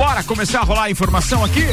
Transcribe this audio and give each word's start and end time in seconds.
Vambora 0.00 0.24
começar 0.24 0.60
a 0.60 0.64
rolar 0.64 0.84
a 0.84 0.90
informação 0.90 1.44
aqui? 1.44 1.66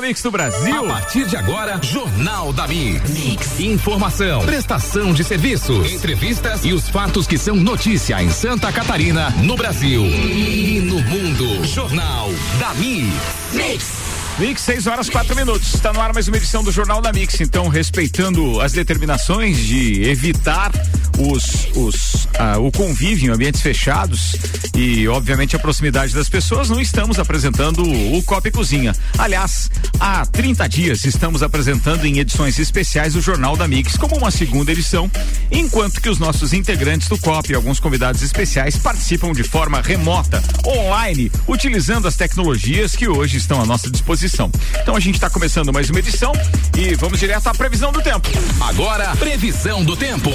Mix 0.00 0.22
do 0.22 0.30
Brasil. 0.30 0.84
A 0.84 0.86
partir 0.86 1.26
de 1.26 1.36
agora, 1.36 1.80
Jornal 1.82 2.52
da 2.52 2.68
mix. 2.68 3.10
mix. 3.10 3.58
Informação, 3.58 4.40
prestação 4.46 5.12
de 5.12 5.24
serviços, 5.24 5.92
entrevistas 5.92 6.64
e 6.64 6.72
os 6.72 6.88
fatos 6.88 7.26
que 7.26 7.36
são 7.36 7.56
notícia 7.56 8.22
em 8.22 8.30
Santa 8.30 8.70
Catarina, 8.70 9.30
no 9.42 9.56
Brasil 9.56 10.04
e 10.04 10.80
no 10.80 11.00
mundo. 11.00 11.64
Jornal 11.64 12.30
da 12.60 12.72
Mix. 12.74 13.12
Mix. 13.52 14.15
Mix, 14.38 14.60
6 14.62 14.86
horas 14.86 15.08
4 15.08 15.34
minutos. 15.34 15.72
Está 15.72 15.94
no 15.94 16.00
ar 16.00 16.12
mais 16.12 16.28
uma 16.28 16.36
edição 16.36 16.62
do 16.62 16.70
Jornal 16.70 17.00
da 17.00 17.10
Mix. 17.10 17.40
Então, 17.40 17.68
respeitando 17.68 18.60
as 18.60 18.70
determinações 18.70 19.56
de 19.56 20.02
evitar 20.02 20.70
os, 21.18 21.68
os, 21.74 22.28
ah, 22.38 22.58
o 22.58 22.70
convívio 22.72 23.28
em 23.28 23.34
ambientes 23.34 23.60
fechados 23.60 24.36
e, 24.74 25.06
obviamente, 25.08 25.56
a 25.56 25.58
proximidade 25.58 26.14
das 26.14 26.28
pessoas, 26.28 26.68
não 26.68 26.80
estamos 26.80 27.18
apresentando 27.18 27.82
o 27.82 28.22
Copa 28.22 28.48
e 28.48 28.50
Cozinha. 28.50 28.94
Aliás, 29.18 29.70
há 29.98 30.24
30 30.26 30.68
dias 30.68 31.04
estamos 31.04 31.42
apresentando 31.42 32.04
em 32.04 32.18
edições 32.18 32.58
especiais 32.58 33.16
o 33.16 33.20
Jornal 33.20 33.56
da 33.56 33.66
Mix 33.66 33.96
como 33.96 34.16
uma 34.16 34.30
segunda 34.30 34.72
edição, 34.72 35.10
enquanto 35.50 36.00
que 36.00 36.08
os 36.08 36.18
nossos 36.18 36.52
integrantes 36.52 37.08
do 37.08 37.18
COP 37.18 37.52
e 37.52 37.54
alguns 37.54 37.80
convidados 37.80 38.22
especiais 38.22 38.76
participam 38.76 39.32
de 39.32 39.42
forma 39.42 39.80
remota, 39.80 40.42
online, 40.66 41.30
utilizando 41.46 42.08
as 42.08 42.16
tecnologias 42.16 42.94
que 42.94 43.08
hoje 43.08 43.38
estão 43.38 43.60
à 43.60 43.66
nossa 43.66 43.90
disposição 43.90 44.16
posição. 44.16 44.50
Então 44.80 44.96
a 44.96 45.00
gente 45.00 45.16
está 45.16 45.28
começando 45.28 45.72
mais 45.72 45.90
uma 45.90 45.98
edição 45.98 46.32
e 46.76 46.94
vamos 46.94 47.20
direto 47.20 47.46
à 47.48 47.54
previsão 47.54 47.92
do 47.92 48.00
tempo. 48.00 48.28
Agora, 48.60 49.14
previsão 49.16 49.84
do 49.84 49.96
tempo. 49.96 50.30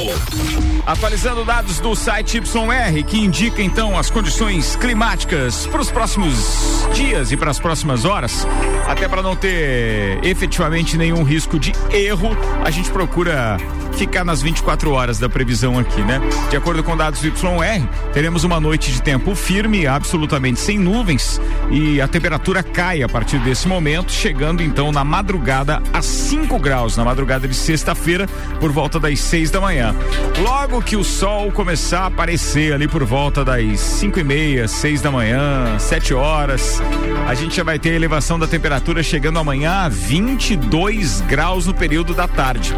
Atualizando 0.85 1.45
dados 1.45 1.79
do 1.79 1.95
site 1.95 2.37
YR, 2.37 3.03
que 3.05 3.17
indica 3.17 3.61
então 3.61 3.97
as 3.97 4.09
condições 4.09 4.75
climáticas 4.75 5.67
para 5.67 5.81
os 5.81 5.91
próximos 5.91 6.87
dias 6.93 7.31
e 7.31 7.37
para 7.37 7.51
as 7.51 7.59
próximas 7.59 8.05
horas, 8.05 8.47
até 8.87 9.07
para 9.07 9.21
não 9.21 9.35
ter 9.35 10.19
efetivamente 10.23 10.97
nenhum 10.97 11.23
risco 11.23 11.59
de 11.59 11.73
erro, 11.91 12.35
a 12.63 12.71
gente 12.71 12.89
procura 12.89 13.57
ficar 13.93 14.23
nas 14.23 14.41
24 14.41 14.91
horas 14.91 15.19
da 15.19 15.29
previsão 15.29 15.77
aqui, 15.77 16.01
né? 16.01 16.19
De 16.49 16.57
acordo 16.57 16.83
com 16.83 16.95
dados 16.95 17.21
do 17.21 17.27
YR, 17.27 17.87
teremos 18.13 18.43
uma 18.43 18.59
noite 18.59 18.91
de 18.91 19.01
tempo 19.01 19.35
firme, 19.35 19.85
absolutamente 19.85 20.59
sem 20.59 20.79
nuvens, 20.79 21.39
e 21.69 22.01
a 22.01 22.07
temperatura 22.07 22.63
cai 22.63 23.03
a 23.03 23.09
partir 23.09 23.37
desse 23.39 23.67
momento, 23.67 24.11
chegando 24.11 24.63
então 24.63 24.91
na 24.91 25.03
madrugada 25.03 25.81
a 25.93 26.01
5 26.01 26.57
graus, 26.57 26.97
na 26.97 27.05
madrugada 27.05 27.47
de 27.47 27.53
sexta-feira, 27.53 28.27
por 28.59 28.71
volta 28.71 28.99
das 28.99 29.19
6 29.19 29.51
da 29.51 29.61
manhã. 29.61 29.95
Logo 30.39 30.60
que 30.81 30.95
o 30.95 31.03
sol 31.03 31.51
começar 31.51 32.01
a 32.01 32.05
aparecer 32.05 32.73
ali 32.73 32.87
por 32.87 33.03
volta 33.03 33.43
das 33.43 33.79
5 33.79 34.19
e 34.19 34.23
meia, 34.23 34.67
6 34.67 35.01
da 35.01 35.09
manhã, 35.09 35.77
7 35.79 36.13
horas, 36.13 36.81
a 37.27 37.33
gente 37.33 37.55
já 37.55 37.63
vai 37.63 37.79
ter 37.79 37.89
a 37.91 37.95
elevação 37.95 38.37
da 38.37 38.47
temperatura 38.47 39.01
chegando 39.01 39.39
amanhã 39.39 39.85
a 39.85 39.89
22 39.89 41.21
graus 41.21 41.65
no 41.65 41.73
período 41.73 42.13
da 42.13 42.27
tarde. 42.27 42.73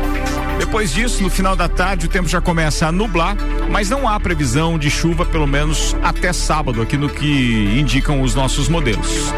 Depois 0.57 0.93
disso, 0.93 1.21
no 1.21 1.29
final 1.29 1.55
da 1.55 1.67
tarde, 1.67 2.05
o 2.05 2.09
tempo 2.09 2.27
já 2.27 2.39
começa 2.39 2.87
a 2.87 2.91
nublar, 2.91 3.35
mas 3.69 3.89
não 3.89 4.07
há 4.07 4.19
previsão 4.19 4.79
de 4.79 4.89
chuva, 4.89 5.25
pelo 5.25 5.45
menos 5.45 5.95
até 6.01 6.31
sábado, 6.31 6.81
aqui 6.81 6.97
no 6.97 7.09
que 7.09 7.77
indicam 7.77 8.21
os 8.21 8.33
nossos 8.33 8.69
modelos. 8.69 9.33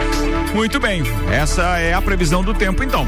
Muito 0.54 0.80
bem, 0.80 1.04
essa 1.32 1.80
é 1.80 1.94
a 1.94 2.02
previsão 2.02 2.44
do 2.44 2.54
tempo 2.54 2.84
então. 2.84 3.08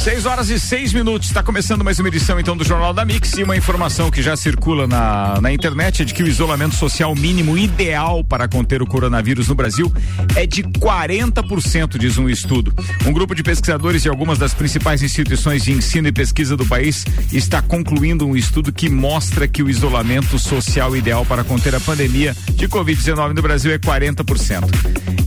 6 0.00 0.24
horas 0.24 0.48
e 0.48 0.58
6 0.58 0.94
minutos. 0.94 1.28
Está 1.28 1.42
começando 1.42 1.84
mais 1.84 1.98
uma 1.98 2.08
edição 2.08 2.40
então 2.40 2.56
do 2.56 2.64
Jornal 2.64 2.94
da 2.94 3.04
Mix 3.04 3.34
e 3.34 3.42
uma 3.42 3.54
informação 3.54 4.10
que 4.10 4.22
já 4.22 4.34
circula 4.34 4.86
na, 4.86 5.38
na 5.42 5.52
internet 5.52 6.00
é 6.00 6.04
de 6.06 6.14
que 6.14 6.22
o 6.22 6.26
isolamento 6.26 6.74
social 6.74 7.14
mínimo 7.14 7.58
ideal 7.58 8.24
para 8.24 8.48
conter 8.48 8.80
o 8.80 8.86
coronavírus 8.86 9.48
no 9.48 9.54
Brasil 9.54 9.92
é 10.34 10.46
de 10.46 10.62
40%, 10.62 11.98
diz 11.98 12.16
um 12.16 12.30
estudo. 12.30 12.72
Um 13.04 13.12
grupo 13.12 13.34
de 13.34 13.42
pesquisadores 13.42 14.00
de 14.00 14.08
algumas 14.08 14.38
das 14.38 14.54
principais 14.54 15.02
instituições 15.02 15.64
de 15.64 15.72
ensino 15.72 16.08
e 16.08 16.12
pesquisa 16.12 16.56
do 16.56 16.64
país 16.64 17.04
está 17.30 17.60
concluindo 17.60 18.26
um 18.26 18.34
estudo 18.34 18.72
que 18.72 18.88
mostra 18.88 19.46
que 19.46 19.62
o 19.62 19.68
isolamento 19.68 20.38
social 20.38 20.96
ideal 20.96 21.26
para 21.26 21.44
conter 21.44 21.74
a 21.74 21.80
pandemia 21.80 22.34
de 22.54 22.66
Covid-19 22.66 23.34
no 23.34 23.42
Brasil 23.42 23.70
é 23.70 23.78
40%. 23.78 24.64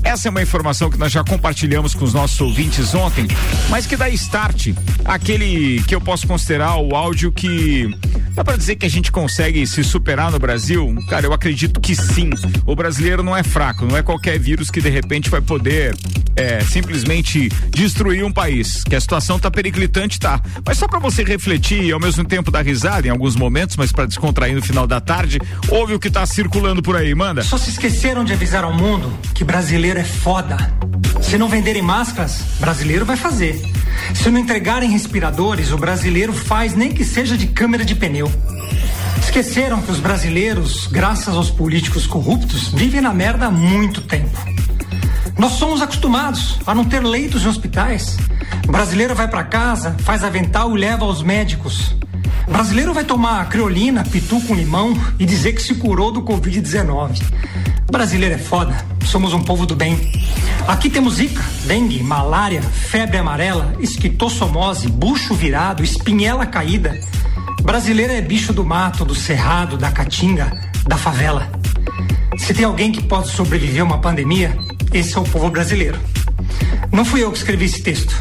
Essa 0.04 0.28
é 0.28 0.32
uma 0.32 0.42
informação 0.42 0.90
que 0.90 0.98
nós 0.98 1.12
já 1.12 1.24
compartilhamos 1.24 1.94
com 1.94 2.04
os 2.04 2.14
nossos 2.14 2.40
ouvintes 2.42 2.94
ontem, 2.94 3.28
mas 3.70 3.86
que 3.86 3.96
dá 3.96 4.10
start 4.10 4.63
aquele 5.06 5.82
que 5.84 5.96
eu 5.96 6.02
posso 6.02 6.28
considerar 6.28 6.78
o 6.78 6.96
áudio 6.96 7.32
que 7.32 7.90
dá 8.32 8.44
para 8.44 8.58
dizer 8.58 8.76
que 8.76 8.86
a 8.86 8.90
gente 8.90 9.12
consegue 9.12 9.66
se 9.66 9.84
superar 9.84 10.32
no 10.32 10.40
Brasil? 10.40 10.96
Cara, 11.10 11.26
eu 11.26 11.34
acredito 11.34 11.80
que 11.80 11.96
sim. 11.96 12.30
O 12.66 12.76
brasileiro 12.76 13.24
não 13.24 13.36
é 13.36 13.44
fraco, 13.44 13.86
não 13.86 13.98
é 13.98 14.04
qualquer 14.04 14.40
vírus 14.40 14.70
que 14.70 14.82
de 14.82 14.90
repente 14.90 15.30
vai 15.30 15.42
poder 15.42 15.96
é, 16.36 16.62
simplesmente 16.62 17.50
destruir 17.70 18.24
um 18.24 18.32
país. 18.32 18.84
Que 18.84 18.96
a 18.96 19.02
situação 19.02 19.40
tá 19.40 19.50
periclitante, 19.50 20.20
tá. 20.20 20.42
Mas 20.66 20.78
só 20.78 20.88
para 20.88 21.00
você 21.00 21.24
refletir 21.24 21.84
e 21.84 21.92
ao 21.92 22.00
mesmo 22.00 22.24
tempo 22.24 22.52
dar 22.52 22.64
risada 22.64 23.08
em 23.08 23.12
alguns 23.12 23.36
momentos, 23.36 23.76
mas 23.76 23.92
para 23.92 24.06
descontrair 24.06 24.56
no 24.56 24.62
final 24.62 24.88
da 24.88 25.00
tarde, 25.00 25.40
ouve 25.70 25.94
o 25.94 26.00
que 26.00 26.10
tá 26.10 26.26
circulando 26.26 26.82
por 26.82 26.96
aí, 26.96 27.14
manda. 27.14 27.42
Só 27.44 27.58
se 27.58 27.70
esqueceram 27.70 28.24
de 28.24 28.34
avisar 28.34 28.64
ao 28.64 28.74
mundo 28.74 29.12
que 29.34 29.44
brasileiro 29.44 30.00
é 30.00 30.04
foda. 30.04 30.58
Se 31.22 31.38
não 31.38 31.48
venderem 31.48 31.82
máscaras, 31.82 32.44
brasileiro 32.60 33.06
vai 33.06 33.16
fazer. 33.16 33.62
Se 34.14 34.30
não 34.30 34.40
entregarem 34.54 34.92
respiradores, 34.92 35.72
o 35.72 35.78
brasileiro 35.80 36.32
faz 36.32 36.76
nem 36.76 36.92
que 36.92 37.04
seja 37.04 37.36
de 37.36 37.48
câmera 37.48 37.84
de 37.84 37.96
pneu. 37.96 38.32
Esqueceram 39.18 39.82
que 39.82 39.92
os 39.92 40.00
brasileiros, 40.00 40.86
graças 40.86 41.34
aos 41.34 41.50
políticos 41.50 42.06
corruptos, 42.06 42.68
vivem 42.68 43.02
na 43.02 43.12
merda 43.12 43.48
há 43.48 43.52
muito 43.52 44.02
tempo. 44.02 44.38
Nós 45.38 45.54
somos 45.54 45.82
acostumados 45.82 46.60
a 46.66 46.76
não 46.76 46.86
ter 46.86 47.02
leitos 47.02 47.44
em 47.44 47.48
hospitais. 47.48 48.18
Brasileiro 48.68 49.16
vai 49.16 49.28
para 49.28 49.44
casa, 49.44 49.96
faz 50.00 50.24
avental 50.24 50.76
e 50.76 50.80
leva 50.80 51.06
aos 51.06 51.22
médicos. 51.22 51.96
Brasileiro 52.48 52.94
vai 52.94 53.04
tomar 53.04 53.50
criolina, 53.50 54.04
pitu 54.04 54.40
com 54.42 54.54
limão 54.54 54.94
e 55.18 55.26
dizer 55.26 55.54
que 55.54 55.62
se 55.62 55.76
curou 55.76 56.12
do 56.12 56.22
Covid-19. 56.22 57.22
O 57.88 57.92
brasileiro 57.92 58.36
é 58.36 58.38
foda, 58.38 58.76
somos 59.06 59.34
um 59.34 59.42
povo 59.42 59.66
do 59.66 59.76
bem. 59.76 60.12
Aqui 60.68 60.90
temos 60.90 61.16
zika, 61.16 61.44
dengue, 61.66 62.02
malária, 62.02 62.62
febre 62.62 63.18
amarela, 63.18 63.76
esquitossomose, 63.80 64.88
bucho 64.88 65.34
virado, 65.34 65.84
espinhela 65.84 66.46
caída. 66.46 67.00
Brasileiro 67.62 68.14
é 68.14 68.22
bicho 68.22 68.54
do 68.54 68.64
mato, 68.64 69.06
do 69.06 69.16
cerrado, 69.16 69.78
da 69.78 69.92
caatinga, 69.92 70.52
da 70.86 70.98
favela. 70.98 71.50
Se 72.38 72.54
tem 72.54 72.66
alguém 72.66 72.92
que 72.92 73.04
pode 73.04 73.30
sobreviver 73.30 73.82
a 73.82 73.86
uma 73.86 74.00
pandemia, 74.00 74.58
esse 74.94 75.18
é 75.18 75.20
o 75.20 75.24
povo 75.24 75.50
brasileiro. 75.50 76.00
Não 76.92 77.04
fui 77.04 77.24
eu 77.24 77.32
que 77.32 77.38
escrevi 77.38 77.66
esse 77.66 77.82
texto, 77.82 78.16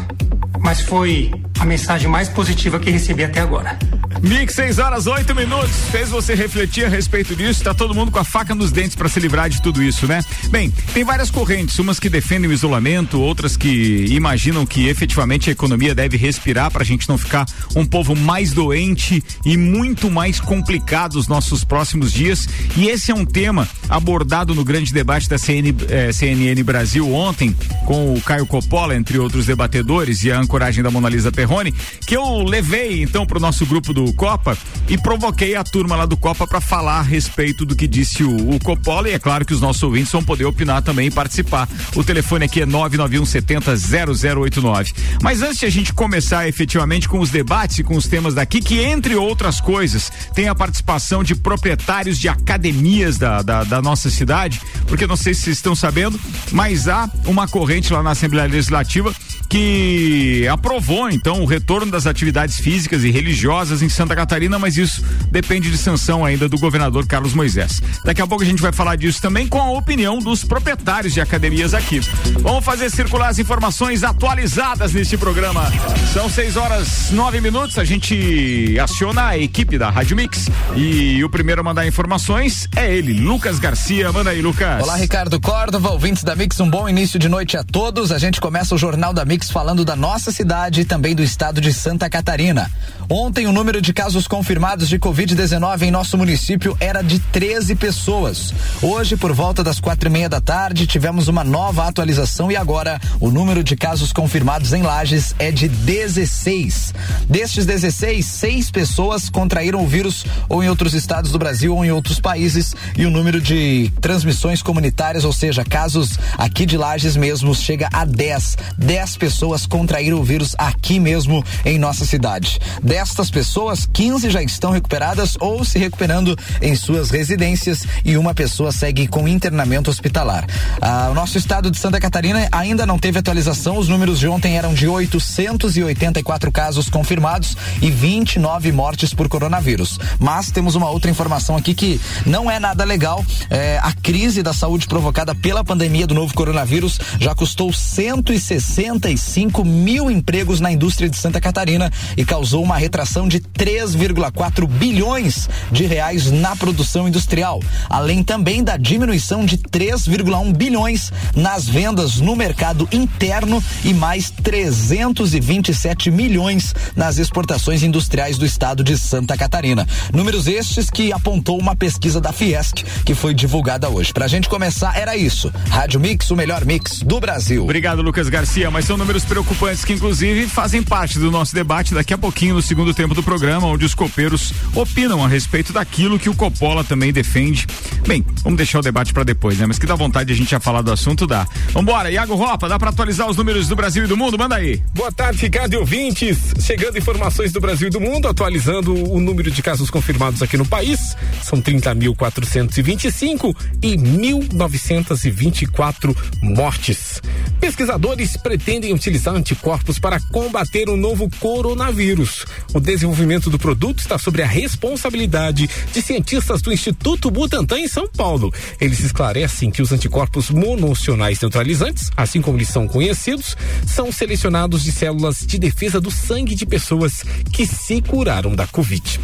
mas 0.59 0.81
foi 0.81 1.31
a 1.61 1.65
mensagem 1.65 2.09
mais 2.09 2.29
positiva 2.29 2.81
que 2.81 2.91
recebi 2.91 3.23
até 3.23 3.41
agora. 3.41 3.79
Mix, 4.23 4.55
6 4.55 4.79
horas 4.79 5.09
8 5.09 5.35
minutos. 5.35 5.73
Fez 5.91 6.09
você 6.09 6.33
refletir 6.37 6.85
a 6.85 6.89
respeito 6.89 7.35
disso? 7.35 7.65
Tá 7.65 7.75
todo 7.75 7.93
mundo 7.93 8.13
com 8.13 8.21
a 8.21 8.25
faca 8.25 8.55
nos 8.55 8.71
dentes 8.71 8.95
para 8.95 9.09
se 9.09 9.19
livrar 9.19 9.51
de 9.51 9.61
tudo 9.61 9.83
isso, 9.83 10.07
né? 10.07 10.23
Bem, 10.49 10.71
tem 10.95 11.03
várias 11.03 11.29
correntes, 11.29 11.77
umas 11.81 11.99
que 11.99 12.09
defendem 12.09 12.49
o 12.49 12.53
isolamento, 12.53 13.21
outras 13.21 13.57
que 13.57 14.07
imaginam 14.11 14.65
que 14.65 14.87
efetivamente 14.87 15.51
a 15.51 15.53
economia 15.53 15.93
deve 15.93 16.17
respirar 16.17 16.71
para 16.71 16.83
a 16.83 16.87
gente 16.87 17.09
não 17.09 17.19
ficar 17.19 17.47
um 17.75 17.85
povo 17.85 18.15
mais 18.15 18.53
doente 18.53 19.23
e 19.45 19.57
muito 19.57 20.09
mais 20.09 20.39
complicado 20.39 21.15
nos 21.15 21.27
nossos 21.27 21.65
próximos 21.65 22.13
dias. 22.13 22.49
E 22.77 22.89
esse 22.89 23.11
é 23.11 23.15
um 23.15 23.25
tema 23.25 23.69
abordado 23.89 24.55
no 24.55 24.65
grande 24.65 24.93
debate 24.93 25.29
da 25.29 25.37
CN, 25.37 25.75
eh, 25.89 26.13
CNN 26.13 26.63
Brasil 26.63 27.13
ontem, 27.13 27.57
com 27.85 28.15
o 28.15 28.21
Caio 28.21 28.47
Coppola, 28.47 28.95
entre 28.95 29.19
outros 29.19 29.47
debatedores, 29.47 30.23
e 30.23 30.31
a 30.31 30.39
ancoragem 30.39 30.83
da 30.83 30.93
Monalisa 30.93 31.33
Perrone, 31.33 31.75
que 32.07 32.17
eu 32.17 32.45
levei 32.45 33.03
então 33.03 33.27
para 33.27 33.39
o 33.39 33.41
nosso 33.41 33.67
grupo 33.67 33.93
do 33.93 34.12
Copa 34.13 34.57
e 34.89 34.99
provoquei 34.99 35.55
a 35.55 35.65
turma 35.65 35.97
lá 35.97 36.07
do 36.07 36.17
Copa 36.17 36.47
para 36.47 36.61
falar 36.61 36.99
a 36.99 37.03
respeito 37.03 37.65
do 37.65 37.75
que 37.75 37.87
disse 37.87 38.23
o, 38.23 38.55
o 38.55 38.59
Coppola 38.61 39.09
e 39.09 39.13
é 39.13 39.19
claro 39.19 39.45
que 39.45 39.55
os 39.55 39.61
nossos 39.61 39.83
ouvintes 39.83 40.13
vão 40.13 40.23
poder 40.23 40.45
opinar 40.45 40.83
também 40.83 41.09
e 41.09 41.11
participar. 41.11 41.69
O 41.95 42.05
telefone 42.05 42.45
aqui 42.45 42.63
é 42.63 42.67
991 42.67 43.25
70 43.25 43.77
0089. 43.77 44.93
Mas 45.23 45.43
antes 45.43 45.59
de 45.59 45.67
a 45.67 45.71
gente 45.71 45.93
começar 45.93 46.49
efetivamente 46.49 47.09
com 47.09 47.21
os 47.21 47.31
debates 47.31 47.79
e 47.79 47.83
com 47.83 47.97
os 47.97 48.07
temas 48.07 48.35
daqui, 48.35 48.61
que 48.61 48.81
entre 48.81 49.15
outras 49.15 49.61
coisas 49.61 50.11
tem 50.35 50.49
a 50.49 50.55
participação 50.55 51.23
de 51.23 51.35
proprietários 51.35 52.19
de 52.19 52.29
academias 52.29 53.19
da, 53.19 53.43
da, 53.43 53.65
da 53.65 53.83
nossa 53.83 54.11
cidade, 54.11 54.61
porque 54.87 55.07
não 55.07 55.17
sei 55.17 55.35
se 55.35 55.43
vocês 55.43 55.57
estão 55.57 55.75
sabendo, 55.75 56.19
mas 56.51 56.89
há 56.89 57.11
uma 57.27 57.49
corrente 57.49 57.93
lá 57.93 58.03
na 58.03 58.11
Assembleia 58.11 58.49
Legislativa 58.49 59.15
que 59.49 60.49
aprovou 60.49 61.11
então 61.11 61.43
o 61.43 61.45
retorno 61.45 61.93
das 61.93 62.07
atividades 62.07 62.59
físicas 62.59 63.05
e 63.05 63.11
religiosas 63.11 63.83
em 63.83 63.89
São 63.89 64.02
Santa 64.03 64.17
Catarina, 64.17 64.59
mas 64.59 64.77
isso 64.77 65.01
depende 65.31 65.71
de 65.71 65.79
sanção 65.79 66.25
ainda 66.25 66.49
do 66.49 66.59
governador 66.59 67.07
Carlos 67.07 67.35
Moisés. 67.35 67.81
Daqui 68.05 68.21
a 68.21 68.27
pouco 68.27 68.43
a 68.43 68.47
gente 68.47 68.61
vai 68.61 68.73
falar 68.73 68.97
disso 68.97 69.23
também 69.23 69.47
com 69.47 69.61
a 69.61 69.71
opinião 69.71 70.19
dos 70.19 70.43
proprietários 70.43 71.15
de 71.15 71.21
academias 71.21 71.73
aqui. 71.73 72.01
Vamos 72.41 72.65
fazer 72.65 72.91
circular 72.91 73.29
as 73.29 73.39
informações 73.39 74.03
atualizadas 74.03 74.93
neste 74.93 75.17
programa. 75.17 75.71
São 76.13 76.29
6 76.29 76.57
horas 76.57 77.13
9 77.13 77.41
minutos. 77.41 77.79
A 77.79 77.85
gente 77.85 78.77
aciona 78.83 79.29
a 79.29 79.39
equipe 79.39 79.79
da 79.79 79.89
Rádio 79.89 80.17
Mix 80.17 80.49
e 80.75 81.23
o 81.23 81.31
primeiro 81.31 81.61
a 81.61 81.65
mandar 81.65 81.87
informações 81.87 82.69
é 82.75 82.93
ele, 82.93 83.13
Lucas 83.13 83.61
Garcia. 83.61 84.11
Manda 84.11 84.31
aí, 84.31 84.43
Lucas. 84.43 84.83
Olá, 84.83 84.97
Ricardo 84.97 85.41
Córdova, 85.41 85.91
ouvintes 85.91 86.25
da 86.25 86.35
Mix. 86.35 86.59
Um 86.59 86.69
bom 86.69 86.89
início 86.89 87.21
de 87.21 87.29
noite 87.29 87.57
a 87.57 87.63
todos. 87.63 88.11
A 88.11 88.19
gente 88.19 88.41
começa 88.41 88.75
o 88.75 88.79
Jornal 88.79 89.13
da 89.13 89.25
Mix 89.25 89.49
falando 89.49 89.85
da 89.85 89.95
nossa 89.95 90.33
cidade 90.33 90.81
e 90.81 90.85
também 90.85 91.15
do 91.15 91.23
estado 91.23 91.61
de 91.61 91.73
Santa 91.73 92.11
Catarina. 92.11 92.69
Ontem, 93.09 93.47
o 93.47 93.53
número 93.53 93.81
de 93.81 93.92
casos 93.93 94.27
confirmados 94.27 94.89
de 94.89 94.99
Covid-19 94.99 95.83
em 95.83 95.91
nosso 95.91 96.19
município 96.19 96.77
era 96.81 97.03
de 97.03 97.19
13 97.19 97.75
pessoas. 97.75 98.53
Hoje, 98.83 99.17
por 99.17 99.33
volta 99.33 99.63
das 99.63 99.81
quatro 99.81 100.09
e 100.09 100.13
meia 100.13 100.29
da 100.29 100.41
tarde, 100.41 100.87
tivemos 100.87 101.29
uma 101.29 101.45
nova 101.45 101.87
atualização 101.87 102.51
e 102.51 102.57
agora 102.57 103.01
o 103.21 103.31
número 103.31 103.63
de 103.63 103.77
casos 103.77 104.13
confirmados 104.13 104.73
em 104.73 104.83
Lages 104.83 105.35
é 105.39 105.51
de 105.51 105.69
16. 105.69 106.95
Destes 107.29 107.65
16, 107.65 108.27
seis 108.27 108.71
pessoas 108.71 109.31
contraíram 109.31 109.83
o 109.83 109.87
vírus 109.87 110.25
ou 110.49 110.63
em 110.63 110.69
outros 110.69 110.95
estados 110.95 111.31
do 111.33 111.39
Brasil 111.39 111.75
ou 111.75 111.85
em 111.85 111.91
outros 111.91 112.21
países 112.21 112.75
e 112.97 113.07
o 113.07 113.11
número 113.11 113.41
de 113.41 113.93
transmissões 114.01 114.63
comunitárias, 114.63 115.25
ou 115.25 115.33
seja, 115.33 115.65
casos 115.65 116.19
aqui 116.37 116.67
de 116.67 116.77
Lages 116.77 117.17
mesmo, 117.17 117.55
chega 117.55 117.89
a 117.93 118.05
10. 118.05 118.57
10 118.77 119.17
pessoas 119.17 119.67
contraíram 119.67 120.19
o 120.19 120.25
vírus 120.25 120.55
aqui 120.59 120.99
mesmo 120.99 121.45
em 121.65 121.79
nossa 121.79 122.05
cidade. 122.05 122.59
Destas 122.83 123.31
pessoas, 123.31 123.72
15 123.87 124.31
já 124.31 124.43
estão 124.43 124.71
recuperadas 124.71 125.37
ou 125.41 125.65
se 125.65 125.79
recuperando 125.79 126.37
em 126.61 126.75
suas 126.75 127.11
residências 127.11 127.87
e 128.05 128.17
uma 128.17 128.35
pessoa 128.35 128.73
segue 128.73 129.07
com 129.07 129.27
internamento 129.29 129.91
hospitalar. 129.91 130.47
Ah, 130.81 131.09
o 131.11 131.15
nosso 131.15 131.39
estado 131.39 131.71
de 131.71 131.79
Santa 131.79 132.01
Catarina 132.01 132.49
ainda 132.53 132.87
não 132.87 132.99
teve 132.99 133.19
atualização. 133.19 133.79
Os 133.79 133.89
números 133.89 134.19
de 134.19 134.29
ontem 134.29 134.57
eram 134.57 134.75
de 134.75 134.87
884 134.89 136.53
casos 136.53 136.89
confirmados 136.89 137.57
e 137.81 137.91
29 137.91 138.73
mortes 138.73 139.15
por 139.15 139.29
coronavírus. 139.29 139.99
Mas 140.19 140.51
temos 140.51 140.75
uma 140.75 140.91
outra 140.91 141.11
informação 141.11 141.57
aqui 141.57 141.75
que 141.75 142.01
não 142.27 142.51
é 142.51 142.59
nada 142.59 142.85
legal. 142.85 143.25
É, 143.51 143.79
a 143.83 143.93
crise 143.93 144.43
da 144.43 144.53
saúde 144.53 144.87
provocada 144.87 145.35
pela 145.35 145.65
pandemia 145.65 146.07
do 146.07 146.15
novo 146.15 146.35
coronavírus 146.35 146.99
já 147.19 147.35
custou 147.35 147.73
165 147.73 149.65
mil 149.65 150.11
empregos 150.11 150.61
na 150.61 150.71
indústria 150.71 151.09
de 151.09 151.17
Santa 151.17 151.41
Catarina 151.41 151.91
e 152.17 152.25
causou 152.25 152.63
uma 152.63 152.77
retração 152.77 153.27
de 153.29 153.41
3,4 153.63 154.67
bilhões 154.67 155.49
de 155.71 155.87
reais 155.87 156.33
na 156.33 156.57
produção 156.57 157.07
industrial, 157.07 157.61
além 157.89 158.25
também 158.25 158.65
da 158.65 158.77
diminuição 158.77 159.47
de 159.47 159.57
3,1 159.57 160.53
bilhões 160.53 161.13
nas 161.37 161.69
vendas 161.69 162.17
no 162.17 162.35
mercado 162.35 162.89
interno 162.91 163.63
e 163.85 163.95
mais 163.95 164.33
327 164.33 166.11
milhões 166.11 166.75
nas 166.97 167.19
exportações 167.19 167.85
industriais 167.85 168.37
do 168.37 168.45
estado 168.45 168.83
de 168.83 168.99
Santa 168.99 169.37
Catarina. 169.37 169.87
Números 170.13 170.49
estes 170.49 170.91
que 170.91 171.13
apontou 171.13 171.57
uma 171.57 171.77
pesquisa 171.77 172.21
da 172.21 172.33
Fiesc 172.33 172.83
que 173.05 173.15
foi 173.15 173.33
divulgada 173.33 173.89
hoje. 173.89 174.13
Pra 174.13 174.27
gente 174.27 174.49
começar, 174.49 174.99
era 174.99 175.17
isso. 175.17 175.53
Rádio 175.71 176.01
Mix, 176.01 176.33
o 176.33 176.37
melhor 176.37 176.65
mix 176.65 176.99
do 176.99 177.21
Brasil. 177.21 177.63
Obrigado, 177.63 178.03
Lucas 178.03 178.29
Garcia. 178.29 178.73
Mas 178.73 178.87
são 178.87 178.97
números 178.97 179.25
preocupantes 179.25 179.85
que, 179.85 179.93
inclusive, 179.93 180.49
fazem 180.49 180.83
parte 180.83 181.21
do 181.21 181.31
nosso 181.31 181.55
debate 181.55 181.95
daqui 181.95 182.13
a 182.13 182.19
pouquinho, 182.19 182.57
no 182.57 182.63
segundo 182.63 182.93
tempo 182.93 183.15
do 183.15 183.23
programa, 183.23 183.52
onde 183.59 183.85
os 183.85 183.95
copeiros 183.95 184.53
opinam 184.75 185.25
a 185.25 185.29
respeito 185.29 185.73
daquilo 185.73 186.19
que 186.19 186.29
o 186.29 186.35
Coppola 186.35 186.83
também 186.85 187.13
defende. 187.13 187.67
Bem, 188.07 188.25
vamos 188.43 188.57
deixar 188.57 188.81
o 188.81 188.83
debate 188.83 189.13
para 189.13 189.23
depois, 189.25 189.59
né? 189.59 189.67
Mas 189.67 189.79
que 189.79 189.87
dá 189.87 189.95
vontade 189.95 190.33
a 190.33 190.37
gente 190.37 190.51
já 190.51 190.61
falar 190.61 190.83
do 190.83 190.93
assunto, 190.93 191.27
dá. 191.27 191.47
Vambora, 191.71 192.11
Iago 192.11 192.35
Ropa, 192.35 192.69
dá 192.69 192.79
para 192.79 192.91
atualizar 192.91 193.29
os 193.29 193.37
números 193.37 193.69
do 193.69 193.77
Brasil 193.77 194.05
e 194.05 194.07
do 194.07 194.17
mundo? 194.17 194.39
Manda 194.39 194.57
aí. 194.57 194.83
Boa 194.95 195.13
tarde, 195.13 195.43
Ricardo 195.43 195.75
e 195.75 195.77
ouvintes. 195.77 196.39
Chegando 196.61 196.99
informações 196.99 197.53
do 197.53 197.61
Brasil 197.61 197.89
e 197.89 197.91
do 197.91 198.01
mundo, 198.01 198.29
atualizando 198.29 198.95
o 198.95 199.21
número 199.21 199.51
de 199.51 199.63
casos 199.63 199.91
confirmados 199.91 200.43
aqui 200.43 200.57
no 200.57 200.67
país. 200.67 201.17
São 201.43 201.61
30.425 201.61 203.55
e 203.83 203.97
1.924 203.97 206.17
mortes. 206.43 207.21
Pesquisadores 207.63 208.37
pretendem 208.37 208.93
utilizar 208.93 209.37
anticorpos 209.37 209.97
para 209.97 210.19
combater 210.19 210.89
o 210.89 210.97
novo 210.97 211.31
coronavírus. 211.39 212.45
O 212.75 212.81
desenvolvimento 212.81 213.49
do 213.49 213.57
produto 213.57 214.01
está 214.01 214.19
sobre 214.19 214.43
a 214.43 214.47
responsabilidade 214.49 215.71
de 215.93 216.03
cientistas 216.03 216.61
do 216.61 216.73
Instituto 216.73 217.31
Butantan 217.31 217.79
em 217.79 217.87
São 217.87 218.09
Paulo. 218.09 218.53
Eles 218.81 218.99
esclarecem 218.99 219.71
que 219.71 219.81
os 219.81 219.93
anticorpos 219.93 220.51
monocionais 220.51 221.41
neutralizantes, 221.41 222.11
assim 222.17 222.43
como 222.43 222.59
eles 222.59 222.69
são 222.69 222.89
conhecidos, 222.89 223.57
são 223.87 224.11
selecionados 224.11 224.83
de 224.83 224.91
células 224.91 225.47
de 225.47 225.57
defesa 225.57 226.01
do 226.01 226.11
sangue 226.11 226.57
de 226.57 226.67
pessoas 226.67 227.23
que 227.53 227.65
se 227.65 228.03
curaram 228.03 228.57
da 228.57 228.67
Covid. 228.67 229.21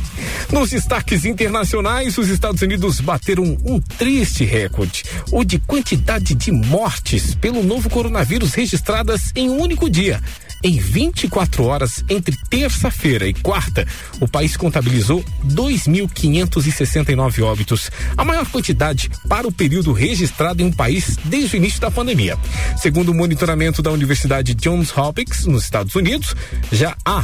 Nos 0.52 0.70
destaques 0.70 1.24
internacionais, 1.24 2.16
os 2.16 2.28
Estados 2.28 2.62
Unidos 2.62 3.00
bateram 3.00 3.58
um 3.64 3.80
triste 3.80 4.44
recorde, 4.44 5.02
o 5.32 5.42
de 5.42 5.58
quantidade 5.58 6.36
de 6.36 6.52
mortes 6.52 7.34
pelo 7.34 7.64
novo 7.64 7.90
coronavírus 7.90 8.27
registradas 8.52 9.32
em 9.34 9.48
um 9.48 9.60
único 9.60 9.88
dia. 9.88 10.20
Em 10.62 10.78
24 10.78 11.64
horas, 11.64 12.04
entre 12.08 12.36
terça-feira 12.50 13.26
e 13.28 13.34
quarta, 13.34 13.86
o 14.20 14.26
país 14.26 14.56
contabilizou 14.56 15.24
2.569 15.46 17.44
óbitos, 17.44 17.90
a 18.16 18.24
maior 18.24 18.46
quantidade 18.46 19.08
para 19.28 19.46
o 19.46 19.52
período 19.52 19.92
registrado 19.92 20.60
em 20.62 20.66
um 20.66 20.72
país 20.72 21.16
desde 21.24 21.54
o 21.54 21.58
início 21.58 21.80
da 21.80 21.90
pandemia. 21.90 22.36
Segundo 22.76 23.10
o 23.10 23.14
monitoramento 23.14 23.82
da 23.82 23.92
Universidade 23.92 24.54
Johns 24.54 24.96
Hopkins, 24.96 25.46
nos 25.46 25.62
Estados 25.62 25.94
Unidos, 25.94 26.34
já 26.72 26.96
há 27.04 27.22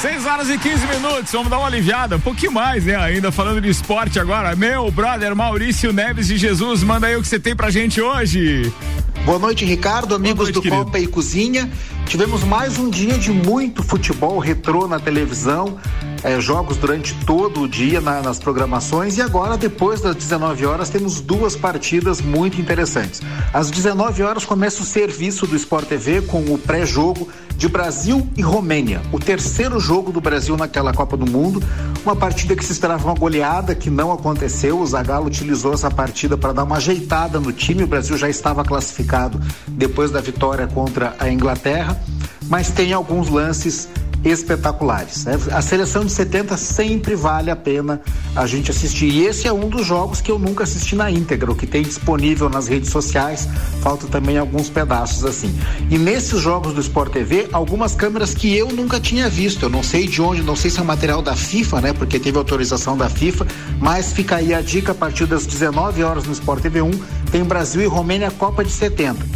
6 0.00 0.26
horas 0.26 0.50
e 0.50 0.58
15 0.58 0.86
minutos, 0.86 1.32
vamos 1.32 1.48
dar 1.48 1.58
uma 1.58 1.66
aliviada, 1.66 2.16
um 2.16 2.20
pouquinho 2.20 2.52
mais, 2.52 2.84
né? 2.84 2.96
Ainda 2.96 3.32
falando 3.32 3.60
de 3.60 3.70
esporte 3.70 4.18
agora. 4.18 4.54
Meu 4.54 4.90
brother 4.90 5.34
Maurício 5.34 5.92
Neves 5.92 6.26
de 6.26 6.36
Jesus, 6.36 6.82
manda 6.82 7.06
aí 7.06 7.16
o 7.16 7.22
que 7.22 7.28
você 7.28 7.40
tem 7.40 7.56
pra 7.56 7.70
gente 7.70 8.00
hoje. 8.00 8.70
Boa 9.24 9.38
noite, 9.38 9.64
Ricardo, 9.64 10.14
amigos 10.14 10.44
noite, 10.44 10.54
do 10.54 10.60
querido. 10.62 10.84
Copa 10.84 10.98
e 10.98 11.06
Cozinha. 11.06 11.70
Tivemos 12.06 12.44
mais 12.44 12.78
um 12.78 12.88
dia 12.88 13.18
de 13.18 13.32
muito 13.32 13.82
futebol 13.82 14.38
retrô 14.38 14.86
na 14.86 15.00
televisão, 15.00 15.78
eh, 16.22 16.40
jogos 16.40 16.76
durante 16.76 17.14
todo 17.24 17.62
o 17.62 17.68
dia 17.68 18.00
na, 18.00 18.22
nas 18.22 18.38
programações 18.38 19.16
e 19.18 19.22
agora, 19.22 19.56
depois 19.56 20.00
das 20.00 20.14
19 20.14 20.64
horas, 20.64 20.88
temos 20.90 21.20
duas 21.20 21.56
partidas 21.56 22.20
muito 22.20 22.60
interessantes. 22.60 23.20
Às 23.52 23.70
19 23.70 24.22
horas 24.22 24.44
começa 24.44 24.82
o 24.82 24.84
serviço 24.84 25.46
do 25.46 25.56
Sport 25.56 25.88
TV 25.88 26.22
com 26.22 26.40
o 26.44 26.58
pré-jogo 26.58 27.28
de 27.56 27.68
Brasil 27.68 28.26
e 28.36 28.42
Romênia, 28.42 29.00
o 29.12 29.18
terceiro 29.18 29.78
jogo 29.78 30.12
do 30.12 30.20
Brasil 30.20 30.56
naquela 30.56 30.92
Copa 30.92 31.16
do 31.16 31.30
Mundo, 31.30 31.62
uma 32.04 32.14
partida 32.14 32.54
que 32.54 32.64
se 32.64 32.72
esperava 32.72 33.04
uma 33.04 33.14
goleada 33.14 33.74
que 33.74 33.88
não 33.88 34.12
aconteceu. 34.12 34.78
O 34.78 34.86
Zagallo 34.86 35.26
utilizou 35.26 35.72
essa 35.72 35.90
partida 35.90 36.36
para 36.36 36.52
dar 36.52 36.64
uma 36.64 36.76
ajeitada 36.76 37.40
no 37.40 37.50
time. 37.52 37.82
O 37.82 37.86
Brasil 37.86 38.16
já 38.18 38.28
estava 38.28 38.62
classificado 38.62 39.40
depois 39.66 40.10
da 40.10 40.20
vitória 40.20 40.66
contra 40.66 41.16
a 41.18 41.30
Inglaterra, 41.30 41.93
mas 42.48 42.70
tem 42.70 42.92
alguns 42.92 43.28
lances 43.28 43.88
espetaculares. 44.24 45.24
Né? 45.26 45.38
A 45.52 45.60
seleção 45.60 46.04
de 46.04 46.10
70 46.10 46.56
sempre 46.56 47.14
vale 47.14 47.50
a 47.50 47.56
pena 47.56 48.00
a 48.34 48.46
gente 48.46 48.70
assistir. 48.70 49.06
E 49.06 49.26
esse 49.26 49.46
é 49.46 49.52
um 49.52 49.68
dos 49.68 49.86
jogos 49.86 50.20
que 50.20 50.30
eu 50.30 50.38
nunca 50.38 50.64
assisti 50.64 50.96
na 50.96 51.10
íntegra, 51.10 51.52
o 51.52 51.54
que 51.54 51.66
tem 51.66 51.82
disponível 51.82 52.48
nas 52.48 52.66
redes 52.66 52.90
sociais. 52.90 53.46
Falta 53.82 54.06
também 54.06 54.38
alguns 54.38 54.70
pedaços 54.70 55.24
assim. 55.24 55.54
E 55.90 55.98
nesses 55.98 56.40
jogos 56.40 56.72
do 56.72 56.80
Sport 56.80 57.12
TV, 57.12 57.48
algumas 57.52 57.94
câmeras 57.94 58.34
que 58.34 58.56
eu 58.56 58.68
nunca 58.68 58.98
tinha 58.98 59.28
visto. 59.28 59.64
Eu 59.64 59.70
não 59.70 59.82
sei 59.82 60.06
de 60.06 60.22
onde, 60.22 60.42
não 60.42 60.56
sei 60.56 60.70
se 60.70 60.80
é 60.80 60.82
material 60.82 61.20
da 61.20 61.36
FIFA, 61.36 61.80
né? 61.82 61.92
Porque 61.92 62.18
teve 62.18 62.38
autorização 62.38 62.96
da 62.96 63.08
FIFA, 63.08 63.46
mas 63.78 64.12
fica 64.12 64.36
aí 64.36 64.54
a 64.54 64.62
dica 64.62 64.92
a 64.92 64.94
partir 64.94 65.26
das 65.26 65.46
19 65.46 66.02
horas 66.02 66.24
no 66.24 66.32
Sport 66.32 66.62
TV 66.62 66.80
1 66.80 66.90
tem 67.30 67.42
Brasil 67.42 67.82
e 67.82 67.86
Romênia 67.86 68.30
Copa 68.30 68.64
de 68.64 68.70
70. 68.70 69.26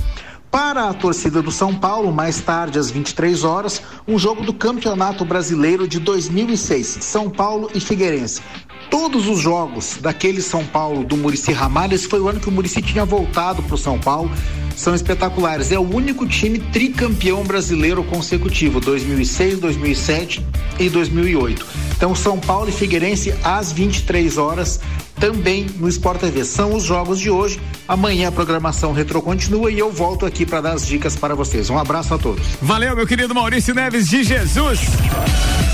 Para 0.51 0.89
a 0.89 0.95
torcida 0.95 1.43
do 1.43 1.53
São 1.53 1.75
Paulo, 1.75 2.11
mais 2.11 2.41
tarde 2.41 2.79
às 2.79 2.91
23 2.91 3.45
horas, 3.45 3.83
um 4.07 4.19
jogo 4.19 4.43
do 4.43 4.53
Campeonato 4.55 5.23
Brasileiro 5.23 5.87
de 5.87 6.01
2006, 6.01 6.99
São 7.03 7.29
Paulo 7.29 7.71
e 7.75 7.81
Figueirense. 7.81 8.41
Todos 8.91 9.29
os 9.29 9.39
jogos 9.39 9.99
daquele 10.01 10.41
São 10.41 10.65
Paulo 10.65 11.05
do 11.05 11.19
Murici 11.19 11.53
Ramalho, 11.53 11.99
foi 11.99 12.21
o 12.21 12.29
ano 12.29 12.41
que 12.41 12.49
o 12.49 12.53
Murici 12.53 12.81
tinha 12.81 13.05
voltado 13.05 13.63
para 13.63 13.75
o 13.75 13.79
São 13.79 13.99
Paulo, 13.99 14.31
são 14.75 14.95
espetaculares. 14.95 15.71
É 15.71 15.79
o 15.79 15.83
único 15.83 16.27
time 16.27 16.59
tricampeão 16.59 17.45
brasileiro 17.45 18.03
consecutivo, 18.05 18.81
2006, 18.81 19.59
2007 19.59 20.47
e 20.79 20.89
2008. 20.89 21.67
Então, 21.97 22.15
São 22.15 22.39
Paulo 22.39 22.69
e 22.69 22.73
Figueirense 22.73 23.35
às 23.43 23.71
23 23.73 24.39
horas 24.39 24.81
também 25.19 25.67
no 25.79 25.89
Sport 25.89 26.21
TV. 26.21 26.45
São 26.45 26.75
os 26.75 26.85
jogos 26.85 27.19
de 27.19 27.31
hoje. 27.31 27.61
Amanhã 27.87 28.29
a 28.29 28.33
programação 28.33 28.93
retro 28.93 29.21
continua 29.23 29.71
e 29.71 29.79
eu 29.79 29.91
volto 29.91 30.27
aqui 30.27 30.45
para 30.45 30.61
dar 30.61 30.73
as 30.73 30.87
dicas 30.87 31.17
para 31.17 31.35
vocês. 31.35 31.71
Um 31.71 31.79
abraço 31.79 32.15
a 32.15 32.19
todos. 32.19 32.47
Valeu, 32.61 32.95
meu 32.95 33.07
querido 33.07 33.35
Maurício 33.35 33.75
Neves 33.75 34.09
de 34.09 34.23
Jesus. 34.23 34.81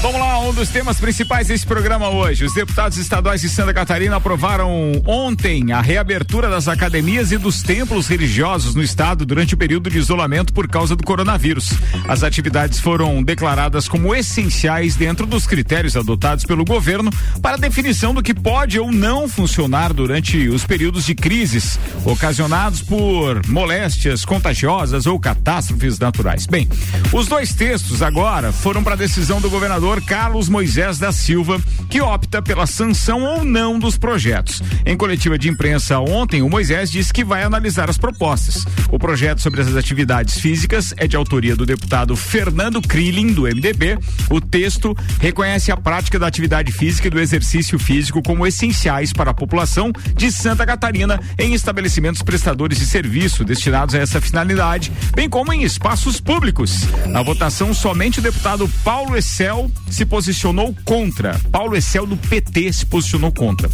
Vamos 0.04 0.20
lá, 0.20 0.38
um 0.38 0.52
dos 0.52 0.68
temas 0.68 1.00
principais 1.00 1.49
desse 1.49 1.66
programa 1.66 2.11
hoje. 2.11 2.44
Os 2.44 2.52
deputados 2.52 2.99
estaduais 2.99 3.40
de 3.40 3.49
Santa 3.49 3.73
Catarina 3.73 4.16
aprovaram 4.16 5.00
ontem 5.06 5.73
a 5.73 5.80
reabertura 5.80 6.50
das 6.50 6.68
academias 6.68 7.32
e 7.32 7.38
dos 7.38 7.62
templos 7.62 8.06
religiosos 8.06 8.75
no 8.75 8.82
estado 8.82 9.25
durante 9.25 9.54
o 9.54 9.56
período 9.56 9.88
de 9.88 9.96
isolamento 9.96 10.52
por 10.52 10.68
causa 10.68 10.94
do 10.94 11.02
coronavírus. 11.02 11.70
As 12.06 12.23
atividades 12.23 12.80
foram 12.80 13.23
declaradas 13.23 13.88
como 13.88 14.14
essenciais 14.14 14.94
dentro 14.94 15.25
dos 15.25 15.46
critérios 15.46 15.96
adotados 15.96 16.44
pelo 16.44 16.66
governo 16.66 17.11
para 17.40 17.56
definição 17.56 18.12
do 18.12 18.23
que 18.23 18.34
pode 18.34 18.78
ou 18.78 18.92
não 18.92 19.26
funcionar 19.26 19.94
durante 19.94 20.50
os 20.50 20.66
períodos 20.66 21.06
de 21.06 21.14
crises 21.14 21.78
ocasionados 22.04 22.82
por 22.82 23.40
moléstias 23.49 24.23
contagiosas 24.23 25.06
ou 25.06 25.18
catástrofes 25.18 25.99
naturais. 25.99 26.44
Bem, 26.44 26.68
os 27.11 27.26
dois 27.26 27.54
textos 27.54 28.02
agora 28.02 28.52
foram 28.52 28.84
para 28.84 28.96
decisão 28.96 29.40
do 29.40 29.49
governador 29.49 29.94
Carlos 30.01 30.49
Moisés 30.49 30.99
da 30.99 31.11
Silva, 31.11 31.61
que 31.91 32.01
opta 32.01 32.41
pela 32.41 32.67
sanção 32.67 33.25
ou 33.25 33.45
não 33.45 33.79
dos 33.79 33.99
projetos. 33.99 34.63
Em 34.87 34.97
coletiva 34.97 35.37
de 35.37 35.49
imprensa 35.49 35.99
ontem, 35.99 36.41
o 36.41 36.49
Moisés 36.49 36.91
disse 36.91 37.13
que 37.13 37.25
vai 37.25 37.43
analisar 37.43 37.91
as 37.91 37.99
propostas. 37.99 38.65
O 38.93 38.99
projeto 38.99 39.41
sobre 39.41 39.61
as 39.61 39.75
atividades 39.75 40.39
físicas 40.39 40.95
é 40.97 41.09
de 41.09 41.17
autoria 41.17 41.57
do 41.57 41.67
deputado 41.67 42.15
Fernando 42.15 42.81
Krilling, 42.81 43.33
do 43.33 43.43
MDB. 43.43 43.99
O 44.31 44.41
texto 44.41 44.97
reconhece 45.21 45.73
a 45.73 45.77
prática 45.77 46.21
da 46.21 46.29
atividade 46.29 46.71
física 46.71 47.09
e 47.09 47.11
do 47.11 47.21
exercício 47.21 47.79
físico 47.81 48.23
como 48.23 48.47
essenciais 48.47 49.13
para 49.13 49.25
para 49.25 49.31
a 49.31 49.35
população 49.35 49.91
de 50.15 50.31
Santa 50.31 50.67
Catarina 50.67 51.19
em 51.39 51.55
estabelecimentos 51.55 52.21
prestadores 52.21 52.79
de 52.79 52.85
serviço 52.85 53.43
destinados 53.43 53.95
a 53.95 53.99
essa 53.99 54.21
finalidade, 54.21 54.93
bem 55.15 55.31
como 55.31 55.51
em 55.51 55.63
espaços 55.63 56.21
públicos. 56.21 56.83
Na 57.07 57.23
votação, 57.23 57.73
somente 57.73 58.19
o 58.19 58.23
deputado 58.23 58.69
Paulo 58.85 59.17
Excel 59.17 59.71
se 59.90 60.04
posicionou 60.04 60.75
contra. 60.85 61.38
Paulo 61.50 61.76
Excel 61.76 62.07
do 62.07 62.16
PT 62.16 62.73
se 62.73 62.87
posicionou 62.87 63.33
contra. 63.33 63.69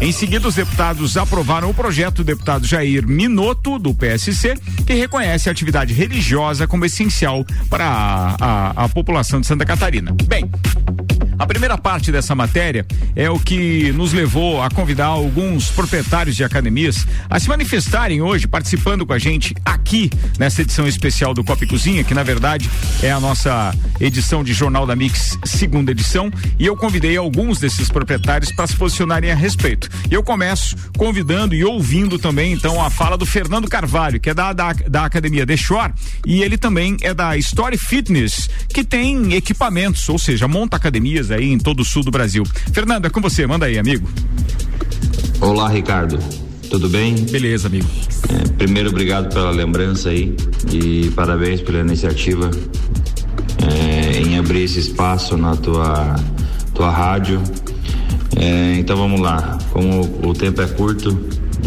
Em 0.00 0.12
seguida, 0.12 0.48
os 0.48 0.54
deputados 0.54 1.16
aprovaram 1.16 1.70
o 1.70 1.74
projeto 1.74 2.16
do 2.16 2.24
deputado 2.24 2.66
Jair 2.66 3.06
Minotto, 3.06 3.78
do 3.78 3.94
PSC, 3.94 4.54
que 4.86 4.94
reconhece 4.94 5.48
a 5.48 5.52
atividade 5.52 5.92
religiosa 5.94 6.66
como 6.66 6.84
essencial 6.84 7.44
para 7.70 7.86
a, 7.86 8.36
a, 8.40 8.84
a 8.84 8.88
população 8.88 9.40
de 9.40 9.46
Santa 9.46 9.64
Catarina. 9.64 10.14
Bem, 10.26 10.50
a 11.38 11.46
primeira 11.46 11.76
parte 11.76 12.12
dessa 12.12 12.34
matéria 12.34 12.86
é 13.16 13.28
o 13.30 13.38
que 13.38 13.92
nos 13.92 14.12
levou 14.12 14.62
a 14.62 14.70
convidar 14.70 15.06
alguns 15.06 15.70
proprietários 15.70 16.36
de 16.36 16.44
academias 16.44 17.06
a 17.28 17.38
se 17.40 17.48
manifestarem 17.48 18.22
hoje, 18.22 18.46
participando 18.46 19.04
com 19.06 19.12
a 19.12 19.18
gente 19.18 19.54
aqui 19.64 20.10
nessa 20.38 20.62
edição 20.62 20.86
especial 20.86 21.34
do 21.34 21.42
Copa 21.42 21.64
e 21.64 21.66
Cozinha, 21.66 22.04
que 22.04 22.14
na 22.14 22.22
verdade 22.22 22.70
é 23.02 23.10
a 23.10 23.20
nossa 23.20 23.74
edição 24.00 24.44
de 24.44 24.52
Jornal 24.52 24.86
da 24.86 24.94
Mix, 24.94 25.38
segunda 25.44 25.90
edição, 25.90 26.30
e 26.58 26.66
eu 26.66 26.76
convidei 26.76 27.16
alguns 27.16 27.58
desses 27.58 27.88
proprietários 27.90 28.52
para 28.52 28.66
se 28.66 28.76
posicionarem 28.76 29.30
a 29.30 29.34
respeito. 29.34 29.88
Eu 30.10 30.22
começo 30.22 30.76
convidando 30.96 31.54
e 31.54 31.64
ouvindo 31.64 32.18
também 32.18 32.52
então 32.52 32.82
a 32.82 32.90
fala 32.90 33.16
do 33.16 33.26
Fernando 33.26 33.68
Carvalho, 33.68 34.20
que 34.20 34.30
é 34.30 34.34
da, 34.34 34.52
da, 34.52 34.72
da 34.72 35.04
Academia 35.04 35.46
The 35.46 35.56
Shore, 35.56 35.92
e 36.26 36.42
ele 36.42 36.56
também 36.56 36.96
é 37.02 37.12
da 37.12 37.36
Story 37.36 37.76
Fitness, 37.76 38.48
que 38.68 38.84
tem 38.84 39.34
equipamentos, 39.34 40.08
ou 40.08 40.18
seja, 40.18 40.46
monta 40.46 40.76
academias 40.76 41.21
aí 41.30 41.50
em 41.50 41.58
todo 41.58 41.80
o 41.80 41.84
sul 41.84 42.02
do 42.02 42.10
Brasil. 42.10 42.44
Fernando, 42.72 43.06
é 43.06 43.10
com 43.10 43.20
você, 43.20 43.46
manda 43.46 43.66
aí, 43.66 43.78
amigo. 43.78 44.08
Olá, 45.40 45.68
Ricardo. 45.68 46.18
Tudo 46.70 46.88
bem? 46.88 47.14
Beleza, 47.14 47.68
amigo. 47.68 47.88
É, 48.28 48.48
primeiro, 48.56 48.88
obrigado 48.88 49.32
pela 49.32 49.50
lembrança 49.50 50.08
aí 50.08 50.34
e 50.72 51.10
parabéns 51.10 51.60
pela 51.60 51.80
iniciativa 51.80 52.50
é, 53.62 54.20
em 54.20 54.38
abrir 54.38 54.62
esse 54.62 54.78
espaço 54.78 55.36
na 55.36 55.54
tua, 55.56 56.16
tua 56.74 56.90
rádio. 56.90 57.42
É, 58.36 58.76
então 58.78 58.96
vamos 58.96 59.20
lá, 59.20 59.58
como 59.70 60.00
o 60.26 60.32
tempo 60.32 60.62
é 60.62 60.66
curto, 60.66 61.16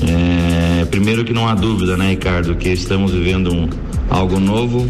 é, 0.02 0.86
primeiro 0.86 1.24
que 1.24 1.32
não 1.32 1.48
há 1.48 1.54
dúvida, 1.54 1.96
né, 1.96 2.10
Ricardo, 2.10 2.56
que 2.56 2.70
estamos 2.70 3.12
vivendo 3.12 3.54
um, 3.54 3.70
algo 4.10 4.40
novo 4.40 4.90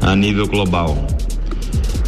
a 0.00 0.14
nível 0.14 0.46
global, 0.46 1.06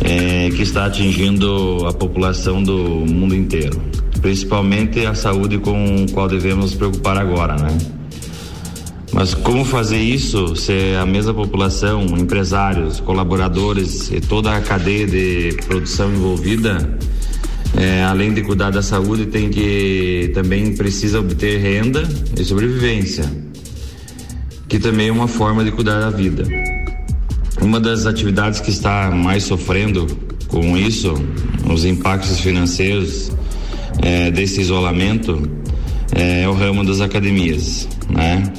é, 0.03 0.51
que 0.51 0.63
está 0.63 0.87
atingindo 0.87 1.87
a 1.87 1.93
população 1.93 2.63
do 2.63 2.77
mundo 2.77 3.35
inteiro, 3.35 3.81
principalmente 4.21 5.05
a 5.07 5.15
saúde 5.15 5.59
com 5.59 6.07
qual 6.13 6.29
devemos 6.29 6.67
nos 6.67 6.75
preocupar 6.75 7.19
agora, 7.19 7.57
né? 7.57 7.77
Mas 9.13 9.33
como 9.33 9.65
fazer 9.65 10.01
isso 10.01 10.57
se 10.57 10.73
a 11.01 11.07
mesma 11.07 11.33
população, 11.33 12.05
empresários, 12.19 12.99
colaboradores 12.99 14.11
e 14.11 14.21
toda 14.21 14.57
a 14.57 14.61
cadeia 14.61 15.07
de 15.07 15.57
produção 15.67 16.13
envolvida, 16.13 16.99
é, 17.77 18.03
além 18.03 18.35
de 18.35 18.43
cuidar 18.43 18.71
da 18.71 18.83
saúde, 18.83 19.27
tem 19.27 19.51
que 19.51 20.33
também 20.35 20.75
precisa 20.75 21.21
obter 21.21 21.61
renda 21.61 22.03
e 22.37 22.45
sobrevivência, 22.45 23.25
que 24.69 24.81
também 24.81 25.09
é 25.09 25.13
uma 25.13 25.29
forma 25.29 25.63
de 25.63 25.71
cuidar 25.71 26.01
da 26.01 26.11
vida. 26.11 26.45
Uma 27.65 27.81
das 27.81 28.05
atividades 28.05 28.61
que 28.61 28.69
está 28.69 29.11
mais 29.11 29.45
sofrendo 29.45 30.07
com 30.49 30.77
isso, 30.77 31.15
os 31.67 31.87
impactos 31.87 32.39
financeiros 32.39 33.33
é, 34.03 34.31
desse 34.31 34.61
isolamento, 34.61 35.49
é 36.15 36.47
o 36.47 36.53
ramo 36.53 36.85
das 36.85 37.01
academias, 37.01 37.89
né? 38.11 38.53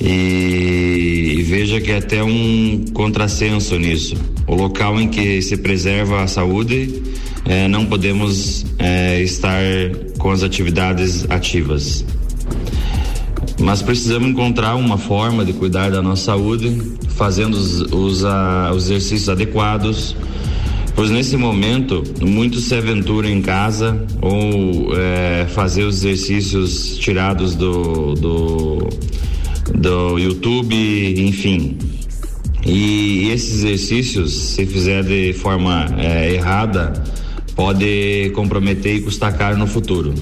E, 0.00 1.36
e 1.38 1.42
veja 1.44 1.80
que 1.80 1.92
é 1.92 1.98
até 1.98 2.24
um 2.24 2.84
contrassenso 2.92 3.78
nisso. 3.78 4.16
O 4.48 4.56
local 4.56 5.00
em 5.00 5.06
que 5.06 5.40
se 5.40 5.56
preserva 5.58 6.24
a 6.24 6.26
saúde, 6.26 7.00
é, 7.44 7.68
não 7.68 7.86
podemos 7.86 8.66
é, 8.76 9.22
estar 9.22 9.62
com 10.18 10.32
as 10.32 10.42
atividades 10.42 11.24
ativas. 11.30 12.04
Mas 13.60 13.80
precisamos 13.82 14.28
encontrar 14.28 14.74
uma 14.74 14.98
forma 14.98 15.44
de 15.44 15.52
cuidar 15.52 15.92
da 15.92 16.02
nossa 16.02 16.24
saúde, 16.24 17.00
fazendo 17.16 17.54
os, 17.54 17.80
os, 17.92 18.24
a, 18.24 18.72
os 18.74 18.84
exercícios 18.84 19.28
adequados, 19.28 20.16
pois 20.94 21.10
nesse 21.10 21.36
momento 21.36 22.02
muitos 22.20 22.64
se 22.64 22.74
aventuram 22.74 23.28
em 23.28 23.40
casa 23.40 24.04
ou 24.20 24.96
é, 24.96 25.46
fazer 25.46 25.84
os 25.84 26.04
exercícios 26.04 26.96
tirados 26.98 27.54
do, 27.54 28.14
do 28.14 28.88
do 29.74 30.18
YouTube, 30.18 30.74
enfim. 31.18 31.78
E 32.64 33.30
esses 33.30 33.64
exercícios, 33.64 34.32
se 34.32 34.66
fizer 34.66 35.02
de 35.02 35.32
forma 35.32 35.86
é, 35.98 36.34
errada, 36.34 36.92
pode 37.56 38.30
comprometer 38.34 38.96
e 38.96 39.00
custar 39.00 39.36
caro 39.36 39.56
no 39.56 39.66
futuro. 39.66 40.14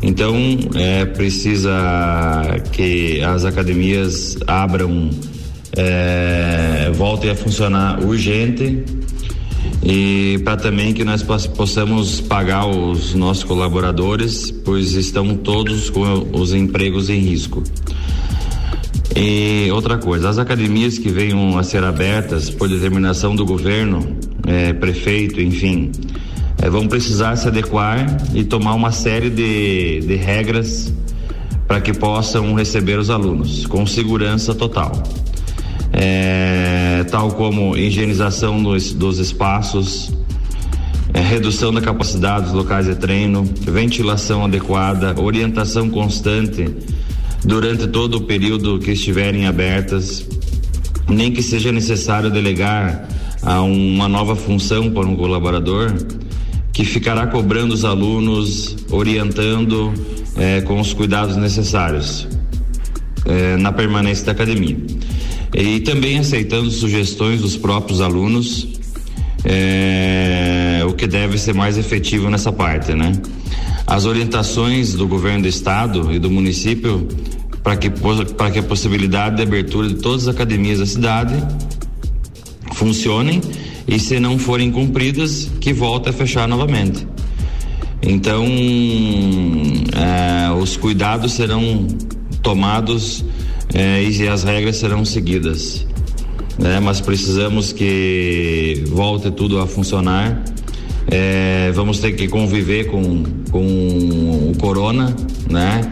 Então, 0.00 0.36
é, 0.74 1.04
precisa 1.04 1.72
que 2.72 3.20
as 3.20 3.44
academias 3.44 4.38
abram, 4.46 5.10
é, 5.78 6.90
voltem 6.94 7.30
a 7.30 7.34
funcionar 7.36 8.04
urgente 8.04 8.84
e 9.82 10.40
para 10.44 10.56
também 10.56 10.92
que 10.92 11.04
nós 11.04 11.22
possamos 11.22 12.20
pagar 12.20 12.66
os 12.66 13.14
nossos 13.14 13.44
colaboradores, 13.44 14.50
pois 14.50 14.94
estão 14.94 15.36
todos 15.36 15.88
com 15.88 16.28
os 16.32 16.52
empregos 16.52 17.08
em 17.08 17.20
risco. 17.20 17.62
E 19.14 19.70
outra 19.70 19.96
coisa, 19.96 20.28
as 20.28 20.38
academias 20.38 20.98
que 20.98 21.08
venham 21.08 21.56
a 21.58 21.62
ser 21.62 21.84
abertas 21.84 22.50
por 22.50 22.68
determinação 22.68 23.34
do 23.34 23.46
governo, 23.46 24.16
é, 24.46 24.72
prefeito, 24.72 25.40
enfim, 25.40 25.92
é, 26.60 26.68
vão 26.68 26.88
precisar 26.88 27.36
se 27.36 27.46
adequar 27.46 28.06
e 28.34 28.42
tomar 28.44 28.74
uma 28.74 28.90
série 28.90 29.30
de, 29.30 30.00
de 30.00 30.16
regras 30.16 30.92
para 31.66 31.80
que 31.80 31.92
possam 31.92 32.54
receber 32.54 32.98
os 32.98 33.10
alunos 33.10 33.66
com 33.66 33.86
segurança 33.86 34.54
total. 34.54 34.92
É, 36.00 37.04
tal 37.10 37.32
como 37.32 37.76
higienização 37.76 38.62
dos, 38.62 38.92
dos 38.92 39.18
espaços, 39.18 40.12
é, 41.12 41.20
redução 41.20 41.72
da 41.72 41.80
capacidade 41.80 42.44
dos 42.44 42.52
locais 42.52 42.86
de 42.86 42.94
treino, 42.94 43.42
ventilação 43.62 44.44
adequada, 44.44 45.20
orientação 45.20 45.90
constante 45.90 46.72
durante 47.44 47.88
todo 47.88 48.18
o 48.18 48.20
período 48.20 48.78
que 48.78 48.92
estiverem 48.92 49.46
abertas, 49.46 50.24
nem 51.08 51.32
que 51.32 51.42
seja 51.42 51.72
necessário 51.72 52.30
delegar 52.30 53.08
a 53.42 53.60
uma 53.62 54.08
nova 54.08 54.36
função 54.36 54.90
para 54.90 55.06
um 55.06 55.16
colaborador 55.16 55.92
que 56.72 56.84
ficará 56.84 57.26
cobrando 57.26 57.74
os 57.74 57.84
alunos, 57.84 58.76
orientando 58.90 59.92
eh, 60.36 60.60
com 60.60 60.78
os 60.78 60.92
cuidados 60.92 61.36
necessários 61.36 62.28
eh, 63.24 63.56
na 63.56 63.72
permanência 63.72 64.26
da 64.26 64.32
academia. 64.32 64.76
E 65.54 65.80
também 65.80 66.18
aceitando 66.18 66.70
sugestões 66.70 67.40
dos 67.40 67.56
próprios 67.56 68.00
alunos, 68.00 68.68
eh, 69.44 70.82
o 70.86 70.92
que 70.92 71.06
deve 71.06 71.38
ser 71.38 71.54
mais 71.54 71.78
efetivo 71.78 72.28
nessa 72.28 72.52
parte, 72.52 72.92
né? 72.94 73.12
As 73.86 74.04
orientações 74.04 74.92
do 74.92 75.06
governo 75.06 75.42
do 75.42 75.48
estado 75.48 76.12
e 76.12 76.18
do 76.18 76.30
município 76.30 77.08
para 77.62 77.76
que, 77.76 77.90
para 77.90 78.50
que 78.50 78.58
a 78.58 78.62
possibilidade 78.62 79.36
de 79.36 79.42
abertura 79.42 79.88
de 79.88 79.94
todas 79.94 80.28
as 80.28 80.34
academias 80.34 80.78
da 80.78 80.86
cidade 80.86 81.34
funcionem 82.74 83.40
e 83.86 83.98
se 83.98 84.20
não 84.20 84.38
forem 84.38 84.70
cumpridas, 84.70 85.50
que 85.60 85.72
volte 85.72 86.10
a 86.10 86.12
fechar 86.12 86.46
novamente. 86.46 87.06
Então, 88.02 88.46
é, 89.96 90.52
os 90.52 90.76
cuidados 90.76 91.32
serão 91.32 91.86
tomados 92.42 93.24
é, 93.74 94.02
e 94.02 94.28
as 94.28 94.44
regras 94.44 94.76
serão 94.76 95.04
seguidas. 95.04 95.86
Né? 96.58 96.80
Mas 96.80 97.00
precisamos 97.00 97.72
que 97.72 98.84
volte 98.88 99.30
tudo 99.30 99.60
a 99.60 99.66
funcionar 99.66 100.42
é, 101.10 101.72
vamos 101.74 101.98
ter 102.00 102.12
que 102.12 102.28
conviver 102.28 102.84
com, 102.88 103.24
com 103.50 104.50
o 104.50 104.52
corona, 104.58 105.16
né? 105.50 105.90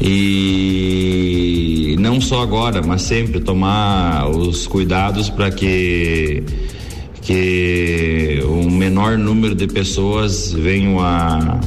E 0.00 1.96
não 2.00 2.20
só 2.20 2.42
agora, 2.42 2.82
mas 2.82 3.02
sempre 3.02 3.38
tomar 3.40 4.28
os 4.28 4.66
cuidados 4.66 5.30
para 5.30 5.50
que 5.50 6.42
que 7.22 8.40
o 8.44 8.70
menor 8.70 9.18
número 9.18 9.54
de 9.54 9.66
pessoas 9.66 10.52
venham 10.52 11.00
a, 11.00 11.60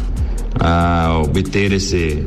a 0.60 1.22
obter 1.24 1.74
esse 1.74 2.24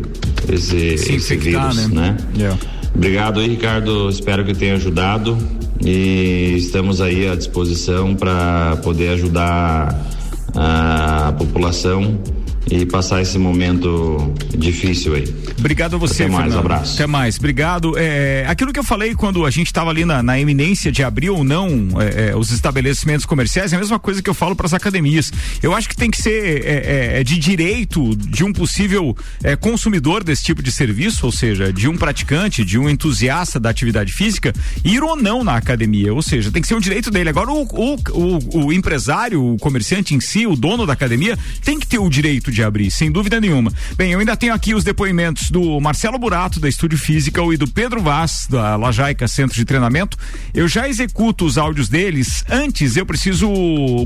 esse, 0.50 0.76
esse 0.76 1.36
vírus, 1.36 1.88
né? 1.88 1.88
né? 1.88 2.16
Yeah. 2.36 2.58
Obrigado 2.94 3.40
aí, 3.40 3.48
Ricardo. 3.48 4.08
Espero 4.08 4.44
que 4.44 4.54
tenha 4.54 4.74
ajudado 4.74 5.36
e 5.84 6.54
estamos 6.56 7.00
aí 7.00 7.28
à 7.28 7.34
disposição 7.34 8.14
para 8.14 8.76
poder 8.82 9.10
ajudar 9.10 10.06
a 10.54 11.34
população 11.38 12.18
e 12.70 12.86
passar 12.86 13.20
esse 13.20 13.38
momento 13.38 14.32
difícil 14.56 15.14
aí. 15.14 15.24
Obrigado 15.58 15.96
a 15.96 15.98
você, 15.98 16.24
Até 16.24 16.32
mais, 16.32 16.44
Fernando. 16.44 16.58
abraço. 16.60 16.94
Até 16.94 17.06
mais, 17.06 17.38
obrigado. 17.38 17.98
É, 17.98 18.44
aquilo 18.48 18.72
que 18.72 18.78
eu 18.78 18.84
falei 18.84 19.14
quando 19.14 19.44
a 19.44 19.50
gente 19.50 19.66
estava 19.66 19.90
ali 19.90 20.04
na, 20.04 20.22
na, 20.22 20.38
eminência 20.38 20.90
de 20.90 21.02
abrir 21.02 21.30
ou 21.30 21.44
não 21.44 21.88
é, 22.00 22.30
é, 22.30 22.36
os 22.36 22.50
estabelecimentos 22.50 23.26
comerciais 23.26 23.72
é 23.72 23.76
a 23.76 23.78
mesma 23.78 23.98
coisa 23.98 24.22
que 24.22 24.30
eu 24.30 24.34
falo 24.34 24.54
para 24.54 24.66
as 24.66 24.74
academias. 24.74 25.32
Eu 25.62 25.74
acho 25.74 25.88
que 25.88 25.96
tem 25.96 26.10
que 26.10 26.20
ser 26.20 26.64
é, 26.64 27.16
é, 27.16 27.20
é 27.20 27.24
de 27.24 27.38
direito 27.38 28.16
de 28.16 28.44
um 28.44 28.52
possível 28.52 29.16
consumidor 29.60 30.22
desse 30.24 30.44
tipo 30.44 30.62
de 30.62 30.70
serviço, 30.70 31.26
ou 31.26 31.32
seja, 31.32 31.72
de 31.72 31.88
um 31.88 31.96
praticante, 31.96 32.64
de 32.64 32.78
um 32.78 32.88
entusiasta 32.88 33.58
da 33.58 33.70
atividade 33.70 34.12
física, 34.12 34.52
ir 34.84 35.02
ou 35.02 35.16
não 35.16 35.42
na 35.42 35.56
academia. 35.56 36.12
Ou 36.14 36.22
seja, 36.22 36.50
tem 36.50 36.62
que 36.62 36.68
ser 36.68 36.74
um 36.74 36.80
direito 36.80 37.10
dele. 37.10 37.28
Agora, 37.28 37.50
o, 37.50 37.62
o, 37.62 37.98
o, 38.12 38.66
o 38.66 38.72
empresário, 38.72 39.54
o 39.54 39.58
comerciante 39.58 40.14
em 40.14 40.20
si, 40.20 40.46
o 40.46 40.54
dono 40.54 40.86
da 40.86 40.92
academia, 40.92 41.38
tem 41.64 41.78
que 41.78 41.86
ter 41.86 41.98
o 41.98 42.08
direito 42.08 42.51
de 42.54 42.62
abrir, 42.62 42.90
sem 42.90 43.10
dúvida 43.10 43.40
nenhuma. 43.40 43.72
Bem, 43.96 44.12
eu 44.12 44.20
ainda 44.20 44.36
tenho 44.36 44.54
aqui 44.54 44.74
os 44.74 44.84
depoimentos 44.84 45.50
do 45.50 45.80
Marcelo 45.80 46.18
Burato, 46.18 46.60
da 46.60 46.68
Estúdio 46.68 46.98
Física, 46.98 47.42
e 47.52 47.56
do 47.56 47.66
Pedro 47.66 48.00
Vaz, 48.00 48.46
da 48.48 48.76
Lajaica 48.76 49.26
Centro 49.26 49.56
de 49.56 49.64
Treinamento. 49.64 50.16
Eu 50.54 50.68
já 50.68 50.88
executo 50.88 51.44
os 51.44 51.58
áudios 51.58 51.88
deles. 51.88 52.44
Antes, 52.48 52.96
eu 52.96 53.06
preciso 53.06 53.48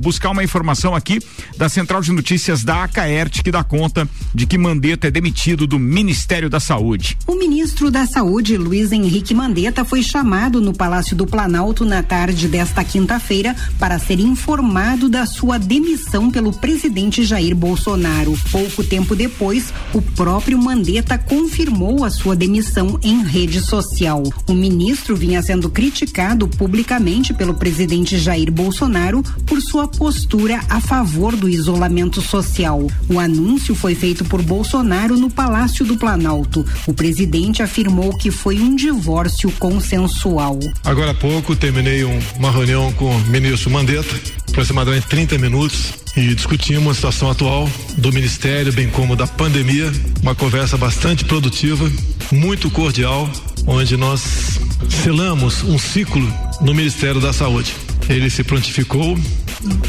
buscar 0.00 0.30
uma 0.30 0.44
informação 0.44 0.94
aqui 0.94 1.18
da 1.56 1.68
Central 1.68 2.00
de 2.00 2.12
Notícias 2.12 2.62
da 2.62 2.84
Acaerte, 2.84 3.42
que 3.42 3.50
dá 3.50 3.64
conta 3.64 4.08
de 4.34 4.46
que 4.46 4.56
Mandetta 4.56 5.08
é 5.08 5.10
demitido 5.10 5.66
do 5.66 5.78
Ministério 5.78 6.48
da 6.48 6.60
Saúde. 6.60 7.16
O 7.26 7.36
ministro 7.36 7.90
da 7.90 8.06
Saúde, 8.06 8.56
Luiz 8.56 8.92
Henrique 8.92 9.34
Mandetta, 9.34 9.84
foi 9.84 10.02
chamado 10.02 10.60
no 10.60 10.72
Palácio 10.72 11.16
do 11.16 11.26
Planalto 11.26 11.84
na 11.84 12.02
tarde 12.02 12.48
desta 12.48 12.84
quinta-feira 12.84 13.56
para 13.78 13.98
ser 13.98 14.20
informado 14.20 15.08
da 15.08 15.26
sua 15.26 15.58
demissão 15.58 16.30
pelo 16.30 16.52
presidente 16.52 17.24
Jair 17.24 17.54
Bolsonaro. 17.54 18.35
Pouco 18.50 18.84
tempo 18.84 19.14
depois, 19.14 19.72
o 19.92 20.00
próprio 20.00 20.58
Mandetta 20.58 21.18
confirmou 21.18 22.04
a 22.04 22.10
sua 22.10 22.36
demissão 22.36 22.98
em 23.02 23.22
rede 23.24 23.60
social. 23.60 24.22
O 24.48 24.54
ministro 24.54 25.16
vinha 25.16 25.42
sendo 25.42 25.68
criticado 25.70 26.48
publicamente 26.48 27.32
pelo 27.32 27.54
presidente 27.54 28.18
Jair 28.18 28.50
Bolsonaro 28.50 29.22
por 29.46 29.60
sua 29.60 29.88
postura 29.88 30.60
a 30.68 30.80
favor 30.80 31.36
do 31.36 31.48
isolamento 31.48 32.20
social. 32.20 32.86
O 33.08 33.18
anúncio 33.18 33.74
foi 33.74 33.94
feito 33.94 34.24
por 34.24 34.42
Bolsonaro 34.42 35.16
no 35.16 35.30
Palácio 35.30 35.84
do 35.84 35.96
Planalto. 35.96 36.64
O 36.86 36.94
presidente 36.94 37.62
afirmou 37.62 38.16
que 38.16 38.30
foi 38.30 38.58
um 38.60 38.74
divórcio 38.74 39.50
consensual. 39.52 40.58
Agora 40.84 41.10
há 41.10 41.14
pouco 41.14 41.54
terminei 41.56 42.04
um, 42.04 42.18
uma 42.36 42.50
reunião 42.50 42.92
com 42.92 43.14
o 43.14 43.20
ministro 43.26 43.70
Mandetta, 43.70 44.14
aproximadamente 44.48 45.06
30 45.06 45.38
minutos, 45.38 45.94
e 46.16 46.34
discutimos 46.34 46.92
a 46.92 46.94
situação 46.94 47.30
atual 47.30 47.68
do 47.98 48.10
ministério, 48.10 48.72
bem 48.72 48.88
como 48.88 49.14
da 49.14 49.26
pandemia. 49.26 49.92
Uma 50.22 50.34
conversa 50.34 50.76
bastante 50.76 51.24
produtiva, 51.24 51.90
muito 52.32 52.70
cordial, 52.70 53.30
onde 53.66 53.96
nós 53.96 54.58
selamos 55.02 55.62
um 55.62 55.78
ciclo 55.78 56.26
no 56.62 56.72
Ministério 56.72 57.20
da 57.20 57.32
Saúde. 57.32 57.74
Ele 58.08 58.30
se 58.30 58.42
prontificou, 58.42 59.18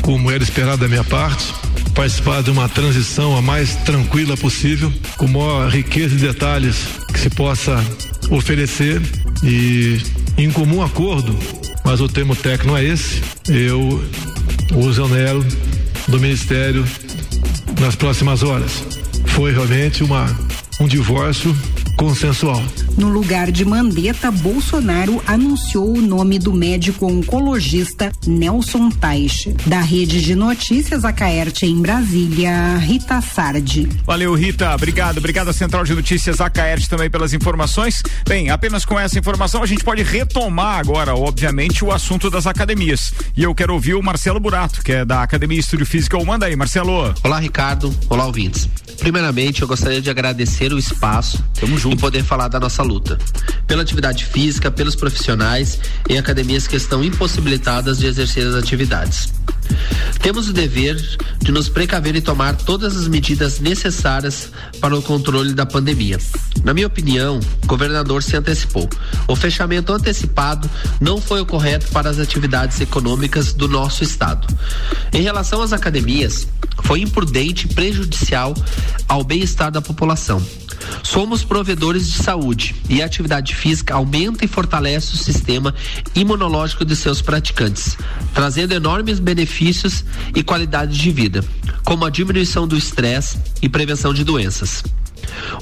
como 0.01 0.29
era 0.29 0.43
esperado 0.43 0.79
da 0.79 0.87
minha 0.89 1.03
parte, 1.03 1.45
participar 1.95 2.43
de 2.43 2.51
uma 2.51 2.67
transição 2.67 3.37
a 3.37 3.41
mais 3.41 3.75
tranquila 3.77 4.35
possível, 4.35 4.91
com 5.15 5.27
maior 5.27 5.69
riqueza 5.69 6.15
de 6.15 6.27
detalhes 6.27 6.75
que 7.13 7.19
se 7.19 7.29
possa 7.29 7.83
oferecer 8.29 9.01
e 9.43 10.01
em 10.37 10.51
comum 10.51 10.83
acordo, 10.83 11.37
mas 11.85 12.01
o 12.01 12.09
termo 12.09 12.35
técnico 12.35 12.75
é 12.75 12.83
esse, 12.83 13.21
eu 13.47 14.03
o 14.75 14.89
exonero 14.89 15.45
do 16.08 16.20
Ministério 16.20 16.86
nas 17.80 17.96
próximas 17.96 18.43
horas. 18.43 18.84
Foi 19.28 19.52
realmente 19.52 20.04
uma, 20.04 20.26
um 20.80 20.88
divórcio 20.88 21.56
consensual. 21.97 22.62
No 22.95 23.10
lugar 23.10 23.51
de 23.51 23.65
Mandetta, 23.65 24.29
Bolsonaro 24.29 25.21
anunciou 25.25 25.97
o 25.97 26.01
nome 26.01 26.38
do 26.38 26.53
médico 26.53 27.07
oncologista 27.07 28.12
Nelson 28.25 28.89
Taixe. 28.89 29.55
Da 29.65 29.81
rede 29.81 30.21
de 30.21 30.36
notícias 30.36 31.03
Acaerte 31.03 31.65
em 31.65 31.81
Brasília, 31.81 32.77
Rita 32.77 33.19
Sardi. 33.19 33.89
Valeu, 34.05 34.33
Rita. 34.36 34.73
Obrigado. 34.73 35.17
Obrigado 35.17 35.49
à 35.49 35.53
Central 35.53 35.83
de 35.83 35.95
Notícias 35.95 36.39
Acaerte 36.39 36.88
também 36.88 37.10
pelas 37.10 37.33
informações. 37.33 38.03
Bem, 38.27 38.49
apenas 38.49 38.86
com 38.86 38.99
essa 38.99 39.17
informação 39.17 39.63
a 39.63 39.65
gente 39.65 39.83
pode 39.83 40.03
retomar 40.03 40.79
agora, 40.79 41.15
obviamente, 41.15 41.83
o 41.83 41.91
assunto 41.91 42.29
das 42.29 42.45
academias. 42.45 43.12
E 43.36 43.43
eu 43.43 43.55
quero 43.55 43.73
ouvir 43.73 43.95
o 43.95 44.03
Marcelo 44.03 44.39
Burato, 44.39 44.83
que 44.83 44.91
é 44.91 45.05
da 45.05 45.23
Academia 45.23 45.60
Estúdio 45.60 45.86
Física. 45.86 46.17
Manda 46.23 46.45
aí, 46.45 46.55
Marcelo. 46.55 47.13
Olá, 47.23 47.39
Ricardo. 47.39 47.93
Olá, 48.10 48.25
ouvintes. 48.25 48.69
Primeiramente, 48.99 49.62
eu 49.62 49.67
gostaria 49.67 50.01
de 50.01 50.10
agradecer 50.10 50.73
o 50.73 50.77
espaço 50.77 51.41
Tamo 51.60 51.77
junto. 51.77 51.87
E 51.91 51.97
poder 51.97 52.23
falar 52.23 52.47
da 52.47 52.60
nossa 52.60 52.84
luta. 52.84 53.17
Pela 53.65 53.82
atividade 53.82 54.26
física, 54.26 54.71
pelos 54.71 54.95
profissionais 54.95 55.80
em 56.10 56.17
academias 56.17 56.67
que 56.67 56.76
estão 56.76 57.04
impossibilitadas 57.04 57.97
de 57.97 58.08
exercer 58.08 58.47
as 58.47 58.56
atividades. 58.56 59.34
Temos 60.21 60.50
o 60.50 60.54
dever 60.54 60.95
de 61.39 61.52
nos 61.52 61.69
precaver 61.69 62.15
e 62.15 62.21
tomar 62.21 62.56
todas 62.56 62.95
as 62.97 63.08
medidas 63.08 63.60
necessárias 63.60 64.50
para 64.80 64.95
o 64.95 65.02
controle 65.02 65.54
da 65.54 65.65
pandemia. 65.65 66.17
Na 66.63 66.73
minha 66.73 66.88
opinião, 66.88 67.39
o 67.63 67.67
governador 67.67 68.23
se 68.23 68.36
antecipou. 68.36 68.89
O 69.28 69.36
fechamento 69.36 69.93
antecipado 69.93 70.69
não 71.00 71.21
foi 71.21 71.41
o 71.41 71.45
correto 71.45 71.88
para 71.91 72.10
as 72.10 72.19
atividades 72.19 72.80
econômicas 72.82 73.54
do 73.54 73.67
nosso 73.67 74.04
estado. 74.04 74.47
Em 75.13 75.21
relação 75.21 75.62
às 75.62 75.71
academias, 75.71 76.47
foi 76.84 77.02
imprudente 77.02 77.67
e 77.67 77.73
prejudicial 77.73 78.54
ao 79.08 79.23
bem-estar 79.23 79.71
da 79.71 79.82
população. 79.82 80.41
Somos 81.04 81.43
provedores 81.43 82.12
de 82.12 82.17
saúde 82.17 82.76
e 82.89 83.02
a 83.02 83.06
atividade 83.06 83.56
física 83.56 83.95
aumenta 83.95 84.45
e 84.45 84.47
fortalece 84.47 85.13
o 85.13 85.17
sistema 85.17 85.73
imunológico 86.15 86.86
de 86.86 86.95
seus 86.95 87.21
praticantes, 87.21 87.97
trazendo 88.34 88.73
enormes 88.73 89.19
benefícios 89.19 90.04
e 90.36 90.43
qualidade 90.43 90.97
de 90.97 91.12
vida, 91.12 91.43
como 91.84 92.06
a 92.06 92.10
diminuição 92.10 92.67
do 92.67 92.78
estresse 92.78 93.38
e 93.62 93.69
prevenção 93.69 94.13
de 94.13 94.23
doenças. 94.23 94.84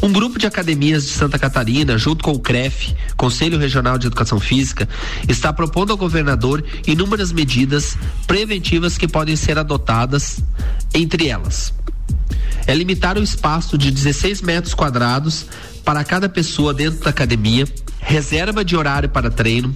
Um 0.01 0.11
grupo 0.11 0.37
de 0.37 0.45
academias 0.45 1.05
de 1.05 1.11
Santa 1.11 1.39
Catarina, 1.39 1.97
junto 1.97 2.23
com 2.23 2.31
o 2.31 2.39
CREF, 2.39 2.95
Conselho 3.15 3.57
Regional 3.57 3.97
de 3.97 4.07
Educação 4.07 4.39
Física, 4.39 4.87
está 5.27 5.51
propondo 5.51 5.91
ao 5.91 5.97
governador 5.97 6.63
inúmeras 6.85 7.31
medidas 7.31 7.97
preventivas 8.27 8.97
que 8.97 9.07
podem 9.07 9.35
ser 9.35 9.57
adotadas, 9.57 10.39
entre 10.93 11.27
elas 11.27 11.73
é 12.67 12.73
limitar 12.73 13.17
o 13.17 13.23
espaço 13.23 13.77
de 13.77 13.91
16 13.91 14.41
metros 14.41 14.73
quadrados 14.73 15.45
para 15.83 16.03
cada 16.03 16.27
pessoa 16.27 16.73
dentro 16.73 17.03
da 17.03 17.09
academia, 17.09 17.67
reserva 17.99 18.65
de 18.65 18.75
horário 18.75 19.09
para 19.09 19.29
treino, 19.29 19.75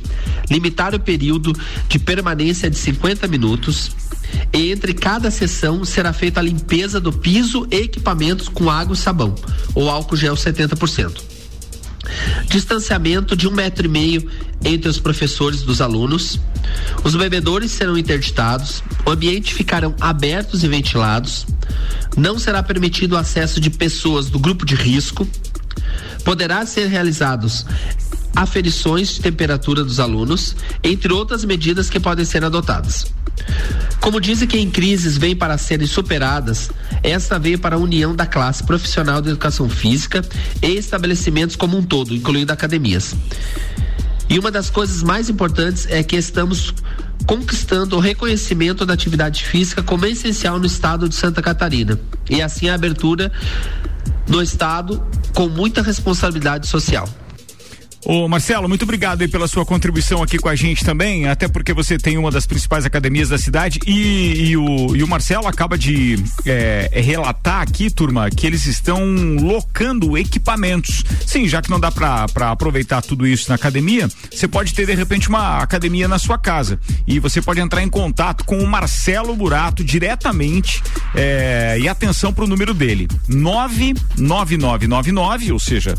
limitar 0.49 0.93
o 0.95 0.99
período 0.99 1.53
de 1.87 1.99
permanência 1.99 2.69
de 2.69 2.77
50 2.77 3.27
minutos. 3.27 3.91
E 4.53 4.71
entre 4.71 4.93
cada 4.93 5.31
sessão 5.31 5.83
será 5.83 6.13
feita 6.13 6.39
a 6.39 6.43
limpeza 6.43 6.99
do 6.99 7.11
piso 7.11 7.67
e 7.71 7.77
equipamentos 7.77 8.47
com 8.47 8.69
água 8.69 8.93
e 8.93 8.97
sabão, 8.97 9.35
ou 9.73 9.89
álcool 9.89 10.15
gel 10.15 10.35
70%. 10.35 11.38
Distanciamento 12.47 13.35
de 13.35 13.47
um 13.47 13.51
metro 13.51 13.85
e 13.85 13.89
meio 13.89 14.29
entre 14.63 14.89
os 14.89 14.99
professores 14.99 15.61
dos 15.61 15.81
alunos. 15.81 16.39
Os 17.03 17.15
bebedores 17.15 17.71
serão 17.71 17.97
interditados, 17.97 18.83
o 19.05 19.11
ambiente 19.11 19.53
ficarão 19.53 19.95
abertos 19.99 20.63
e 20.63 20.67
ventilados. 20.67 21.45
Não 22.17 22.37
será 22.37 22.61
permitido 22.61 23.13
o 23.13 23.17
acesso 23.17 23.59
de 23.59 23.69
pessoas 23.69 24.29
do 24.29 24.39
grupo 24.39 24.65
de 24.65 24.75
risco. 24.75 25.27
Poderá 26.23 26.65
ser 26.65 26.87
realizados 26.87 27.65
aferições 28.35 29.09
de 29.09 29.21
temperatura 29.21 29.83
dos 29.83 29.99
alunos, 29.99 30.55
entre 30.83 31.11
outras 31.11 31.43
medidas 31.43 31.89
que 31.89 31.99
podem 31.99 32.25
ser 32.25 32.43
adotadas. 32.43 33.11
Como 33.99 34.19
dizem 34.21 34.47
que 34.47 34.57
em 34.57 34.69
crises 34.69 35.17
vêm 35.17 35.35
para 35.35 35.57
serem 35.57 35.87
superadas, 35.87 36.71
esta 37.03 37.37
veio 37.37 37.59
para 37.59 37.75
a 37.75 37.79
união 37.79 38.15
da 38.15 38.25
classe 38.25 38.63
profissional 38.63 39.21
de 39.21 39.29
educação 39.29 39.69
física 39.69 40.23
e 40.61 40.67
estabelecimentos 40.67 41.55
como 41.55 41.77
um 41.77 41.83
todo, 41.83 42.15
incluindo 42.15 42.51
academias. 42.51 43.15
E 44.29 44.37
uma 44.37 44.51
das 44.51 44.69
coisas 44.69 45.01
mais 45.01 45.29
importantes 45.29 45.87
é 45.89 46.03
que 46.03 46.15
estamos 46.15 46.73
conquistando 47.25 47.97
o 47.97 47.99
reconhecimento 47.99 48.85
da 48.85 48.93
atividade 48.93 49.43
física 49.43 49.83
como 49.83 50.05
essencial 50.05 50.59
no 50.59 50.65
estado 50.65 51.09
de 51.09 51.15
Santa 51.15 51.41
Catarina. 51.41 51.99
E 52.29 52.41
assim 52.41 52.69
a 52.69 52.75
abertura 52.75 53.31
do 54.27 54.41
estado 54.41 55.03
com 55.33 55.47
muita 55.49 55.81
responsabilidade 55.81 56.67
social. 56.67 57.09
Ô 58.05 58.29
Marcelo, 58.29 58.69
muito 58.69 58.83
obrigado 58.83 59.21
aí 59.21 59.27
pela 59.27 59.45
sua 59.45 59.65
contribuição 59.65 60.23
aqui 60.23 60.37
com 60.37 60.47
a 60.47 60.55
gente 60.55 60.85
também, 60.85 61.27
até 61.27 61.49
porque 61.49 61.73
você 61.73 61.97
tem 61.97 62.17
uma 62.17 62.31
das 62.31 62.47
principais 62.47 62.85
academias 62.85 63.27
da 63.27 63.37
cidade 63.37 63.77
e, 63.85 64.51
e, 64.51 64.57
o, 64.57 64.95
e 64.95 65.03
o 65.03 65.07
Marcelo 65.07 65.47
acaba 65.47 65.77
de 65.77 66.17
é, 66.45 66.89
relatar 66.93 67.61
aqui, 67.61 67.89
turma, 67.89 68.29
que 68.29 68.47
eles 68.47 68.65
estão 68.65 69.03
locando 69.41 70.17
equipamentos. 70.17 71.03
Sim, 71.25 71.45
já 71.45 71.61
que 71.61 71.69
não 71.69 71.77
dá 71.79 71.91
para 71.91 72.51
aproveitar 72.51 73.01
tudo 73.01 73.27
isso 73.27 73.49
na 73.49 73.55
academia, 73.55 74.07
você 74.31 74.47
pode 74.47 74.73
ter 74.73 74.85
de 74.85 74.95
repente 74.95 75.27
uma 75.27 75.57
academia 75.57 76.07
na 76.07 76.17
sua 76.17 76.37
casa 76.37 76.79
e 77.05 77.19
você 77.19 77.41
pode 77.41 77.59
entrar 77.59 77.83
em 77.83 77.89
contato 77.89 78.45
com 78.45 78.59
o 78.59 78.67
Marcelo 78.67 79.35
Burato 79.35 79.83
diretamente 79.83 80.81
é, 81.13 81.77
e 81.79 81.89
atenção 81.89 82.31
para 82.31 82.45
o 82.45 82.47
número 82.47 82.73
dele, 82.73 83.09
99999, 83.27 85.51
ou 85.51 85.59
seja, 85.59 85.95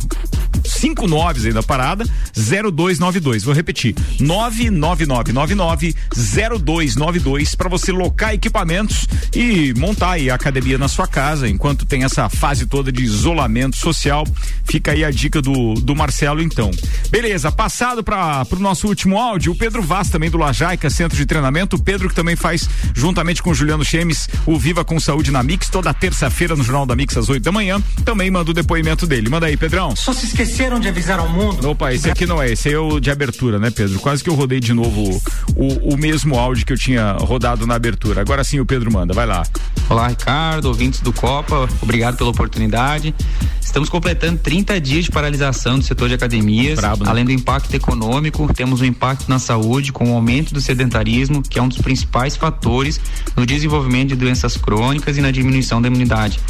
cinco 0.64 1.06
noves 1.06 1.44
aí 1.44 1.52
da 1.52 1.62
parada, 1.62 1.89
0292. 1.96 3.44
Vou 3.44 3.54
repetir, 3.54 3.94
99999 4.20 5.94
0292 6.14 7.54
para 7.54 7.68
você 7.68 7.92
locar 7.92 8.34
equipamentos 8.34 9.06
e 9.34 9.72
montar 9.74 10.12
aí 10.12 10.30
a 10.30 10.34
academia 10.34 10.78
na 10.78 10.88
sua 10.88 11.06
casa, 11.06 11.48
enquanto 11.48 11.86
tem 11.86 12.04
essa 12.04 12.28
fase 12.28 12.66
toda 12.66 12.92
de 12.92 13.02
isolamento 13.02 13.76
social. 13.76 14.26
Fica 14.64 14.92
aí 14.92 15.04
a 15.04 15.10
dica 15.10 15.40
do, 15.40 15.74
do 15.74 15.94
Marcelo 15.94 16.42
então. 16.42 16.70
Beleza, 17.10 17.50
passado 17.50 18.04
para 18.04 18.46
o 18.50 18.58
nosso 18.58 18.86
último 18.86 19.18
áudio, 19.18 19.52
o 19.52 19.56
Pedro 19.56 19.82
Vaz 19.82 20.10
também 20.10 20.30
do 20.30 20.38
Lajaica, 20.38 20.90
Centro 20.90 21.16
de 21.16 21.26
Treinamento, 21.26 21.76
o 21.76 21.82
Pedro 21.82 22.08
que 22.08 22.14
também 22.14 22.36
faz 22.36 22.68
juntamente 22.94 23.42
com 23.42 23.50
o 23.50 23.54
Juliano 23.54 23.84
Chemes 23.84 24.28
o 24.46 24.58
Viva 24.58 24.84
com 24.84 25.00
Saúde 25.00 25.30
na 25.30 25.42
Mix 25.42 25.68
toda 25.68 25.92
terça-feira 25.94 26.54
no 26.54 26.62
Jornal 26.62 26.86
da 26.86 26.94
Mix 26.94 27.16
às 27.16 27.28
8 27.28 27.42
da 27.42 27.52
manhã, 27.52 27.80
também 28.04 28.30
manda 28.30 28.50
o 28.50 28.54
depoimento 28.54 29.06
dele. 29.06 29.28
Manda 29.28 29.46
aí, 29.46 29.56
Pedrão. 29.56 29.94
Só 29.96 30.12
se 30.12 30.26
esquecer 30.26 30.50
esqueceram 30.50 30.80
de 30.80 30.88
avisar 30.88 31.18
ao 31.18 31.28
mundo. 31.28 31.70
Opa, 31.70 31.79
esse 31.88 32.10
aqui 32.10 32.26
não 32.26 32.42
é, 32.42 32.52
esse 32.52 32.70
é 32.70 32.78
o 32.78 33.00
de 33.00 33.10
abertura, 33.10 33.58
né, 33.58 33.70
Pedro? 33.70 33.98
Quase 34.00 34.22
que 34.22 34.28
eu 34.28 34.34
rodei 34.34 34.60
de 34.60 34.74
novo 34.74 35.20
o, 35.56 35.64
o, 35.64 35.94
o 35.94 35.96
mesmo 35.96 36.38
áudio 36.38 36.66
que 36.66 36.72
eu 36.72 36.78
tinha 36.78 37.12
rodado 37.12 37.66
na 37.66 37.74
abertura. 37.74 38.20
Agora 38.20 38.44
sim 38.44 38.60
o 38.60 38.66
Pedro 38.66 38.92
manda, 38.92 39.14
vai 39.14 39.26
lá. 39.26 39.44
Olá, 39.88 40.08
Ricardo, 40.08 40.66
ouvintes 40.66 41.00
do 41.00 41.12
Copa, 41.12 41.68
obrigado 41.82 42.16
pela 42.16 42.30
oportunidade. 42.30 43.14
Estamos 43.70 43.88
completando 43.88 44.38
30 44.38 44.80
dias 44.80 45.04
de 45.04 45.12
paralisação 45.12 45.78
do 45.78 45.84
setor 45.84 46.08
de 46.08 46.14
academias. 46.14 46.76
Brabo, 46.76 47.04
né? 47.04 47.10
Além 47.10 47.24
do 47.24 47.30
impacto 47.30 47.72
econômico, 47.72 48.52
temos 48.52 48.80
um 48.80 48.84
impacto 48.84 49.28
na 49.28 49.38
saúde 49.38 49.92
com 49.92 50.10
o 50.10 50.14
aumento 50.14 50.52
do 50.52 50.60
sedentarismo, 50.60 51.40
que 51.40 51.56
é 51.56 51.62
um 51.62 51.68
dos 51.68 51.78
principais 51.78 52.36
fatores 52.36 53.00
no 53.36 53.46
desenvolvimento 53.46 54.08
de 54.08 54.16
doenças 54.16 54.56
crônicas 54.56 55.16
e 55.16 55.20
na 55.20 55.30
diminuição 55.30 55.80
da 55.80 55.86
imunidade. 55.86 56.40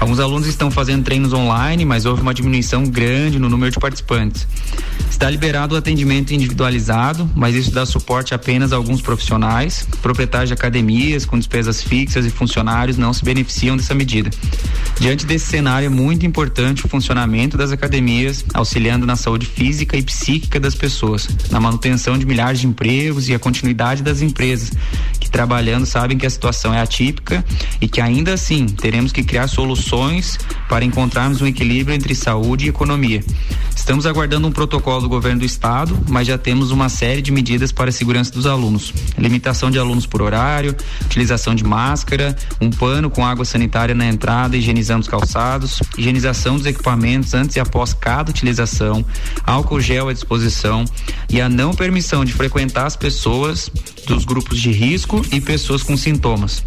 Alguns 0.00 0.18
alunos 0.18 0.48
estão 0.48 0.70
fazendo 0.70 1.04
treinos 1.04 1.32
online, 1.32 1.84
mas 1.84 2.06
houve 2.06 2.22
uma 2.22 2.32
diminuição 2.32 2.84
grande 2.84 3.38
no 3.38 3.48
número 3.48 3.70
de 3.70 3.78
participantes. 3.78 4.46
Está 5.14 5.30
liberado 5.30 5.74
o 5.74 5.78
atendimento 5.78 6.34
individualizado, 6.34 7.30
mas 7.34 7.54
isso 7.54 7.70
dá 7.70 7.86
suporte 7.86 8.34
apenas 8.34 8.72
a 8.72 8.76
alguns 8.76 9.00
profissionais. 9.00 9.86
Proprietários 10.02 10.48
de 10.48 10.54
academias 10.54 11.24
com 11.24 11.38
despesas 11.38 11.82
fixas 11.82 12.26
e 12.26 12.30
funcionários 12.30 12.98
não 12.98 13.12
se 13.12 13.24
beneficiam 13.24 13.76
dessa 13.76 13.94
medida. 13.94 14.28
Diante 14.98 15.24
desse 15.24 15.46
cenário, 15.46 15.86
é 15.86 15.88
muito 15.88 16.26
importante 16.26 16.84
o 16.84 16.88
funcionamento 16.88 17.56
das 17.56 17.70
academias, 17.70 18.44
auxiliando 18.52 19.06
na 19.06 19.16
saúde 19.16 19.46
física 19.46 19.96
e 19.96 20.02
psíquica 20.02 20.58
das 20.60 20.74
pessoas, 20.74 21.28
na 21.50 21.60
manutenção 21.60 22.18
de 22.18 22.26
milhares 22.26 22.60
de 22.60 22.66
empregos 22.66 23.28
e 23.28 23.34
a 23.34 23.38
continuidade 23.38 24.02
das 24.02 24.20
empresas, 24.20 24.72
que 25.24 25.30
trabalhando 25.30 25.86
sabem 25.86 26.18
que 26.18 26.26
a 26.26 26.30
situação 26.30 26.74
é 26.74 26.80
atípica 26.80 27.42
e 27.80 27.88
que 27.88 28.00
ainda 28.00 28.34
assim 28.34 28.66
teremos 28.66 29.10
que 29.10 29.22
criar 29.22 29.48
soluções 29.48 30.38
para 30.68 30.84
encontrarmos 30.84 31.40
um 31.40 31.46
equilíbrio 31.46 31.94
entre 31.94 32.14
saúde 32.14 32.66
e 32.66 32.68
economia. 32.68 33.24
Estamos 33.74 34.06
aguardando 34.06 34.46
um 34.46 34.52
protocolo 34.52 35.02
do 35.02 35.08
governo 35.08 35.40
do 35.40 35.44
estado, 35.44 35.98
mas 36.08 36.26
já 36.26 36.38
temos 36.38 36.70
uma 36.70 36.88
série 36.88 37.20
de 37.22 37.32
medidas 37.32 37.72
para 37.72 37.90
a 37.90 37.92
segurança 37.92 38.30
dos 38.30 38.46
alunos. 38.46 38.92
Limitação 39.18 39.70
de 39.70 39.78
alunos 39.78 40.06
por 40.06 40.22
horário, 40.22 40.76
utilização 41.04 41.54
de 41.54 41.64
máscara, 41.64 42.36
um 42.60 42.70
pano 42.70 43.10
com 43.10 43.26
água 43.26 43.44
sanitária 43.44 43.94
na 43.94 44.06
entrada, 44.06 44.56
higienizando 44.56 45.00
os 45.00 45.08
calçados, 45.08 45.82
higienização 45.98 46.56
dos 46.56 46.66
equipamentos 46.66 47.34
antes 47.34 47.56
e 47.56 47.60
após 47.60 47.94
cada 47.94 48.30
utilização, 48.30 49.04
álcool 49.44 49.80
gel 49.80 50.08
à 50.08 50.12
disposição 50.12 50.84
e 51.28 51.40
a 51.40 51.48
não 51.48 51.74
permissão 51.74 52.24
de 52.24 52.32
frequentar 52.32 52.86
as 52.86 52.96
pessoas 52.96 53.70
dos 54.06 54.24
grupos 54.24 54.60
de 54.60 54.70
risco 54.70 55.24
e 55.32 55.40
pessoas 55.40 55.82
com 55.82 55.96
sintomas. 55.96 56.62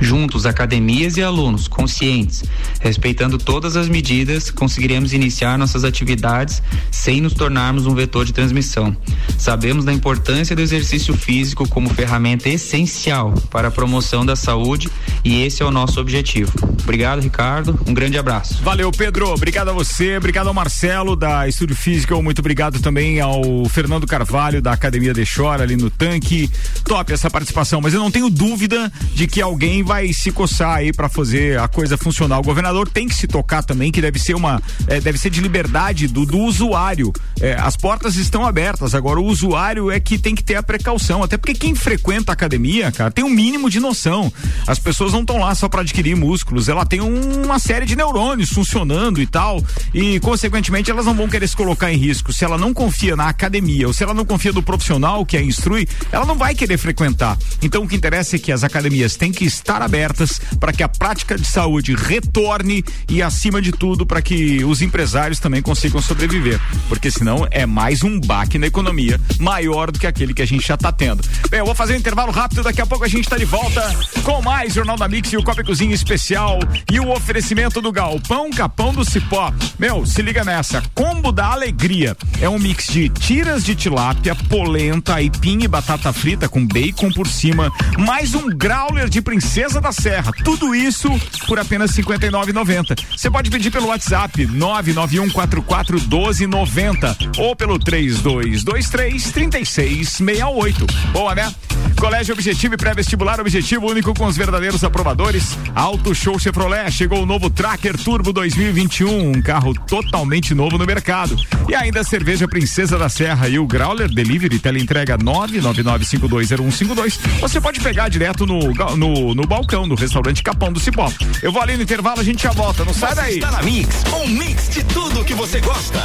Juntos, 0.00 0.46
academias 0.46 1.16
e 1.16 1.22
alunos 1.22 1.68
conscientes, 1.68 2.44
respeitando 2.80 3.38
todas 3.38 3.76
as 3.76 3.88
medidas, 3.88 4.50
conseguiremos 4.50 5.12
iniciar 5.12 5.58
nossas 5.58 5.84
atividades 5.84 6.62
sem 6.90 7.20
nos 7.20 7.34
tornarmos 7.34 7.86
um 7.86 7.94
vetor 7.94 8.24
de 8.24 8.32
transmissão. 8.32 8.96
Sabemos 9.36 9.84
da 9.84 9.92
importância 9.92 10.54
do 10.54 10.62
exercício 10.62 11.16
físico 11.16 11.68
como 11.68 11.88
ferramenta 11.88 12.48
essencial 12.48 13.34
para 13.50 13.68
a 13.68 13.70
promoção 13.70 14.24
da 14.24 14.36
saúde 14.36 14.88
e 15.24 15.42
esse 15.42 15.62
é 15.62 15.66
o 15.66 15.70
nosso 15.70 16.00
objetivo. 16.00 16.52
Obrigado, 16.82 17.20
Ricardo. 17.20 17.78
Um 17.86 17.94
grande 17.94 18.18
abraço. 18.18 18.62
Valeu, 18.62 18.90
Pedro. 18.90 19.28
Obrigado 19.32 19.68
a 19.68 19.72
você, 19.72 20.16
obrigado 20.16 20.48
ao 20.48 20.54
Marcelo 20.54 21.14
da 21.14 21.46
Estúdio 21.48 21.76
Físico, 21.76 22.22
muito 22.22 22.40
obrigado 22.40 22.80
também 22.80 23.20
ao 23.20 23.64
Fernando 23.66 24.06
Carvalho 24.06 24.62
da 24.62 24.72
Academia 24.72 25.12
de 25.12 25.24
Chora 25.24 25.62
ali 25.62 25.76
no 25.76 25.90
tanque. 25.90 26.50
Top 26.84 27.12
essa 27.12 27.30
participação, 27.30 27.80
mas 27.80 27.94
eu 27.94 28.00
não 28.00 28.10
tenho 28.10 28.30
dúvida 28.30 28.92
de 29.14 29.26
que 29.26 29.40
alguém 29.40 29.77
vai 29.82 30.12
se 30.12 30.30
coçar 30.30 30.76
aí 30.76 30.92
para 30.92 31.08
fazer 31.08 31.58
a 31.58 31.68
coisa 31.68 31.96
funcionar. 31.96 32.38
O 32.38 32.42
governador 32.42 32.88
tem 32.88 33.08
que 33.08 33.14
se 33.14 33.26
tocar 33.26 33.62
também, 33.62 33.90
que 33.90 34.00
deve 34.00 34.18
ser 34.18 34.34
uma, 34.34 34.62
é, 34.86 35.00
deve 35.00 35.18
ser 35.18 35.30
de 35.30 35.40
liberdade 35.40 36.06
do, 36.06 36.24
do 36.24 36.38
usuário. 36.38 37.12
É, 37.40 37.54
as 37.54 37.76
portas 37.76 38.16
estão 38.16 38.44
abertas, 38.44 38.94
agora 38.94 39.20
o 39.20 39.24
usuário 39.24 39.90
é 39.90 40.00
que 40.00 40.18
tem 40.18 40.34
que 40.34 40.42
ter 40.42 40.56
a 40.56 40.62
precaução, 40.62 41.22
até 41.22 41.36
porque 41.36 41.54
quem 41.54 41.74
frequenta 41.74 42.32
a 42.32 42.34
academia, 42.34 42.90
cara, 42.90 43.10
tem 43.10 43.24
um 43.24 43.30
mínimo 43.30 43.70
de 43.70 43.80
noção. 43.80 44.32
As 44.66 44.78
pessoas 44.78 45.12
não 45.12 45.20
estão 45.20 45.38
lá 45.38 45.54
só 45.54 45.68
para 45.68 45.82
adquirir 45.82 46.16
músculos, 46.16 46.68
ela 46.68 46.84
tem 46.84 47.00
um, 47.00 47.44
uma 47.44 47.58
série 47.58 47.86
de 47.86 47.94
neurônios 47.96 48.50
funcionando 48.50 49.20
e 49.20 49.26
tal, 49.26 49.62
e 49.94 50.18
consequentemente 50.20 50.90
elas 50.90 51.06
não 51.06 51.14
vão 51.14 51.28
querer 51.28 51.48
se 51.48 51.56
colocar 51.56 51.92
em 51.92 51.96
risco. 51.96 52.32
Se 52.32 52.44
ela 52.44 52.58
não 52.58 52.72
confia 52.74 53.14
na 53.14 53.28
academia 53.28 53.86
ou 53.86 53.92
se 53.92 54.02
ela 54.02 54.14
não 54.14 54.24
confia 54.24 54.52
no 54.52 54.62
profissional 54.62 55.24
que 55.24 55.36
a 55.36 55.42
instrui, 55.42 55.86
ela 56.10 56.24
não 56.24 56.36
vai 56.36 56.54
querer 56.54 56.78
frequentar. 56.78 57.38
Então 57.62 57.82
o 57.82 57.88
que 57.88 57.96
interessa 57.96 58.36
é 58.36 58.38
que 58.38 58.52
as 58.52 58.64
academias 58.64 59.16
têm 59.16 59.32
que 59.32 59.44
estar 59.44 59.67
estar 59.68 59.82
abertas 59.82 60.40
para 60.58 60.72
que 60.72 60.82
a 60.82 60.88
prática 60.88 61.36
de 61.36 61.46
saúde 61.46 61.94
retorne 61.94 62.82
e, 63.06 63.22
acima 63.22 63.60
de 63.60 63.70
tudo, 63.70 64.06
para 64.06 64.22
que 64.22 64.64
os 64.64 64.80
empresários 64.80 65.38
também 65.38 65.60
consigam 65.60 66.00
sobreviver. 66.00 66.58
Porque 66.88 67.10
senão 67.10 67.46
é 67.50 67.66
mais 67.66 68.02
um 68.02 68.18
baque 68.18 68.58
na 68.58 68.66
economia 68.66 69.20
maior 69.38 69.90
do 69.90 69.98
que 69.98 70.06
aquele 70.06 70.32
que 70.32 70.40
a 70.40 70.46
gente 70.46 70.66
já 70.66 70.74
está 70.74 70.90
tendo. 70.90 71.22
Bem, 71.50 71.60
eu 71.60 71.66
vou 71.66 71.74
fazer 71.74 71.92
um 71.92 71.96
intervalo 71.98 72.32
rápido, 72.32 72.62
daqui 72.62 72.80
a 72.80 72.86
pouco 72.86 73.04
a 73.04 73.08
gente 73.08 73.24
está 73.24 73.36
de 73.36 73.44
volta 73.44 73.94
com 74.22 74.40
mais 74.40 74.72
Jornal 74.72 74.96
da 74.96 75.06
Mix 75.06 75.30
e 75.34 75.36
o 75.36 75.42
Copa 75.42 75.62
Cozinha 75.62 75.94
Especial 75.94 76.58
e 76.90 76.98
o 76.98 77.10
oferecimento 77.10 77.82
do 77.82 77.92
Galpão 77.92 78.48
Capão 78.50 78.94
do 78.94 79.04
Cipó. 79.04 79.52
Meu, 79.78 80.06
se 80.06 80.22
liga 80.22 80.44
nessa, 80.44 80.82
combo 80.94 81.30
da 81.30 81.48
alegria. 81.48 82.16
É 82.40 82.48
um 82.48 82.58
mix 82.58 82.86
de 82.86 83.10
tiras 83.10 83.64
de 83.64 83.74
tilápia, 83.74 84.34
polenta, 84.34 85.16
aipim 85.16 85.62
e 85.62 85.68
batata 85.68 86.10
frita 86.10 86.48
com 86.48 86.66
bacon 86.66 87.12
por 87.12 87.28
cima, 87.28 87.70
mais 87.98 88.34
um 88.34 88.48
growler 88.48 89.10
de 89.10 89.20
princesa 89.48 89.80
da 89.80 89.90
Serra. 89.90 90.30
Tudo 90.44 90.74
isso 90.74 91.08
por 91.46 91.58
apenas 91.58 91.96
R$ 91.96 92.02
59,90. 92.02 93.02
Você 93.16 93.30
pode 93.30 93.50
pedir 93.50 93.70
pelo 93.70 93.86
WhatsApp 93.86 94.46
991441290 94.46 97.38
ou 97.38 97.56
pelo 97.56 97.78
3223 97.78 99.32
3668. 99.32 100.86
Boa, 101.12 101.34
né? 101.34 101.50
Colégio 101.98 102.34
Objetivo 102.34 102.74
e 102.74 102.76
Pré-Vestibular 102.76 103.40
Objetivo 103.40 103.88
único 103.88 104.12
com 104.12 104.26
os 104.26 104.36
verdadeiros 104.36 104.84
aprovadores. 104.84 105.56
Auto 105.74 106.14
Show 106.14 106.38
Chevrolet 106.38 106.90
chegou 106.90 107.22
o 107.22 107.26
novo 107.26 107.48
Tracker 107.48 107.96
Turbo 107.96 108.30
2021, 108.32 109.30
um 109.30 109.40
carro 109.40 109.72
totalmente 109.72 110.54
novo 110.54 110.76
no 110.76 110.84
mercado. 110.84 111.34
E 111.68 111.74
ainda 111.74 112.00
a 112.00 112.04
cerveja 112.04 112.46
Princesa 112.46 112.98
da 112.98 113.08
Serra 113.08 113.48
e 113.48 113.58
o 113.58 113.66
Growler 113.66 114.12
Delivery 114.12 114.58
teleentrega 114.58 115.16
999520152. 115.16 117.18
Você 117.40 117.58
pode 117.60 117.80
pegar 117.80 118.10
direto 118.10 118.46
no 118.46 118.58
no, 118.96 119.34
no 119.38 119.46
balcão 119.46 119.86
do 119.86 119.94
restaurante 119.94 120.42
Capão 120.42 120.72
do 120.72 120.80
Cipó. 120.80 121.08
Eu 121.40 121.52
vou 121.52 121.62
ali 121.62 121.76
no 121.76 121.84
intervalo, 121.84 122.20
a 122.20 122.24
gente 122.24 122.42
já 122.42 122.50
volta, 122.50 122.84
não 122.84 122.92
sai 122.92 123.14
daí. 123.14 123.34
Está 123.36 123.52
na 123.52 123.62
Mix, 123.62 124.02
um 124.20 124.26
mix 124.26 124.68
de 124.68 124.82
tudo 124.82 125.24
que 125.24 125.32
você 125.32 125.60
gosta. 125.60 126.00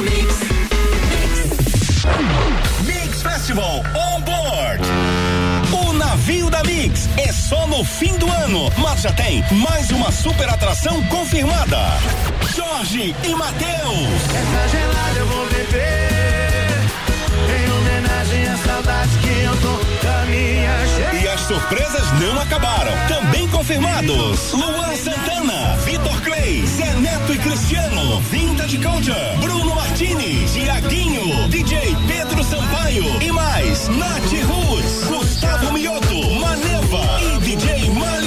Mix. 0.00 0.34
mix 2.86 3.22
Festival 3.22 3.82
On 3.94 4.20
Board. 4.22 4.82
O 5.70 5.92
navio 5.92 6.48
da 6.48 6.62
Mix 6.64 7.10
é 7.18 7.30
só 7.30 7.66
no 7.66 7.84
fim 7.84 8.16
do 8.16 8.30
ano, 8.30 8.72
mas 8.78 9.02
já 9.02 9.12
tem 9.12 9.44
mais 9.50 9.90
uma 9.90 10.10
super 10.10 10.48
atração 10.48 11.02
confirmada. 11.08 11.78
Jorge 12.56 13.14
e 13.22 13.34
Matheus. 13.34 14.22
Essa 14.34 14.68
gelada 14.68 15.18
eu 15.18 15.26
vou 15.26 15.46
beber 15.50 16.08
em 17.54 17.70
homenagem 17.70 18.48
à 18.48 18.56
saudade 18.56 19.10
que 19.18 19.44
eu 19.44 19.56
tô. 19.60 19.97
E 20.30 21.28
as 21.28 21.40
surpresas 21.40 22.12
não 22.20 22.38
acabaram. 22.40 22.92
Também 23.08 23.48
confirmados: 23.48 24.52
Luan 24.52 24.94
Santana, 24.94 25.76
Vitor 25.84 26.20
Clay, 26.20 26.66
Zé 26.66 26.92
Neto 26.94 27.32
e 27.32 27.38
Cristiano, 27.38 28.20
Vintage 28.20 28.78
Culture, 28.78 29.36
Bruno 29.40 29.74
Martini, 29.74 30.44
Tiaguinho, 30.46 31.48
DJ 31.48 31.96
Pedro 32.06 32.44
Sampaio 32.44 33.22
e 33.22 33.32
mais 33.32 33.88
Nath 33.88 34.32
Roots, 34.46 35.04
Gustavo 35.04 35.72
Mioto, 35.72 36.30
Maneva 36.34 37.20
e 37.22 37.38
DJ 37.40 37.90
Malifu. 37.90 38.17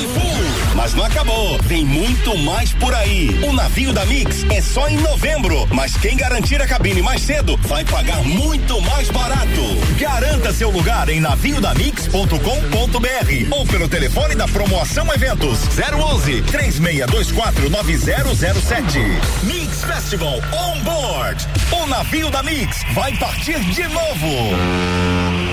Mas 0.81 0.95
não 0.95 1.05
acabou. 1.05 1.59
Tem 1.67 1.85
muito 1.85 2.35
mais 2.39 2.73
por 2.73 2.91
aí. 2.91 3.29
O 3.47 3.53
navio 3.53 3.93
da 3.93 4.03
Mix 4.03 4.43
é 4.49 4.59
só 4.59 4.89
em 4.89 4.97
novembro, 4.97 5.67
mas 5.71 5.95
quem 5.95 6.17
garantir 6.17 6.59
a 6.59 6.65
cabine 6.65 7.03
mais 7.03 7.21
cedo 7.21 7.55
vai 7.57 7.85
pagar 7.85 8.23
muito 8.23 8.81
mais 8.81 9.07
barato. 9.11 9.61
Garanta 9.99 10.51
seu 10.51 10.71
lugar 10.71 11.07
em 11.09 11.19
naviodamix.com.br 11.19 13.55
ou 13.55 13.63
pelo 13.67 13.87
telefone 13.87 14.33
da 14.33 14.47
promoção 14.47 15.13
eventos 15.13 15.59
011 15.77 16.41
3624 16.41 17.69
9007. 17.69 18.97
Mix 19.43 19.83
Festival 19.83 20.41
On 20.51 20.79
Board. 20.79 21.47
O 21.79 21.85
navio 21.85 22.31
da 22.31 22.41
Mix 22.41 22.81
vai 22.95 23.15
partir 23.17 23.59
de 23.59 23.83
novo. 23.83 24.55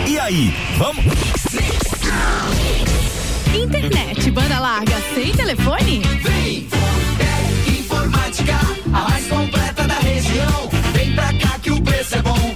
E 0.07 0.19
aí, 0.19 0.57
vamos? 0.79 1.05
Internet, 3.59 4.31
banda 4.31 4.61
larga, 4.61 4.95
sem 5.15 5.33
telefone? 5.33 6.01
Vem, 6.23 6.69
Fortec 6.69 7.81
Informática, 7.81 8.57
a 8.95 9.09
mais 9.11 9.27
completa 9.27 9.83
da 9.83 9.99
região. 9.99 10.69
Vem 10.93 11.13
pra 11.13 11.33
cá 11.35 11.59
que 11.59 11.73
o 11.73 11.83
preço 11.83 12.15
é 12.15 12.23
bom. 12.23 12.48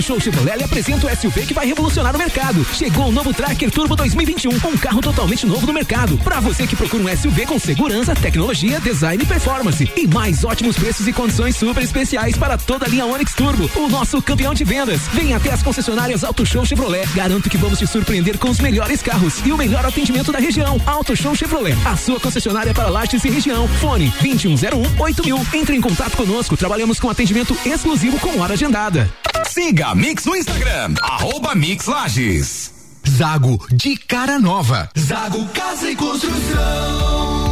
Auto 0.00 0.06
Show 0.06 0.20
Chevrolet 0.20 0.64
apresenta 0.64 1.06
o 1.06 1.14
SUV 1.14 1.44
que 1.44 1.52
vai 1.52 1.66
revolucionar 1.66 2.14
o 2.14 2.18
mercado. 2.18 2.64
Chegou 2.72 3.08
o 3.08 3.12
novo 3.12 3.34
Tracker 3.34 3.70
Turbo 3.70 3.94
2021, 3.94 4.50
um 4.50 4.78
carro 4.78 5.02
totalmente 5.02 5.46
novo 5.46 5.66
no 5.66 5.74
mercado. 5.74 6.16
Para 6.18 6.40
você 6.40 6.66
que 6.66 6.74
procura 6.74 7.02
um 7.02 7.16
SUV 7.16 7.44
com 7.44 7.58
segurança, 7.58 8.14
tecnologia, 8.14 8.80
design 8.80 9.22
e 9.22 9.26
performance. 9.26 9.90
E 9.94 10.06
mais 10.06 10.42
ótimos 10.42 10.76
preços 10.76 11.06
e 11.06 11.12
condições 11.12 11.54
super 11.54 11.82
especiais 11.82 12.34
para 12.34 12.56
toda 12.56 12.86
a 12.86 12.88
linha 12.88 13.04
Onix 13.04 13.34
Turbo. 13.34 13.70
O 13.76 13.90
nosso 13.90 14.22
campeão 14.22 14.54
de 14.54 14.64
vendas. 14.64 15.02
Venha 15.12 15.36
até 15.36 15.52
as 15.52 15.62
concessionárias 15.62 16.24
Auto 16.24 16.46
Show 16.46 16.64
Chevrolet. 16.64 17.06
Garanto 17.14 17.50
que 17.50 17.58
vamos 17.58 17.78
te 17.78 17.86
surpreender 17.86 18.38
com 18.38 18.48
os 18.48 18.58
melhores 18.58 19.02
carros 19.02 19.44
e 19.44 19.52
o 19.52 19.58
melhor 19.58 19.84
atendimento 19.84 20.32
da 20.32 20.38
região. 20.38 20.80
Auto 20.86 21.14
Show 21.14 21.34
Chevrolet, 21.34 21.76
a 21.84 21.94
sua 21.94 22.18
concessionária 22.18 22.72
para 22.72 22.88
Lages 22.88 23.22
e 23.24 23.28
região. 23.28 23.68
Fone 23.68 24.10
2101 24.22 24.98
8000. 24.98 25.46
Entre 25.52 25.76
em 25.76 25.80
contato 25.80 26.16
conosco. 26.16 26.56
Trabalhamos 26.56 26.98
com 26.98 27.10
atendimento 27.10 27.54
exclusivo 27.66 28.18
com 28.18 28.40
hora 28.40 28.54
agendada. 28.54 29.10
Siga 29.52 29.88
a 29.88 29.94
Mix 29.96 30.26
no 30.26 30.36
Instagram, 30.36 30.94
arroba 31.02 31.56
Mix 31.56 31.86
Lages. 31.86 32.70
Zago 33.08 33.60
de 33.72 33.96
cara 33.96 34.38
nova. 34.38 34.88
Zago 34.96 35.44
Casa 35.48 35.90
e 35.90 35.96
Construção. 35.96 37.49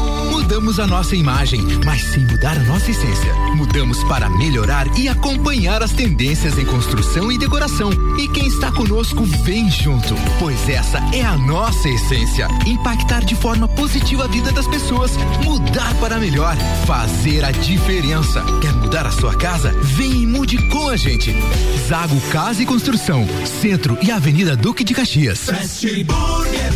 Mudamos 0.49 0.81
a 0.81 0.87
nossa 0.87 1.15
imagem, 1.15 1.61
mas 1.85 2.03
sem 2.05 2.25
mudar 2.25 2.57
a 2.57 2.61
nossa 2.61 2.91
essência. 2.91 3.35
Mudamos 3.55 4.03
para 4.05 4.31
melhorar 4.31 4.87
e 4.99 5.07
acompanhar 5.07 5.83
as 5.83 5.93
tendências 5.93 6.57
em 6.57 6.65
construção 6.65 7.31
e 7.31 7.37
decoração. 7.37 7.91
E 8.19 8.27
quem 8.29 8.47
está 8.47 8.73
conosco 8.73 9.25
vem 9.45 9.71
junto, 9.71 10.15
pois 10.39 10.67
essa 10.67 11.01
é 11.13 11.23
a 11.23 11.37
nossa 11.37 11.91
essência. 11.91 12.49
Impactar 12.67 13.27
de 13.27 13.35
forma 13.35 13.69
positiva 13.69 14.25
a 14.25 14.27
vida 14.27 14.51
das 14.51 14.67
pessoas, 14.67 15.13
mudar 15.45 15.95
para 16.01 16.17
melhor, 16.17 16.57
fazer 16.87 17.45
a 17.45 17.51
diferença. 17.51 18.43
Quer 18.63 18.73
mudar 18.73 19.07
a 19.07 19.13
sua 19.13 19.35
casa? 19.35 19.71
Vem 19.83 20.23
e 20.23 20.27
mude 20.27 20.57
com 20.69 20.89
a 20.89 20.97
gente. 20.97 21.37
Zago 21.87 22.19
Casa 22.31 22.63
e 22.63 22.67
Construção, 22.67 23.29
Centro 23.61 23.99
e 24.01 24.11
Avenida 24.11 24.57
Duque 24.57 24.83
de 24.83 24.95
Caxias. 24.95 25.41
Fast 25.41 26.05
Burger, 26.05 26.73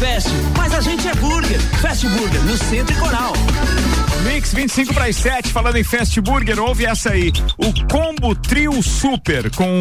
lanche 0.00 0.06
é 0.06 0.20
fast, 0.20 0.59
mas 0.70 0.74
a 0.74 0.80
gente 0.80 1.08
é 1.08 1.14
burger. 1.14 1.60
Fast 1.80 2.06
Burger, 2.08 2.40
no 2.42 2.56
Centro 2.56 2.94
e 2.94 2.98
Coral. 2.98 3.32
Mix 4.24 4.52
25 4.52 4.92
para 4.92 5.06
as 5.06 5.16
7, 5.16 5.50
falando 5.50 5.76
em 5.76 5.84
Fast 5.84 6.20
Burger, 6.20 6.60
ouve 6.60 6.84
essa 6.84 7.10
aí. 7.10 7.32
O 7.56 7.72
combo 7.88 8.34
Trio 8.34 8.82
Super 8.82 9.50
com 9.50 9.78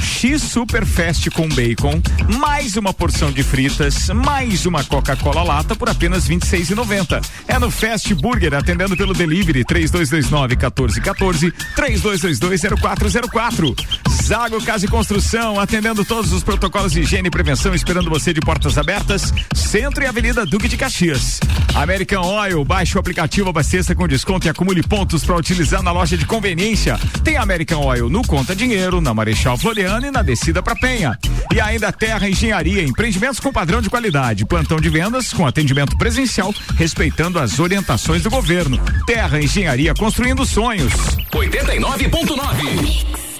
X 0.00 0.42
Super 0.42 0.84
Fast 0.84 1.30
com 1.30 1.48
bacon, 1.48 2.00
mais 2.38 2.76
uma 2.76 2.92
porção 2.92 3.32
de 3.32 3.42
fritas, 3.42 4.08
mais 4.10 4.66
uma 4.66 4.84
Coca-Cola 4.84 5.42
lata 5.42 5.74
por 5.74 5.88
apenas 5.88 6.26
R$ 6.26 6.36
26,90. 6.36 7.24
É 7.48 7.58
no 7.58 7.70
Fast 7.70 8.14
Burger, 8.14 8.54
atendendo 8.54 8.96
pelo 8.96 9.14
delivery 9.14 9.64
3229 9.64 10.54
1414 10.54 11.50
3222 11.74 12.80
0404. 12.80 13.74
Zago 14.22 14.62
Casa 14.62 14.84
e 14.84 14.88
Construção, 14.88 15.58
atendendo 15.58 16.04
todos 16.04 16.32
os 16.32 16.42
protocolos 16.42 16.92
de 16.92 17.00
higiene 17.00 17.28
e 17.28 17.30
prevenção, 17.30 17.74
esperando 17.74 18.10
você 18.10 18.32
de 18.32 18.40
portas 18.40 18.76
abertas, 18.76 19.32
Centro 19.54 20.04
e 20.04 20.06
Avenida 20.12 20.44
Duque 20.44 20.68
de 20.68 20.76
Caxias. 20.76 21.40
American 21.74 22.22
Oil, 22.22 22.62
baixe 22.66 22.98
o 22.98 23.00
aplicativo, 23.00 23.48
abasteça 23.48 23.94
com 23.94 24.06
desconto 24.06 24.46
e 24.46 24.50
acumule 24.50 24.82
pontos 24.82 25.24
para 25.24 25.34
utilizar 25.34 25.82
na 25.82 25.90
loja 25.90 26.18
de 26.18 26.26
conveniência. 26.26 27.00
Tem 27.24 27.38
American 27.38 27.80
Oil 27.80 28.10
no 28.10 28.20
Conta 28.20 28.54
Dinheiro, 28.54 29.00
na 29.00 29.14
Marechal 29.14 29.56
Floriano 29.56 30.06
e 30.06 30.10
na 30.10 30.20
descida 30.20 30.62
para 30.62 30.76
Penha. 30.76 31.18
E 31.50 31.58
ainda 31.62 31.90
Terra 31.90 32.28
Engenharia, 32.28 32.82
empreendimentos 32.82 33.40
com 33.40 33.50
padrão 33.50 33.80
de 33.80 33.88
qualidade, 33.88 34.44
plantão 34.44 34.78
de 34.78 34.90
vendas 34.90 35.32
com 35.32 35.46
atendimento 35.46 35.96
presencial, 35.96 36.54
respeitando 36.76 37.38
as 37.38 37.58
orientações 37.58 38.22
do 38.22 38.28
governo. 38.28 38.78
Terra 39.06 39.40
Engenharia 39.40 39.94
construindo 39.94 40.44
sonhos. 40.44 40.92
89.9. 41.32 43.31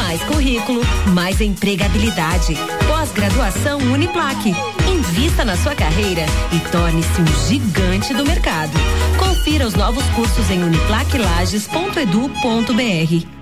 Mais 0.00 0.24
currículo, 0.24 0.80
mais 1.12 1.40
empregabilidade. 1.42 2.54
Pós-graduação 2.88 3.78
Uniplaque. 3.78 4.54
Invista 4.90 5.44
na 5.44 5.58
sua 5.58 5.74
carreira 5.74 6.24
e 6.52 6.60
torne-se 6.70 7.20
um 7.20 7.26
gigante 7.46 8.14
do 8.14 8.24
mercado. 8.24 8.72
Confira 9.18 9.66
os 9.66 9.74
novos 9.74 10.06
cursos 10.16 10.50
em 10.50 10.64
uniplaquilages.edu.br. 10.64 13.39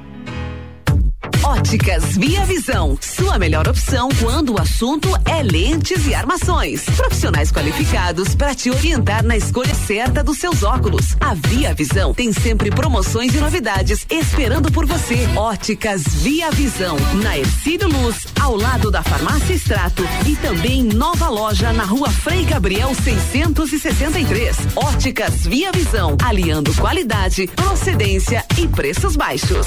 Óticas 1.48 2.14
Via 2.18 2.44
Visão, 2.44 2.98
sua 3.00 3.38
melhor 3.38 3.66
opção 3.66 4.10
quando 4.20 4.52
o 4.52 4.60
assunto 4.60 5.08
é 5.24 5.42
lentes 5.42 6.06
e 6.06 6.14
armações. 6.14 6.84
Profissionais 6.84 7.50
qualificados 7.50 8.34
para 8.34 8.54
te 8.54 8.70
orientar 8.70 9.24
na 9.24 9.34
escolha 9.34 9.74
certa 9.74 10.22
dos 10.22 10.36
seus 10.36 10.62
óculos. 10.62 11.16
A 11.18 11.32
Via 11.32 11.72
Visão 11.72 12.12
tem 12.12 12.34
sempre 12.34 12.70
promoções 12.70 13.34
e 13.34 13.38
novidades 13.38 14.06
esperando 14.10 14.70
por 14.70 14.84
você. 14.84 15.26
Óticas 15.36 16.02
Via 16.16 16.50
Visão, 16.50 16.98
na 17.22 17.38
Ercílio 17.38 17.88
Luz, 17.88 18.26
ao 18.38 18.54
lado 18.54 18.90
da 18.90 19.02
Farmácia 19.02 19.54
Extrato 19.54 20.04
e 20.26 20.36
também 20.36 20.82
nova 20.82 21.30
loja 21.30 21.72
na 21.72 21.84
Rua 21.84 22.10
Frei 22.10 22.44
Gabriel 22.44 22.94
663. 22.94 24.54
Óticas 24.76 25.46
Via 25.46 25.72
Visão, 25.72 26.14
aliando 26.22 26.74
qualidade, 26.74 27.46
procedência 27.56 28.44
e 28.58 28.68
preços 28.68 29.16
baixos. 29.16 29.66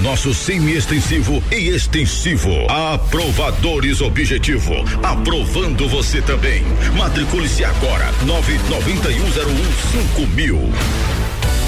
nosso 0.00 0.34
semi-extensivo 0.34 1.42
e 1.50 1.68
extensivo. 1.68 2.50
Aprovadores 2.68 4.00
Objetivo. 4.00 4.74
Aprovando 5.02 5.88
você 5.88 6.22
também. 6.22 6.62
Matricule-se 6.96 7.64
agora. 7.64 8.12
99101 8.24 10.26
mil. 10.28 10.60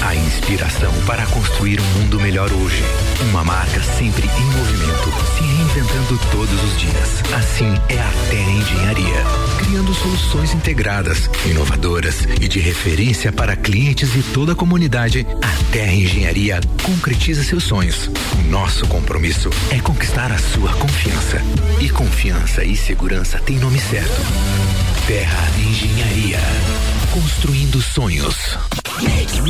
A 0.03 0.15
inspiração 0.15 0.93
para 1.07 1.27
construir 1.27 1.81
um 1.81 1.85
mundo 1.99 2.21
melhor 2.21 2.51
hoje. 2.53 2.83
Uma 3.31 3.45
marca 3.45 3.83
sempre 3.83 4.27
em 4.27 4.45
movimento, 4.57 5.13
se 5.37 5.50
reinventando 5.75 6.19
todos 6.33 6.65
os 6.65 6.79
dias. 6.79 7.23
Assim 7.33 7.73
é 7.89 7.99
a 7.99 8.13
Terra 8.29 8.51
Engenharia, 8.51 9.25
criando 9.59 9.95
soluções 9.95 10.53
integradas, 10.53 11.31
inovadoras 11.47 12.27
e 12.41 12.49
de 12.49 12.59
referência 12.59 13.33
para 13.33 13.55
clientes 13.55 14.15
e 14.17 14.23
toda 14.23 14.53
a 14.53 14.57
comunidade. 14.57 15.27
A 15.43 15.73
Terra 15.73 15.93
Engenharia 15.93 16.61
concretiza 16.83 17.45
seus 17.45 17.65
sonhos. 17.65 18.11
Nosso 18.49 18.87
compromisso 18.89 19.51
é 19.71 19.79
conquistar 19.79 20.33
a 20.33 20.39
sua 20.39 20.73
confiança. 20.75 21.41
E 21.81 21.89
confiança 21.89 22.65
e 22.65 22.77
segurança 22.77 23.39
têm 23.39 23.59
nome 23.59 23.79
certo. 23.79 24.21
Terra 25.07 25.49
Engenharia. 25.59 26.41
Construindo 27.13 27.81
sonhos. 27.81 28.59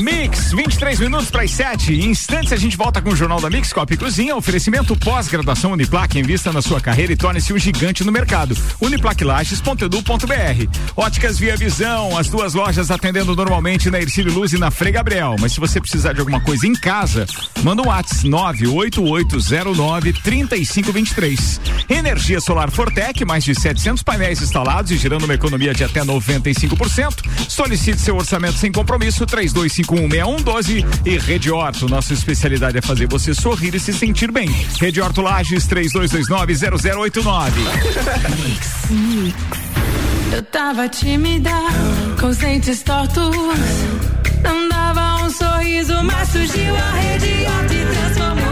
Mix, 0.02 0.52
23 0.52 1.00
minutos 1.00 1.30
para 1.30 1.42
as 1.42 1.50
7. 1.50 1.92
Em 1.92 2.10
instantes 2.10 2.52
a 2.52 2.56
gente 2.56 2.76
volta 2.76 3.02
com 3.02 3.10
o 3.10 3.16
Jornal 3.16 3.40
da 3.40 3.50
Mix, 3.50 3.72
Copa 3.72 3.94
e 3.94 3.96
Cozinha. 3.96 4.36
Oferecimento 4.36 4.94
pós-graduação 4.96 5.72
Uniplaque. 5.72 6.18
Invista 6.18 6.52
na 6.52 6.62
sua 6.62 6.80
carreira 6.80 7.12
e 7.12 7.16
torne-se 7.16 7.52
um 7.52 7.58
gigante 7.58 8.04
no 8.04 8.12
mercado. 8.12 8.56
Uniplaquilages.edu.br. 8.80 10.78
Óticas 10.96 11.38
Via 11.38 11.56
Visão. 11.56 12.16
As 12.16 12.28
duas 12.28 12.54
lojas 12.54 12.90
atendendo 12.90 13.34
normalmente 13.34 13.90
na 13.90 14.00
Ercílio 14.00 14.32
Luz 14.32 14.52
e 14.52 14.58
na 14.58 14.70
Frei 14.70 14.92
Gabriel. 14.92 15.36
Mas 15.40 15.52
se 15.52 15.60
você 15.60 15.80
precisar 15.80 16.12
de 16.12 16.20
alguma 16.20 16.40
coisa 16.40 16.66
em 16.66 16.74
casa, 16.74 17.26
manda 17.62 17.82
um 17.82 17.86
WhatsApp 17.86 18.28
98809 18.28 20.12
3523. 20.12 21.60
Energia 21.88 22.40
Solar 22.40 22.70
Fortec, 22.70 23.24
mais 23.24 23.44
de 23.44 23.54
700 23.54 24.02
painéis 24.02 24.40
instalados 24.40 24.90
e 24.90 24.96
gerando 24.96 25.24
uma 25.24 25.34
economia 25.34 25.74
de 25.74 25.84
até 25.84 26.00
95%. 26.02 27.48
Solicite 27.48 28.00
seu 28.00 28.16
orçamento 28.16 28.58
sem 28.58 28.70
compromisso 28.72 29.26
32516112 29.40 30.86
e 31.04 31.18
Rede 31.18 31.50
Horto. 31.50 31.88
Nossa 31.88 32.12
especialidade 32.12 32.78
é 32.78 32.82
fazer 32.82 33.08
você 33.08 33.34
sorrir 33.34 33.74
e 33.74 33.80
se 33.80 33.92
sentir 33.92 34.30
bem. 34.30 34.48
Rede 34.78 35.00
Horto 35.00 35.22
Lages 35.22 35.66
32290089. 35.66 37.52
Eu 40.32 40.42
tava 40.44 40.88
tímida, 40.88 41.50
com 42.20 42.26
os 42.26 42.36
dentes 42.36 42.82
tortos. 42.82 43.36
Não 44.42 44.68
dava 44.68 45.24
um 45.24 45.30
sorriso, 45.30 46.02
mas 46.04 46.28
surgiu 46.28 46.74
a 46.76 46.90
rede 46.92 47.46
Horto 47.46 47.74
e 47.74 47.86
transformou 47.86 48.49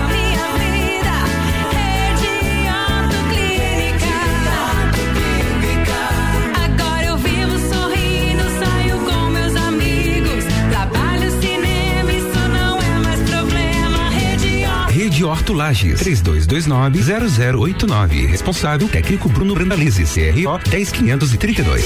Horto. 15.19 15.19
Rede 15.19 15.25
Horto 15.25 15.53
Lages, 15.53 16.01
3229-0089. 16.01 18.29
Responsável 18.29 18.89
técnico 18.89 19.29
Bruno 19.29 19.53
Brandalize, 19.55 20.05
CRO 20.05 20.59
10532. 20.71 21.85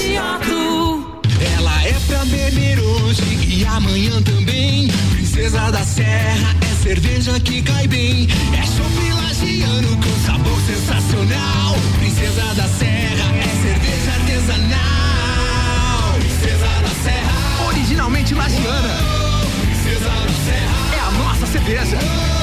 Ela 1.57 1.83
é 1.83 1.93
pra 2.05 2.23
beber 2.25 2.79
hoje 2.79 3.23
e 3.47 3.65
amanhã 3.65 4.21
também. 4.21 4.87
Princesa 5.11 5.71
da 5.71 5.83
Serra 5.83 6.55
é 6.61 6.75
cerveja 6.83 7.39
que 7.39 7.63
cai 7.63 7.87
bem. 7.87 8.27
É 8.53 8.61
chopp 8.67 9.11
lagiano 9.23 9.97
com 9.97 10.15
sabor 10.25 10.61
sensacional. 10.61 11.75
Princesa 11.99 12.53
da 12.53 12.67
Serra 12.67 13.35
é 13.35 13.49
cerveja 13.63 14.11
artesanal. 14.11 16.13
Princesa 16.19 16.67
da 16.67 16.93
Serra. 17.03 17.65
Originalmente 17.67 18.35
lagiana. 18.35 18.93
Princesa 19.65 20.09
da 20.09 20.33
Serra. 20.45 20.95
É 20.95 20.99
a 20.99 21.09
nossa 21.11 21.47
cerveja. 21.47 21.99
Serra. 21.99 22.42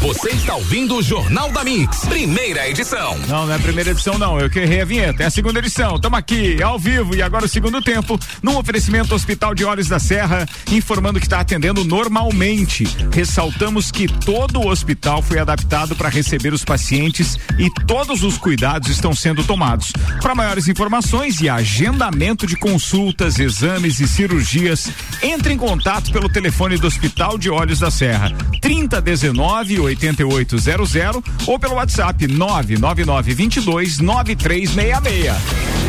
Você 0.00 0.30
está 0.30 0.56
ouvindo 0.56 0.96
o 0.96 1.02
Jornal 1.02 1.52
da 1.52 1.62
Mix, 1.62 2.06
primeira 2.06 2.66
edição. 2.66 3.18
Não, 3.28 3.44
não 3.44 3.52
é 3.52 3.56
a 3.56 3.58
primeira 3.58 3.90
edição, 3.90 4.16
não. 4.16 4.40
Eu 4.40 4.48
que 4.48 4.58
errei 4.58 4.80
a 4.80 4.84
vinheta. 4.86 5.22
É 5.22 5.26
a 5.26 5.30
segunda 5.30 5.58
edição. 5.58 5.96
Estamos 5.96 6.18
aqui, 6.18 6.62
ao 6.62 6.78
vivo, 6.78 7.14
e 7.14 7.20
agora 7.20 7.44
o 7.44 7.48
segundo 7.48 7.82
tempo, 7.82 8.18
num 8.42 8.56
oferecimento 8.56 9.14
Hospital 9.14 9.54
de 9.54 9.62
Olhos 9.62 9.88
da 9.88 9.98
Serra, 9.98 10.48
informando 10.72 11.20
que 11.20 11.26
está 11.26 11.40
atendendo 11.40 11.84
normalmente. 11.84 12.84
Ressaltamos 13.12 13.90
que 13.92 14.08
todo 14.08 14.60
o 14.60 14.68
hospital 14.68 15.20
foi 15.20 15.38
adaptado 15.38 15.94
para 15.94 16.08
receber 16.08 16.54
os 16.54 16.64
pacientes 16.64 17.38
e 17.58 17.68
todos 17.84 18.22
os 18.22 18.38
cuidados 18.38 18.88
estão 18.88 19.14
sendo 19.14 19.44
tomados. 19.44 19.92
Para 20.22 20.34
maiores 20.34 20.66
informações 20.66 21.42
e 21.42 21.48
agendamento 21.48 22.46
de 22.46 22.56
consultas, 22.56 23.38
exames 23.38 24.00
e 24.00 24.08
cirurgias, 24.08 24.90
entre 25.22 25.52
em 25.52 25.58
contato 25.58 26.10
pelo 26.10 26.30
telefone 26.30 26.78
do 26.78 26.86
Hospital 26.86 27.36
de 27.36 27.50
Olhos 27.50 27.80
da 27.80 27.90
Serra, 27.90 28.32
3019 28.62 29.89
8800 29.90 31.22
ou 31.46 31.58
pelo 31.58 31.74
WhatsApp 31.74 32.26
999 32.26 33.34
22 33.34 33.98
9366. 33.98 35.80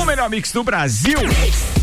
O 0.00 0.04
melhor 0.04 0.28
mix 0.28 0.52
do 0.52 0.64
Brasil. 0.64 1.18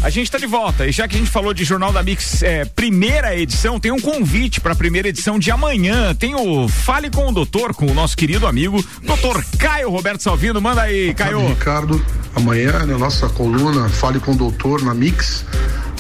A 0.02 0.10
gente 0.10 0.26
está 0.26 0.38
de 0.38 0.45
volta 0.45 0.86
e 0.86 0.91
já 0.91 1.08
que 1.08 1.16
a 1.16 1.20
gente 1.20 1.32
falou 1.32 1.54
de 1.54 1.64
Jornal 1.64 1.91
da 1.91 2.04
Mix 2.04 2.43
é, 2.43 2.66
primeira 2.66 3.36
edição, 3.36 3.80
tem 3.80 3.91
um 3.91 4.00
convite 4.00 4.62
para 4.62 4.74
a 4.74 4.76
primeira 4.76 5.10
edição 5.10 5.39
de 5.39 5.52
amanhã. 5.52 6.14
Tem 6.16 6.36
o 6.36 6.68
Fale 6.68 7.10
com 7.10 7.28
o 7.28 7.32
Doutor, 7.32 7.74
com 7.74 7.86
o 7.86 7.93
nosso 7.93 8.16
querido 8.16 8.45
amigo, 8.45 8.84
Doutor 9.04 9.43
Caio 9.58 9.89
Roberto 9.89 10.22
Salvino. 10.22 10.62
Manda 10.62 10.84
aí, 10.84 11.14
Caio. 11.14 11.47
Ricardo, 11.47 12.04
amanhã 12.36 12.86
na 12.86 12.97
nossa 12.97 13.28
coluna 13.30 13.89
Fale 13.89 14.20
com 14.20 14.32
o 14.32 14.36
Doutor 14.36 14.84
na 14.84 14.93
Mix 14.93 15.45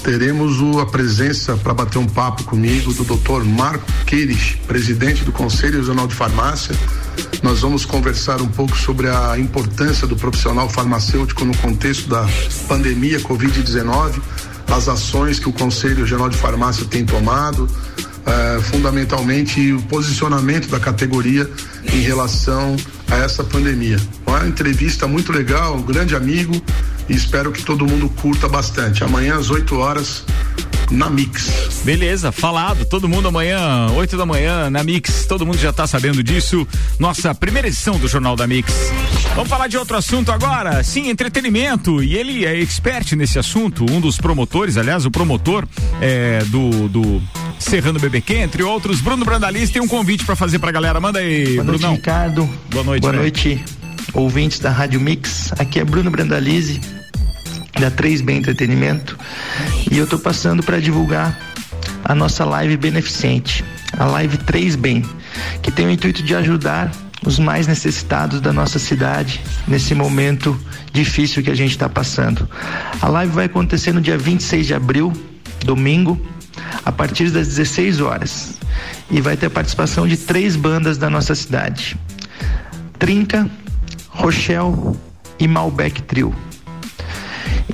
teremos 0.03 0.59
o, 0.61 0.79
a 0.79 0.85
presença 0.85 1.55
para 1.57 1.73
bater 1.73 1.97
um 1.97 2.05
papo 2.05 2.43
comigo 2.43 2.93
do 2.93 3.03
Dr. 3.03 3.43
Marco 3.45 3.85
Queires, 4.05 4.57
presidente 4.67 5.23
do 5.23 5.31
Conselho 5.31 5.77
Regional 5.77 6.07
de 6.07 6.15
Farmácia. 6.15 6.75
Nós 7.43 7.61
vamos 7.61 7.85
conversar 7.85 8.41
um 8.41 8.47
pouco 8.47 8.75
sobre 8.77 9.07
a 9.09 9.37
importância 9.37 10.07
do 10.07 10.15
profissional 10.15 10.69
farmacêutico 10.69 11.43
no 11.45 11.55
contexto 11.57 12.09
da 12.09 12.27
pandemia 12.67 13.19
Covid-19, 13.19 14.21
as 14.71 14.87
ações 14.87 15.39
que 15.39 15.49
o 15.49 15.53
Conselho 15.53 15.97
Regional 15.97 16.29
de 16.29 16.37
Farmácia 16.37 16.85
tem 16.85 17.05
tomado, 17.05 17.69
eh, 18.25 18.59
fundamentalmente 18.63 19.73
o 19.73 19.81
posicionamento 19.83 20.69
da 20.69 20.79
categoria 20.79 21.49
em 21.91 22.01
relação 22.01 22.75
a 23.11 23.17
essa 23.17 23.43
pandemia. 23.43 23.97
Uma 24.25 24.47
entrevista 24.47 25.07
muito 25.07 25.31
legal, 25.31 25.75
um 25.75 25.81
grande 25.81 26.15
amigo 26.15 26.53
e 27.07 27.13
espero 27.13 27.51
que 27.51 27.63
todo 27.63 27.85
mundo 27.85 28.09
curta 28.09 28.47
bastante. 28.47 29.03
Amanhã 29.03 29.37
às 29.37 29.49
8 29.49 29.75
horas 29.77 30.23
na 30.91 31.09
Mix. 31.09 31.81
Beleza, 31.83 32.31
falado. 32.31 32.85
Todo 32.85 33.07
mundo 33.07 33.27
amanhã, 33.27 33.89
8 33.91 34.17
da 34.17 34.25
manhã, 34.25 34.69
na 34.69 34.83
Mix. 34.83 35.25
Todo 35.25 35.45
mundo 35.45 35.57
já 35.57 35.71
tá 35.71 35.87
sabendo 35.87 36.23
disso. 36.23 36.67
Nossa 36.97 37.33
primeira 37.33 37.67
edição 37.67 37.97
do 37.97 38.07
Jornal 38.07 38.35
da 38.35 38.47
Mix. 38.47 38.73
Vamos 39.35 39.49
falar 39.49 39.67
de 39.67 39.77
outro 39.77 39.97
assunto 39.97 40.31
agora. 40.31 40.83
Sim, 40.83 41.09
entretenimento. 41.09 42.03
E 42.03 42.15
ele 42.15 42.45
é 42.45 42.59
expert 42.59 43.13
nesse 43.15 43.39
assunto. 43.39 43.85
Um 43.89 43.99
dos 43.99 44.17
promotores, 44.17 44.77
aliás, 44.77 45.05
o 45.05 45.11
promotor 45.11 45.67
é, 46.01 46.43
do, 46.45 46.87
do 46.89 47.21
Serrano 47.59 47.99
BBQ, 47.99 48.33
entre 48.35 48.63
outros. 48.63 49.01
Bruno 49.01 49.25
Brandaliz 49.25 49.69
tem 49.69 49.81
um 49.81 49.87
convite 49.87 50.25
para 50.25 50.35
fazer 50.35 50.59
pra 50.59 50.71
galera. 50.71 50.99
Manda 50.99 51.19
aí, 51.19 51.53
Boa 51.55 51.63
Brunão. 51.65 51.89
noite, 51.89 51.99
Ricardo. 51.99 52.49
Boa 52.71 52.83
noite, 52.83 53.01
Boa 53.01 53.11
velho. 53.11 53.23
noite, 53.23 53.63
ouvintes 54.13 54.59
da 54.59 54.71
Rádio 54.71 54.99
Mix. 54.99 55.51
Aqui 55.59 55.79
é 55.79 55.83
Bruno 55.85 56.09
Brandalize, 56.09 56.79
da 57.79 57.91
3B 57.91 58.31
Entretenimento. 58.31 59.17
E 59.91 59.97
eu 59.97 60.07
tô 60.07 60.17
passando 60.17 60.63
para 60.63 60.79
divulgar 60.79 61.37
a 62.03 62.15
nossa 62.15 62.45
live 62.45 62.77
beneficente, 62.77 63.63
a 63.97 64.05
live 64.05 64.37
3 64.37 64.75
Bem, 64.75 65.03
que 65.61 65.69
tem 65.71 65.85
o 65.85 65.91
intuito 65.91 66.23
de 66.23 66.33
ajudar 66.35 66.91
os 67.25 67.37
mais 67.37 67.67
necessitados 67.67 68.39
da 68.39 68.53
nossa 68.53 68.79
cidade 68.79 69.41
nesse 69.67 69.93
momento 69.93 70.57
difícil 70.93 71.43
que 71.43 71.51
a 71.51 71.55
gente 71.55 71.71
está 71.71 71.89
passando. 71.89 72.47
A 73.01 73.09
live 73.09 73.33
vai 73.33 73.45
acontecer 73.45 73.91
no 73.93 73.99
dia 74.01 74.17
26 74.17 74.65
de 74.67 74.73
abril, 74.73 75.11
domingo, 75.65 76.19
a 76.85 76.91
partir 76.91 77.29
das 77.29 77.47
16 77.47 78.01
horas. 78.01 78.59
E 79.09 79.21
vai 79.21 79.35
ter 79.35 79.47
a 79.47 79.49
participação 79.49 80.07
de 80.07 80.17
três 80.17 80.55
bandas 80.55 80.97
da 80.97 81.09
nossa 81.09 81.35
cidade: 81.35 81.97
Trinca, 82.97 83.49
Rochelle 84.09 84.95
e 85.39 85.47
Malbec 85.47 86.01
Trio. 86.03 86.33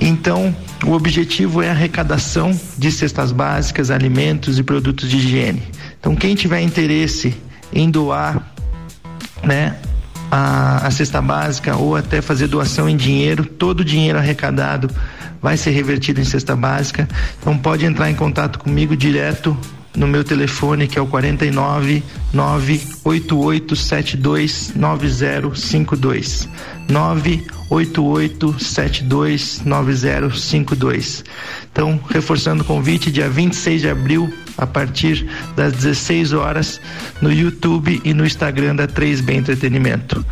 Então, 0.00 0.54
o 0.84 0.92
objetivo 0.92 1.62
é 1.62 1.68
a 1.68 1.72
arrecadação 1.72 2.58
de 2.76 2.92
cestas 2.92 3.32
básicas, 3.32 3.90
alimentos 3.90 4.58
e 4.58 4.62
produtos 4.62 5.08
de 5.08 5.16
higiene. 5.16 5.62
Então, 5.98 6.14
quem 6.14 6.34
tiver 6.34 6.60
interesse 6.60 7.34
em 7.72 7.90
doar, 7.90 8.52
né, 9.42 9.76
a, 10.30 10.86
a 10.86 10.90
cesta 10.90 11.22
básica 11.22 11.76
ou 11.76 11.96
até 11.96 12.20
fazer 12.20 12.46
doação 12.46 12.88
em 12.88 12.96
dinheiro, 12.96 13.44
todo 13.44 13.80
o 13.80 13.84
dinheiro 13.84 14.18
arrecadado 14.18 14.90
vai 15.40 15.56
ser 15.56 15.70
revertido 15.70 16.20
em 16.20 16.24
cesta 16.24 16.54
básica. 16.54 17.08
Então, 17.40 17.56
pode 17.56 17.84
entrar 17.84 18.10
em 18.10 18.14
contato 18.14 18.58
comigo 18.58 18.96
direto 18.96 19.56
no 19.96 20.06
meu 20.06 20.22
telefone 20.22 20.86
que 20.86 20.98
é 20.98 21.02
o 21.02 21.06
49 21.06 22.02
98872 22.32 24.72
9052 24.76 26.48
98872 26.88 29.62
9052 29.64 31.24
Então, 31.72 31.98
reforçando 32.08 32.62
o 32.62 32.66
convite, 32.66 33.10
dia 33.10 33.28
26 33.28 33.80
de 33.80 33.88
abril, 33.88 34.32
a 34.56 34.64
partir 34.66 35.28
das 35.56 35.72
16 35.72 36.32
horas, 36.32 36.80
no 37.20 37.32
YouTube 37.32 38.00
e 38.04 38.14
no 38.14 38.24
Instagram 38.24 38.76
da 38.76 38.86
3B 38.86 39.34
Entretenimento. 39.34 40.24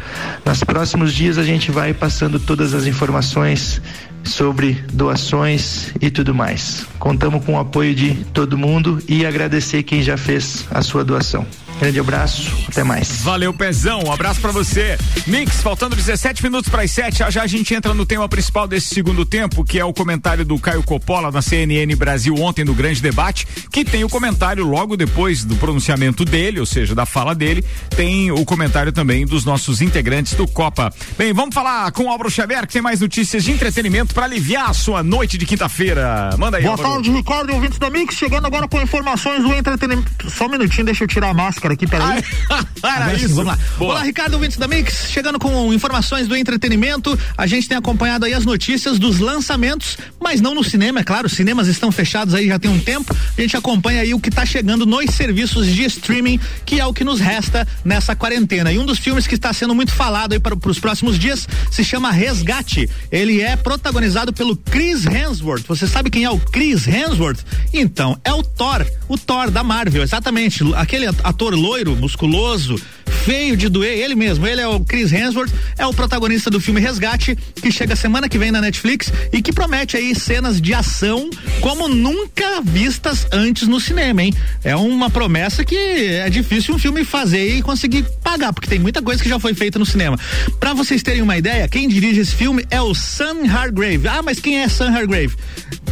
Nos 0.45 0.63
próximos 0.63 1.13
dias 1.13 1.37
a 1.37 1.45
gente 1.45 1.71
vai 1.71 1.93
passando 1.93 2.39
todas 2.39 2.73
as 2.73 2.87
informações 2.87 3.83
sobre 4.25 4.75
doações 4.93 5.93
e 6.01 6.11
tudo 6.11 6.35
mais. 6.35 6.87
Contamos 6.99 7.45
com 7.45 7.55
o 7.55 7.59
apoio 7.59 7.95
de 7.95 8.15
todo 8.33 8.59
mundo 8.59 9.03
e 9.09 9.25
agradecer 9.25 9.83
quem 9.83 10.03
já 10.03 10.17
fez 10.17 10.67
a 10.71 10.83
sua 10.83 11.05
doação. 11.05 11.47
Grande 11.81 12.01
abraço, 12.01 12.51
até 12.69 12.83
mais. 12.83 13.21
Valeu, 13.23 13.53
Pezão. 13.53 14.03
Um 14.07 14.13
abraço 14.13 14.41
para 14.41 14.53
você. 14.53 14.97
Mix, 15.27 15.61
faltando 15.61 15.95
17 15.97 16.43
minutos 16.43 16.71
para 16.71 16.83
as 16.83 16.91
7, 16.91 17.19
já, 17.19 17.31
já 17.31 17.43
a 17.43 17.47
gente 17.47 17.75
entra 17.75 17.93
no 17.93 18.07
tema 18.07 18.29
principal 18.29 18.67
desse 18.67 18.95
segundo 18.95 19.27
tempo, 19.27 19.65
que 19.65 19.79
é 19.79 19.85
o 19.85 19.93
comentário 19.93 20.45
do 20.45 20.59
Caio 20.59 20.83
Coppola 20.83 21.31
na 21.31 21.43
CNN 21.43 21.95
Brasil 21.97 22.35
ontem 22.37 22.65
no 22.65 22.75
grande 22.75 23.03
debate, 23.03 23.47
que 23.71 23.85
tem 23.85 24.05
o 24.05 24.09
comentário 24.09 24.65
logo 24.65 24.97
depois 24.97 25.45
do 25.45 25.57
pronunciamento 25.57 26.25
dele, 26.25 26.61
ou 26.61 26.67
seja, 26.67 26.95
da 26.95 27.05
fala 27.05 27.35
dele, 27.35 27.65
tem 27.97 28.31
o 28.31 28.45
comentário 28.45 28.93
também 28.93 29.27
dos 29.27 29.45
nossos 29.45 29.83
integrantes 29.83 30.35
do 30.35 30.47
Copa. 30.47 30.93
Bem, 31.19 31.33
vamos 31.33 31.55
falar 31.55 31.91
com 31.93 32.05
o 32.05 32.09
Álvaro 32.09 32.31
Xavier, 32.31 32.67
que 32.67 32.73
tem 32.73 32.83
mais 32.83 33.01
notícias 33.01 33.45
de 33.45 33.53
entretenimento 33.53 34.15
para 34.15 34.25
aliviar 34.25 34.71
a 34.71 34.75
sua 34.75 35.03
noite 35.03 35.37
de 35.37 35.45
quinta-feira. 35.45 36.31
Manda 36.39 36.57
aí, 36.57 36.63
Boa 36.63 36.75
Álvaro. 36.75 36.95
tarde, 36.95 37.11
Ricardo 37.11 37.51
e 37.51 37.55
ouvintes 37.55 37.79
da 37.79 37.91
Mix, 37.91 38.15
chegando 38.15 38.47
agora 38.47 38.67
com 38.69 38.81
informações 38.81 39.43
do 39.43 39.53
entretenimento. 39.53 40.31
Só 40.31 40.47
um 40.47 40.51
minutinho, 40.51 40.87
deixa 40.87 41.05
eu 41.05 41.09
tirar 41.09 41.31
a 41.31 41.35
máscara 41.35 41.74
aqui, 41.75 41.87
peraí. 41.87 42.23
Era 42.83 43.05
Agora 43.05 43.19
sim, 43.19 43.27
isso. 43.27 43.35
Vamos 43.35 43.53
lá. 43.53 43.59
Boa. 43.79 43.93
Olá, 43.93 44.03
Ricardo, 44.03 44.35
ouvintes 44.35 44.57
da 44.57 44.69
Mix, 44.69 45.11
chegando 45.11 45.39
com 45.39 45.73
informações 45.73 46.29
do 46.29 46.37
entretenimento. 46.37 47.19
A 47.37 47.47
gente 47.47 47.69
tem 47.69 47.77
acompanhado 47.77 48.25
aí 48.25 48.35
as 48.35 48.45
notícias 48.45 48.99
dos 48.99 49.19
lançamentos, 49.19 49.97
mas 50.21 50.41
não 50.41 50.55
no 50.55 50.65
cinema, 50.65 51.01
é 51.01 51.05
claro, 51.05 51.27
os 51.27 51.33
cinemas 51.33 51.69
estão 51.69 51.91
fechados 51.91 52.35
aí 52.35 52.49
já 52.49 52.59
tem 52.59 52.71
um 52.71 52.79
tempo. 52.79 53.15
A 53.37 53.41
gente 53.41 53.57
acompanha 53.57 54.03
aí 54.03 54.15
o 54.15 54.21
que 54.21 54.29
está 54.29 54.45
chegando 54.45 54.87
nos 54.87 55.05
serviços 55.15 55.67
de 55.67 55.85
streaming, 55.85 56.41
que 56.65 56.81
é 56.81 56.87
o 56.87 56.93
que 56.93 57.05
nos 57.05 57.21
resta 57.21 57.67
nessa 57.85 58.15
quarentena. 58.15 58.73
E 58.73 58.79
um 58.79 58.87
dos 58.87 58.99
filmes 58.99 59.27
que 59.27 59.35
está 59.35 59.53
sendo 59.53 59.75
muito 59.75 59.93
falado 59.93 60.33
aí 60.33 60.41
para 60.41 60.57
os 60.69 60.79
próximos 60.79 61.19
dias 61.19 61.49
se 61.71 61.85
chama 61.85 62.11
Resgate. 62.11 62.89
Ele 63.11 63.41
é 63.41 63.57
protagonizado 63.57 64.33
pelo 64.33 64.57
Chris 64.57 65.07
Hemsworth. 65.07 65.65
Você 65.67 65.87
sabe 65.87 66.11
quem 66.11 66.25
é 66.25 66.31
o 66.31 66.39
Chris 66.39 66.87
Hemsworth? 66.87 67.41
Então, 67.73 68.19
é 68.25 68.33
o 68.33 68.43
Thor, 68.43 68.87
o 69.09 69.19
Thor 69.19 69.51
da 69.51 69.63
Marvel, 69.63 70.03
exatamente. 70.03 70.63
Aquele 70.75 71.07
ator 71.07 71.54
loiro, 71.55 71.95
musculoso, 71.97 72.77
feio 73.25 73.57
de 73.57 73.71
doer, 73.71 73.99
ele 73.99 74.15
mesmo, 74.15 74.47
ele 74.47 74.61
é 74.61 74.69
o 74.69 74.81
Chris 74.81 75.11
Hemsworth, 75.11 75.51
é 75.79 75.87
o 75.87 75.95
protagonista 75.95 76.51
do 76.51 76.61
filme 76.61 76.79
Resgate, 76.79 77.35
que 77.55 77.73
chega 77.73 77.97
semana 77.97 78.29
que 78.29 78.37
vem 78.37 78.53
na 78.53 78.61
Netflix 78.61 79.11
e 79.33 79.41
que 79.41 79.51
promete 79.51 79.97
aí 79.97 80.15
cenas 80.15 80.61
de 80.61 80.75
ação 80.75 81.31
como 81.63 81.89
nunca 81.89 82.61
vistas 82.61 83.27
antes 83.33 83.67
no 83.67 83.81
cinema, 83.81 84.23
hein? 84.23 84.35
É 84.63 84.77
uma 84.77 85.09
promessa 85.09 85.65
que 85.65 85.75
é 85.75 86.29
difícil 86.29 86.75
um 86.75 86.79
filme 86.79 87.03
fazer 87.03 87.57
e 87.57 87.63
conseguir 87.63 88.05
pagar, 88.23 88.53
porque 88.53 88.69
tem 88.69 88.79
muita 88.79 89.01
coisa 89.01 89.23
que 89.23 89.29
já 89.29 89.39
foi 89.39 89.55
feita 89.55 89.79
no 89.79 89.87
cinema. 89.87 90.19
Pra 90.61 90.75
vocês 90.75 91.03
terem 91.03 91.23
uma 91.23 91.39
ideia, 91.39 91.67
quem 91.67 91.89
dirige 91.89 92.21
esse 92.21 92.35
filme 92.35 92.67
é 92.71 92.83
o 92.83 92.95
Sam 92.95 93.47
Hargrave. 93.51 94.07
Ah, 94.07 94.21
mas 94.23 94.39
quem 94.39 94.61
é 94.61 94.69
Sam 94.69 94.91
Hargrave? 94.91 95.35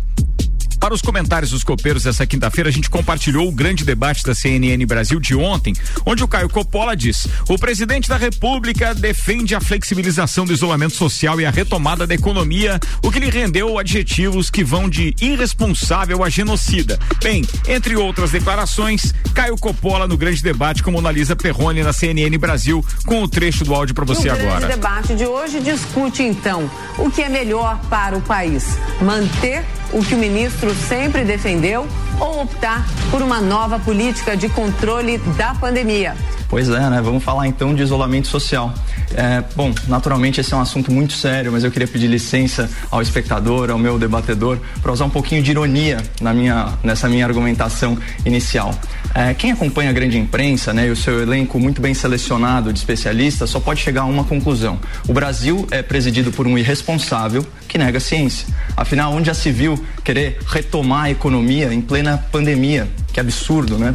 Para 0.83 0.95
os 0.95 1.01
comentários 1.01 1.53
dos 1.53 1.63
copeiros 1.63 2.03
dessa 2.03 2.27
quinta-feira, 2.27 2.69
a 2.69 2.73
gente 2.73 2.91
compartilhou 2.91 3.47
o 3.47 3.53
grande 3.53 3.85
debate 3.85 4.25
da 4.25 4.35
CNN 4.35 4.85
Brasil 4.85 5.21
de 5.21 5.33
ontem, 5.33 5.73
onde 6.05 6.25
o 6.25 6.29
Caio 6.29 6.49
Coppola 6.49 6.97
diz: 6.97 7.29
o 7.49 7.57
presidente 7.57 8.09
da 8.09 8.17
República 8.17 8.93
defende 8.93 9.55
a 9.55 9.61
flexibilização 9.61 10.45
do 10.45 10.53
isolamento 10.53 10.97
social 10.97 11.41
e 11.41 11.47
a 11.47 11.53
retomada 11.53 12.05
da 12.05 12.17
economia, 12.17 12.81
o 13.01 13.13
que 13.13 13.21
lhe 13.21 13.31
rendeu 13.31 13.79
adjetivos 13.79 14.51
que 14.51 14.65
vão 14.65 14.91
de 14.91 15.15
irresponsável 15.21 16.25
a 16.25 16.29
genocida. 16.29 16.99
Bem, 17.23 17.45
entre 17.69 17.95
outras 17.95 18.33
declarações, 18.33 19.15
Caio 19.33 19.57
Coppola 19.57 20.09
no 20.09 20.17
grande 20.17 20.43
debate 20.43 20.83
como 20.83 20.99
analisa 20.99 21.37
Perrone 21.37 21.85
na 21.85 21.93
CNN 21.93 22.37
Brasil, 22.39 22.85
com 23.07 23.23
o 23.23 23.29
trecho 23.29 23.65
do 23.65 23.73
áudio 23.73 23.95
para 23.95 24.05
você 24.05 24.29
o 24.29 24.33
agora. 24.33 24.59
grande 24.59 24.75
debate 24.75 25.15
de 25.15 25.27
hoje 25.27 25.61
discute 25.61 26.25
então 26.25 26.69
o 26.99 27.09
que 27.09 27.23
é 27.23 27.29
melhor 27.29 27.79
para 27.89 28.17
o 28.17 28.21
país: 28.21 28.77
manter 29.01 29.65
o 29.93 30.03
que 30.03 30.15
o 30.15 30.19
ministro 30.19 30.75
sempre 30.75 31.25
defendeu 31.25 31.87
ou 32.19 32.43
optar 32.43 32.87
por 33.11 33.23
uma 33.23 33.41
nova 33.41 33.79
política 33.79 34.37
de 34.37 34.49
controle 34.49 35.19
da 35.37 35.55
pandemia. 35.55 36.17
Pois 36.53 36.69
é, 36.69 36.91
né? 36.91 37.01
Vamos 37.03 37.25
falar 37.25 37.47
então 37.47 37.75
de 37.75 37.83
isolamento 37.83 38.29
social. 38.29 38.75
É, 39.15 39.43
bom, 39.57 39.73
naturalmente 39.89 40.39
esse 40.39 40.53
é 40.53 40.57
um 40.59 40.61
assunto 40.61 40.93
muito 40.93 41.15
sério, 41.15 41.51
mas 41.51 41.65
eu 41.65 41.71
queria 41.71 41.89
pedir 41.89 42.09
licença 42.09 42.69
ao 42.91 43.01
espectador, 43.01 43.71
ao 43.71 43.79
meu 43.79 43.99
debatedor, 43.99 44.59
para 44.83 44.93
usar 44.93 45.07
um 45.07 45.11
pouquinho 45.11 45.43
de 45.43 45.51
ironia 45.51 45.97
na 46.21 46.35
minha, 46.35 46.75
nessa 46.85 47.09
minha 47.09 47.25
argumentação 47.25 47.97
inicial. 48.27 48.79
É, 49.15 49.33
quem 49.33 49.51
acompanha 49.51 49.89
a 49.89 49.95
grande 49.95 50.19
imprensa 50.19 50.75
né, 50.75 50.89
e 50.89 50.91
o 50.91 50.97
seu 50.97 51.23
elenco 51.23 51.59
muito 51.59 51.81
bem 51.81 51.95
selecionado 51.95 52.71
de 52.71 52.79
especialistas 52.79 53.49
só 53.49 53.59
pode 53.59 53.81
chegar 53.81 54.03
a 54.03 54.05
uma 54.05 54.25
conclusão. 54.25 54.79
O 55.09 55.15
Brasil 55.15 55.67
é 55.71 55.83
presidido 55.83 56.31
por 56.33 56.47
um 56.47 56.59
irresponsável 56.59 57.47
que 57.67 57.79
nega 57.79 57.97
a 57.97 58.01
ciência. 58.01 58.47
Afinal, 58.77 59.15
onde 59.15 59.29
já 59.29 59.35
se 59.35 59.51
viu 59.51 59.83
querer 60.05 60.37
retomar 60.47 61.05
a 61.05 61.11
economia 61.11 61.73
em 61.73 61.81
plena 61.81 62.19
pandemia? 62.31 62.91
Que 63.13 63.21
absurdo, 63.21 63.79
né? 63.79 63.93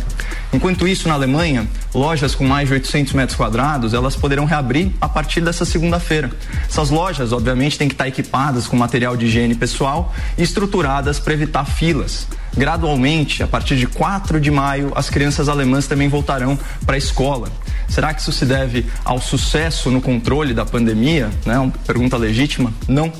Enquanto 0.53 0.88
isso, 0.88 1.07
na 1.07 1.15
Alemanha, 1.15 1.68
lojas 1.93 2.36
com 2.36 2.45
mais 2.45 2.68
de 2.68 2.74
800 2.76 3.13
metros 3.13 3.36
quadrados, 3.36 3.93
elas 3.93 4.15
poderão 4.15 4.45
reabrir 4.45 4.91
a 5.01 5.09
partir 5.09 5.41
dessa 5.41 5.65
segunda-feira. 5.65 6.32
Essas 6.70 6.89
lojas, 6.89 7.32
obviamente, 7.32 7.78
têm 7.78 7.88
que 7.88 7.95
estar 7.95 8.07
equipadas 8.07 8.68
com 8.68 8.78
material 8.78 9.18
de 9.18 9.26
higiene 9.26 9.55
pessoal 9.55 10.13
e 10.38 10.43
estruturadas 10.43 11.20
para 11.20 11.34
evitar 11.34 11.65
filas. 11.65 12.28
Gradualmente, 12.55 13.43
a 13.43 13.47
partir 13.47 13.76
de 13.76 13.88
4 13.88 14.39
de 14.39 14.51
maio, 14.51 14.91
as 14.95 15.09
crianças 15.09 15.49
alemãs 15.49 15.88
também 15.88 16.07
voltarão 16.07 16.57
para 16.86 16.95
a 16.95 16.97
escola. 16.97 17.49
Será 17.88 18.13
que 18.13 18.22
isso 18.22 18.32
se 18.32 18.45
deve 18.45 18.86
ao 19.03 19.20
sucesso 19.22 19.89
no 19.89 20.01
controle 20.01 20.53
da 20.53 20.65
pandemia? 20.65 21.30
Né? 21.45 21.57
Uma 21.57 21.72
pergunta 21.86 22.18
legítima? 22.18 22.74
Não. 22.88 23.11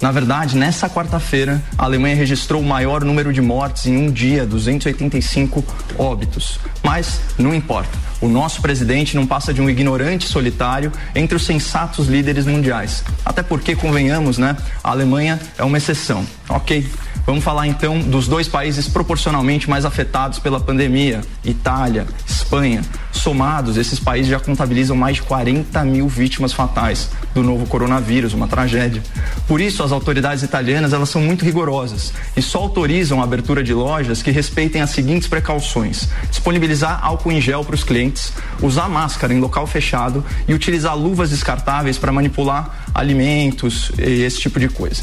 Na 0.00 0.10
verdade, 0.10 0.56
nessa 0.56 0.88
quarta-feira, 0.88 1.62
a 1.76 1.84
Alemanha 1.84 2.16
registrou 2.16 2.62
o 2.62 2.64
maior 2.64 3.04
número 3.04 3.32
de 3.32 3.42
mortes 3.42 3.84
em 3.86 3.96
um 3.98 4.10
dia, 4.10 4.46
285 4.46 5.62
óbitos. 5.98 6.58
Mas 6.82 7.20
não 7.38 7.54
importa. 7.54 7.98
O 8.18 8.28
nosso 8.28 8.62
presidente 8.62 9.14
não 9.14 9.26
passa 9.26 9.52
de 9.52 9.60
um 9.60 9.68
ignorante 9.68 10.26
solitário 10.26 10.90
entre 11.14 11.36
os 11.36 11.44
sensatos 11.44 12.06
líderes 12.06 12.46
mundiais. 12.46 13.04
Até 13.24 13.42
porque, 13.42 13.76
convenhamos, 13.76 14.38
né? 14.38 14.56
A 14.82 14.90
Alemanha 14.90 15.38
é 15.58 15.64
uma 15.64 15.76
exceção. 15.76 16.26
Ok? 16.48 16.86
Vamos 17.26 17.44
falar 17.44 17.66
então 17.66 18.00
dos 18.00 18.26
dois 18.26 18.48
países 18.48 18.88
proporcionalmente 18.88 19.68
mais 19.68 19.84
afetados 19.84 20.38
pela 20.38 20.60
pandemia: 20.60 21.20
Itália, 21.44 22.06
Espanha. 22.26 22.82
Somados, 23.12 23.76
esses 23.76 24.00
países 24.00 24.30
já 24.30 24.40
contabilizam 24.40 24.96
mais 24.96 25.16
de 25.16 25.22
40 25.22 25.84
mil 25.84 26.08
vítimas 26.08 26.52
fatais 26.54 27.10
do 27.34 27.42
novo 27.42 27.66
coronavírus, 27.66 28.32
uma 28.32 28.48
tragédia. 28.48 29.02
Por 29.46 29.60
isso, 29.60 29.82
as 29.82 29.92
autoridades 29.92 30.42
italianas 30.42 30.92
elas 30.92 31.10
são 31.10 31.20
muito 31.20 31.44
rigorosas 31.44 32.14
e 32.34 32.40
só 32.40 32.58
autorizam 32.58 33.20
a 33.20 33.24
abertura 33.24 33.62
de 33.62 33.74
lojas 33.74 34.22
que 34.22 34.30
respeitem 34.30 34.80
as 34.80 34.90
seguintes 34.90 35.28
precauções: 35.28 36.08
disponibilizar 36.30 37.04
álcool 37.04 37.32
em 37.32 37.40
gel 37.40 37.64
para 37.64 37.74
os 37.74 37.84
clientes, 37.84 38.32
usar 38.62 38.88
máscara 38.88 39.34
em 39.34 39.40
local 39.40 39.66
fechado 39.66 40.24
e 40.48 40.54
utilizar 40.54 40.96
luvas 40.96 41.30
descartáveis 41.30 41.98
para 41.98 42.12
manipular 42.12 42.86
alimentos 42.94 43.92
e 43.98 44.22
esse 44.22 44.40
tipo 44.40 44.58
de 44.58 44.68
coisa 44.68 45.02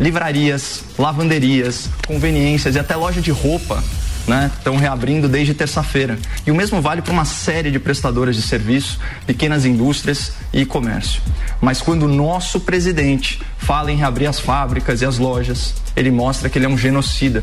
livrarias, 0.00 0.84
lavanderias, 0.98 1.88
conveniências 2.06 2.74
e 2.74 2.78
até 2.78 2.94
loja 2.96 3.20
de 3.20 3.30
roupa 3.30 3.82
né, 4.28 4.50
estão 4.56 4.76
reabrindo 4.76 5.28
desde 5.28 5.54
terça-feira. 5.54 6.18
E 6.46 6.50
o 6.50 6.54
mesmo 6.54 6.80
vale 6.80 7.02
para 7.02 7.12
uma 7.12 7.24
série 7.24 7.70
de 7.70 7.78
prestadoras 7.78 8.36
de 8.36 8.42
serviço, 8.42 9.00
pequenas 9.26 9.64
indústrias 9.64 10.32
e 10.52 10.64
comércio. 10.64 11.22
Mas 11.60 11.80
quando 11.80 12.04
o 12.04 12.08
nosso 12.08 12.60
presidente 12.60 13.40
fala 13.56 13.90
em 13.90 13.96
reabrir 13.96 14.26
as 14.26 14.38
fábricas 14.38 15.00
e 15.00 15.06
as 15.06 15.18
lojas, 15.18 15.74
ele 15.96 16.10
mostra 16.10 16.48
que 16.48 16.58
ele 16.58 16.66
é 16.66 16.68
um 16.68 16.78
genocida 16.78 17.42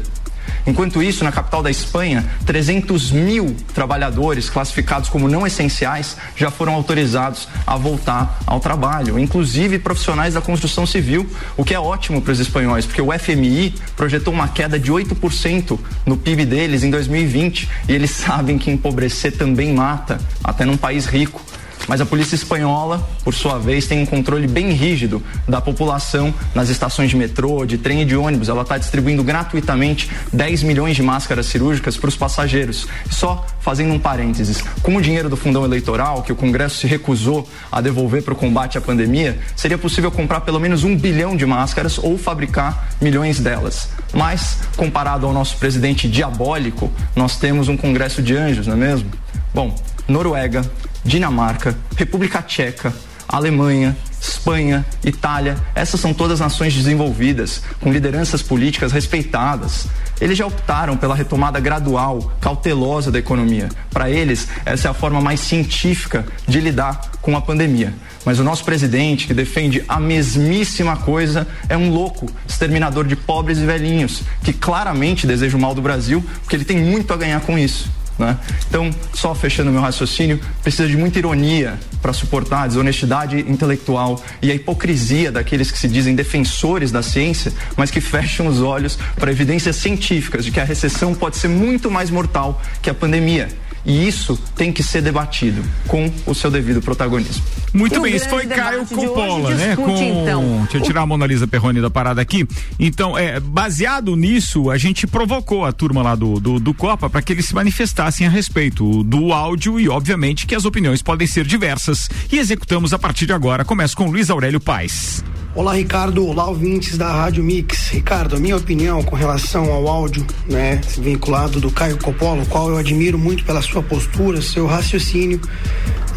Enquanto 0.68 1.04
isso, 1.04 1.24
na 1.24 1.32
capital 1.32 1.62
da 1.62 1.70
Espanha, 1.70 2.26
300 2.46 3.12
mil 3.12 3.56
trabalhadores 3.74 4.50
classificados 4.50 5.10
como 5.10 5.28
não 5.28 5.46
essenciais 5.46 6.18
já 6.36 6.50
foram 6.50 6.74
autorizados 6.74 7.48
a 7.68 7.78
voltar 7.78 8.40
ao 8.48 8.60
trabalho, 8.60 9.20
inclusive 9.20 9.78
profissionais 9.78 10.34
da 10.34 10.42
construção 10.42 10.86
civil, 10.86 11.30
o 11.56 11.64
que 11.64 11.74
é 11.74 11.80
ótimo 11.80 12.22
para 12.22 12.34
os 12.34 12.40
espanhóis, 12.40 12.86
porque 12.86 13.02
o 13.02 13.12
FMI 13.12 13.76
projetou 13.96 14.34
uma 14.34 14.48
queda 14.48 14.80
de 14.80 14.92
8% 14.92 15.78
no 16.06 16.18
PIB 16.18 16.46
deles 16.46 16.84
em 16.84 16.90
2020 16.90 17.70
e 17.88 17.94
eles 17.94 18.12
sabem 18.26 18.58
que 18.58 18.72
empobrecer 18.72 19.38
também 19.38 19.74
mata, 19.74 20.20
até 20.44 20.66
num 20.66 20.78
país 20.78 21.06
rico. 21.06 21.42
Mas 21.88 22.02
a 22.02 22.06
polícia 22.06 22.36
espanhola, 22.36 23.08
por 23.24 23.34
sua 23.34 23.58
vez, 23.58 23.88
tem 23.88 24.02
um 24.02 24.06
controle 24.06 24.48
bem 24.48 24.72
rígido 24.72 25.22
da 25.48 25.62
população 25.62 26.34
nas 26.54 26.70
estações 26.70 27.10
de 27.10 27.16
metrô, 27.16 27.66
de 27.66 27.78
trem 27.78 28.02
e 28.02 28.06
de 28.06 28.16
ônibus. 28.16 28.50
Ela 28.50 28.64
está 28.64 28.78
distribuindo 28.78 29.24
gratuitamente 29.24 30.10
10 30.34 30.64
milhões 30.64 30.96
de 30.96 31.04
máscaras 31.04 31.46
cirúrgicas 31.46 31.98
para 31.98 32.08
os 32.08 32.16
passageiros. 32.16 32.88
Só 33.10 33.46
fazendo 33.60 33.94
um 33.94 34.00
parênteses, 34.00 34.64
com 34.82 34.96
o 34.96 35.02
dinheiro 35.02 35.30
do 35.30 35.38
fundão 35.38 35.66
eleitoral, 35.66 36.22
que 36.24 36.32
o 36.32 36.36
Congresso 36.36 36.78
se 36.78 36.88
recusou 36.88 37.48
a 37.72 37.82
devolver 37.82 38.24
para 38.24 38.34
o 38.34 38.38
combate 38.38 38.78
à 38.78 38.82
pandemia, 38.82 39.40
seria 39.56 39.78
possível 39.78 40.12
comprar 40.12 40.42
pelo 40.42 40.60
menos 40.60 40.84
um 40.84 40.96
bilhão 40.96 41.36
de 41.36 41.46
máscaras 41.46 41.98
ou 41.98 42.18
fabricar 42.18 42.90
milhões 43.02 43.40
delas. 43.40 43.90
Mas, 44.14 44.60
comparado 44.76 45.26
ao 45.26 45.34
nosso 45.34 45.58
presidente 45.58 46.08
diabólico, 46.08 46.92
nós 47.16 47.38
temos 47.38 47.68
um 47.68 47.76
Congresso 47.76 48.22
de 48.22 48.36
anjos, 48.36 48.68
não 48.68 48.76
é 48.76 48.78
mesmo? 48.78 49.10
Bom, 49.54 49.76
Noruega, 50.08 50.70
Dinamarca, 51.04 51.76
República 51.96 52.42
Tcheca, 52.42 52.94
Alemanha, 53.28 53.98
Espanha, 54.22 54.86
Itália, 55.04 55.58
essas 55.74 56.00
são 56.00 56.14
todas 56.14 56.40
nações 56.40 56.74
desenvolvidas, 56.74 57.62
com 57.80 57.92
lideranças 57.92 58.42
políticas 58.42 58.92
respeitadas. 58.92 59.88
Eles 60.22 60.38
já 60.38 60.46
optaram 60.46 60.96
pela 60.96 61.16
retomada 61.16 61.60
gradual, 61.60 62.32
cautelosa 62.40 63.12
da 63.12 63.20
economia. 63.20 63.70
Para 63.92 64.10
eles, 64.10 64.48
essa 64.66 64.88
é 64.88 64.92
a 64.92 64.94
forma 64.94 65.20
mais 65.20 65.40
científica 65.40 66.26
de 66.48 66.60
lidar 66.60 67.12
com 67.22 67.36
a 67.36 67.42
pandemia. 67.42 67.94
Mas 68.24 68.40
o 68.40 68.44
nosso 68.44 68.64
presidente, 68.64 69.28
que 69.28 69.34
defende 69.34 69.84
a 69.88 70.00
mesmíssima 70.00 70.96
coisa, 70.98 71.48
é 71.68 71.76
um 71.76 71.90
louco, 71.90 72.28
exterminador 72.48 73.06
de 73.06 73.16
pobres 73.16 73.58
e 73.58 73.66
velhinhos, 73.66 74.24
que 74.44 74.54
claramente 74.54 75.28
deseja 75.28 75.58
o 75.58 75.60
mal 75.60 75.76
do 75.76 75.82
Brasil, 75.82 76.24
porque 76.42 76.56
ele 76.56 76.66
tem 76.66 76.78
muito 76.78 77.14
a 77.14 77.18
ganhar 77.18 77.42
com 77.42 77.58
isso. 77.60 77.90
Né? 78.18 78.38
Então, 78.68 78.90
só 79.14 79.36
fechando 79.36 79.72
meu 79.72 79.82
raciocínio, 79.82 80.40
precisa 80.64 80.88
de 80.88 80.96
muita 80.96 81.20
ironia 81.20 81.78
para 82.02 82.14
suportar 82.14 82.64
a 82.64 82.68
desonestidade 82.68 83.40
intelectual 83.40 84.24
e 84.42 84.52
a 84.52 84.56
hipocrisia 84.56 85.32
daqueles 85.32 85.70
que 85.70 85.78
se 85.78 85.88
dizem 85.88 86.16
defensores 86.16 86.92
da 86.92 87.02
ciência, 87.02 87.52
mas 87.76 87.92
que 87.92 88.00
fecham 88.00 88.48
os 88.48 88.62
olhos 88.62 88.98
para 89.16 89.32
evidências 89.32 89.76
científicas 89.76 90.46
de 90.46 90.52
que 90.52 90.60
a 90.60 90.64
recessão 90.64 91.14
pode 91.14 91.38
ser 91.38 91.50
muito 91.50 91.92
mais 91.92 92.10
mortal 92.10 92.62
que 92.82 92.90
a 92.90 92.94
pandemia 92.94 93.50
e 93.86 94.08
isso 94.08 94.38
tem 94.56 94.72
que 94.72 94.82
ser 94.82 95.02
debatido 95.02 95.62
com 95.88 96.12
o 96.26 96.34
seu 96.34 96.50
devido 96.50 96.82
protagonismo. 96.82 97.44
Muito 97.74 98.02
bem, 98.02 98.16
isso 98.16 98.28
foi 98.30 98.46
Caio 98.48 98.86
Coppola, 98.86 99.54
né? 99.54 99.76
Com... 99.76 99.96
Então, 99.96 100.60
Deixa 100.62 100.78
eu 100.78 100.82
tirar 100.82 101.02
a 101.02 101.06
Mona 101.06 101.28
Lisa 101.28 101.46
Perrone 101.46 101.82
da 101.82 101.90
parada 101.90 102.22
aqui. 102.22 102.48
Então, 102.80 103.18
é, 103.18 103.40
baseado 103.40 104.16
nisso, 104.16 104.72
a 104.72 104.78
gente 104.78 105.06
provocou 105.06 105.66
a 105.66 105.72
turma 105.72 106.02
lá 106.02 106.16
do, 106.16 106.40
do, 106.40 106.60
do 106.60 106.74
Copa 106.74 107.10
para 107.10 107.22
que 107.22 107.34
eles 107.34 107.46
se 107.46 107.54
manifestassem 107.54 108.26
a 108.26 108.30
respeito 108.30 109.04
do 109.04 109.34
áudio 109.34 109.80
e, 109.80 109.90
obviamente, 109.90 110.48
que 110.48 110.56
as 110.56 110.66
opiniões 110.66 111.02
podem 111.02 111.28
ser 111.28 111.46
diversas. 111.46 112.10
E 112.32 112.40
executamos 112.40 112.94
a 112.94 113.00
partir 113.00 113.26
de 113.26 113.34
agora. 113.34 113.66
Começo 113.66 113.96
com 113.96 114.10
Luiz 114.10 114.30
Aurélio 114.30 114.60
Paes. 114.60 115.24
Olá, 115.56 115.74
Ricardo. 115.74 116.28
Olá, 116.28 116.50
ouvintes 116.50 116.98
da 116.98 117.10
Rádio 117.10 117.42
Mix. 117.42 117.88
Ricardo, 117.88 118.36
a 118.36 118.40
minha 118.42 118.58
opinião 118.58 119.02
com 119.02 119.16
relação 119.16 119.72
ao 119.72 119.88
áudio, 119.88 120.28
né, 120.50 120.82
vinculado 120.98 121.62
do 121.62 121.72
Caio 121.72 121.98
Coppola, 121.98 122.46
qual 122.48 122.70
eu 122.70 122.76
admiro 122.76 123.18
muito 123.18 123.46
pela 123.46 123.62
sua 123.62 123.82
postura, 123.82 124.42
seu 124.42 124.66
raciocínio 124.66 125.40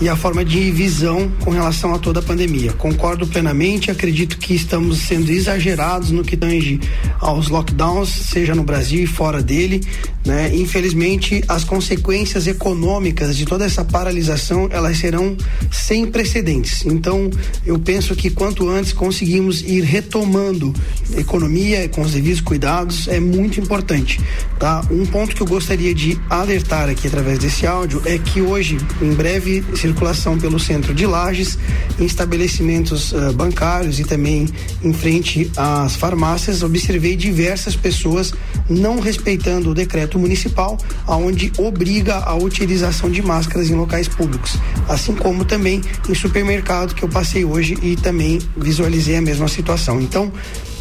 e 0.00 0.08
a 0.08 0.16
forma 0.16 0.44
de 0.44 0.70
visão 0.70 1.30
com 1.44 1.50
relação 1.50 1.92
a 1.94 1.98
toda 1.98 2.20
a 2.20 2.22
pandemia. 2.22 2.72
Concordo 2.72 3.26
plenamente, 3.26 3.90
acredito 3.90 4.38
que 4.38 4.54
estamos 4.54 4.98
sendo 4.98 5.30
exagerados 5.30 6.10
no 6.10 6.22
que 6.22 6.36
tange 6.36 6.80
aos 7.20 7.48
lockdowns, 7.48 8.08
seja 8.08 8.54
no 8.54 8.62
Brasil 8.62 9.02
e 9.02 9.06
fora 9.06 9.42
dele, 9.42 9.80
né? 10.24 10.54
Infelizmente, 10.54 11.42
as 11.48 11.64
consequências 11.64 12.46
econômicas 12.46 13.36
de 13.36 13.44
toda 13.44 13.64
essa 13.64 13.84
paralisação, 13.84 14.68
elas 14.70 14.98
serão 14.98 15.36
sem 15.70 16.06
precedentes. 16.06 16.84
Então, 16.84 17.28
eu 17.66 17.78
penso 17.78 18.14
que 18.14 18.30
quanto 18.30 18.68
antes 18.68 18.92
conseguimos 19.28 19.60
ir 19.60 19.82
retomando 19.82 20.72
economia 21.16 21.88
com 21.88 22.00
os 22.02 22.12
devidos 22.12 22.40
cuidados 22.40 23.08
é 23.08 23.20
muito 23.20 23.60
importante, 23.60 24.20
tá? 24.58 24.82
Um 24.90 25.04
ponto 25.04 25.34
que 25.34 25.42
eu 25.42 25.46
gostaria 25.46 25.94
de 25.94 26.18
alertar 26.30 26.88
aqui 26.88 27.06
através 27.06 27.38
desse 27.38 27.66
áudio 27.66 28.02
é 28.04 28.18
que 28.18 28.40
hoje, 28.40 28.78
em 29.02 29.12
breve, 29.12 29.64
circulação 29.74 30.38
pelo 30.38 30.58
centro 30.58 30.94
de 30.94 31.06
Lages, 31.06 31.58
em 31.98 32.04
estabelecimentos 32.04 33.12
uh, 33.12 33.32
bancários 33.32 33.98
e 33.98 34.04
também 34.04 34.48
em 34.82 34.92
frente 34.92 35.50
às 35.56 35.96
farmácias, 35.96 36.62
observei 36.62 37.16
diversas 37.16 37.76
pessoas 37.76 38.32
não 38.68 39.00
respeitando 39.00 39.70
o 39.70 39.74
decreto 39.74 40.18
municipal, 40.18 40.78
aonde 41.06 41.52
obriga 41.58 42.16
a 42.16 42.34
utilização 42.34 43.10
de 43.10 43.22
máscaras 43.22 43.70
em 43.70 43.74
locais 43.74 44.08
públicos, 44.08 44.56
assim 44.88 45.14
como 45.14 45.44
também 45.44 45.80
em 46.08 46.14
supermercado 46.14 46.94
que 46.94 47.02
eu 47.02 47.08
passei 47.08 47.44
hoje 47.44 47.76
e 47.82 47.96
também 47.96 48.38
visualizei 48.56 49.17
a 49.18 49.22
mesma 49.22 49.48
situação. 49.48 50.00
Então, 50.00 50.32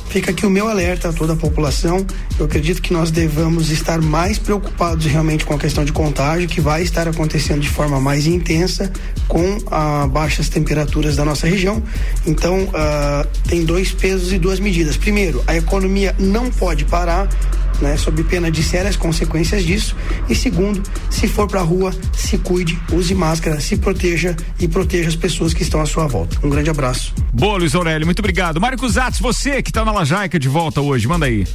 Fica 0.10 0.32
aqui 0.32 0.46
o 0.46 0.50
meu 0.50 0.70
alerta 0.70 1.10
a 1.10 1.14
toda 1.14 1.34
a 1.34 1.36
população. 1.36 2.06
Eu 2.40 2.46
acredito 2.46 2.82
que 2.82 2.94
nós 2.94 3.12
devamos 3.12 3.70
estar 3.70 4.02
mais 4.02 4.40
preocupados 4.40 5.06
realmente 5.06 5.46
com 5.46 5.54
a 5.54 5.58
questão 5.58 5.84
de 5.84 5.92
contágio, 5.92 6.48
que 6.48 6.62
vai 6.62 6.82
estar 6.82 7.08
acontecendo 7.08 7.60
de 7.60 7.70
forma 7.70 8.00
mais 8.00 8.26
intensa 8.26 8.92
com 9.28 9.58
a 9.70 10.08
baixas 10.08 10.48
temperaturas 10.48 11.18
da 11.18 11.26
nossa 11.26 11.46
região. 11.46 11.84
Então, 12.26 12.64
uh, 12.64 13.28
tem 13.50 13.66
dois 13.66 13.92
pesos 13.92 14.32
e 14.32 14.38
duas 14.38 14.60
medidas. 14.60 14.96
Primeiro, 14.96 15.44
a 15.46 15.58
economia 15.58 16.16
não 16.18 16.50
pode 16.50 16.86
parar 16.86 17.28
né, 17.82 17.98
sob 17.98 18.24
pena 18.24 18.52
de 18.52 18.64
sérias 18.64 18.96
consequências 18.96 19.64
disso. 19.64 19.96
E 20.30 20.36
segundo, 20.36 20.82
se 21.10 21.28
for 21.28 21.48
para 21.48 21.62
a 21.62 21.64
rua, 21.64 21.94
se 22.14 22.38
cuide, 22.38 22.78
use 22.92 23.14
máscara, 23.14 23.60
se 23.60 23.78
proteja 23.78 24.36
e 24.60 24.68
proteja 24.68 25.10
as 25.10 25.16
pessoas 25.16 25.54
que 25.54 25.64
estão 25.64 25.82
à 25.82 25.86
sua 25.86 26.08
volta. 26.08 26.38
Um 26.44 26.50
grande 26.50 26.70
abraço. 26.70 27.14
Boa, 27.34 27.58
Luiz 27.58 27.76
Aurélio, 27.76 28.06
muito 28.06 28.20
obrigado. 28.20 28.60
Marcos 28.60 28.94
Zatos, 28.94 29.20
você 29.20 29.62
que 29.62 29.70
está 29.70 29.84
na 29.84 29.92
Lajaica 29.92 30.40
de 30.40 30.48
volta 30.48 30.82
hoje, 30.82 31.08
manda 31.08 31.26
aí. 31.26 31.46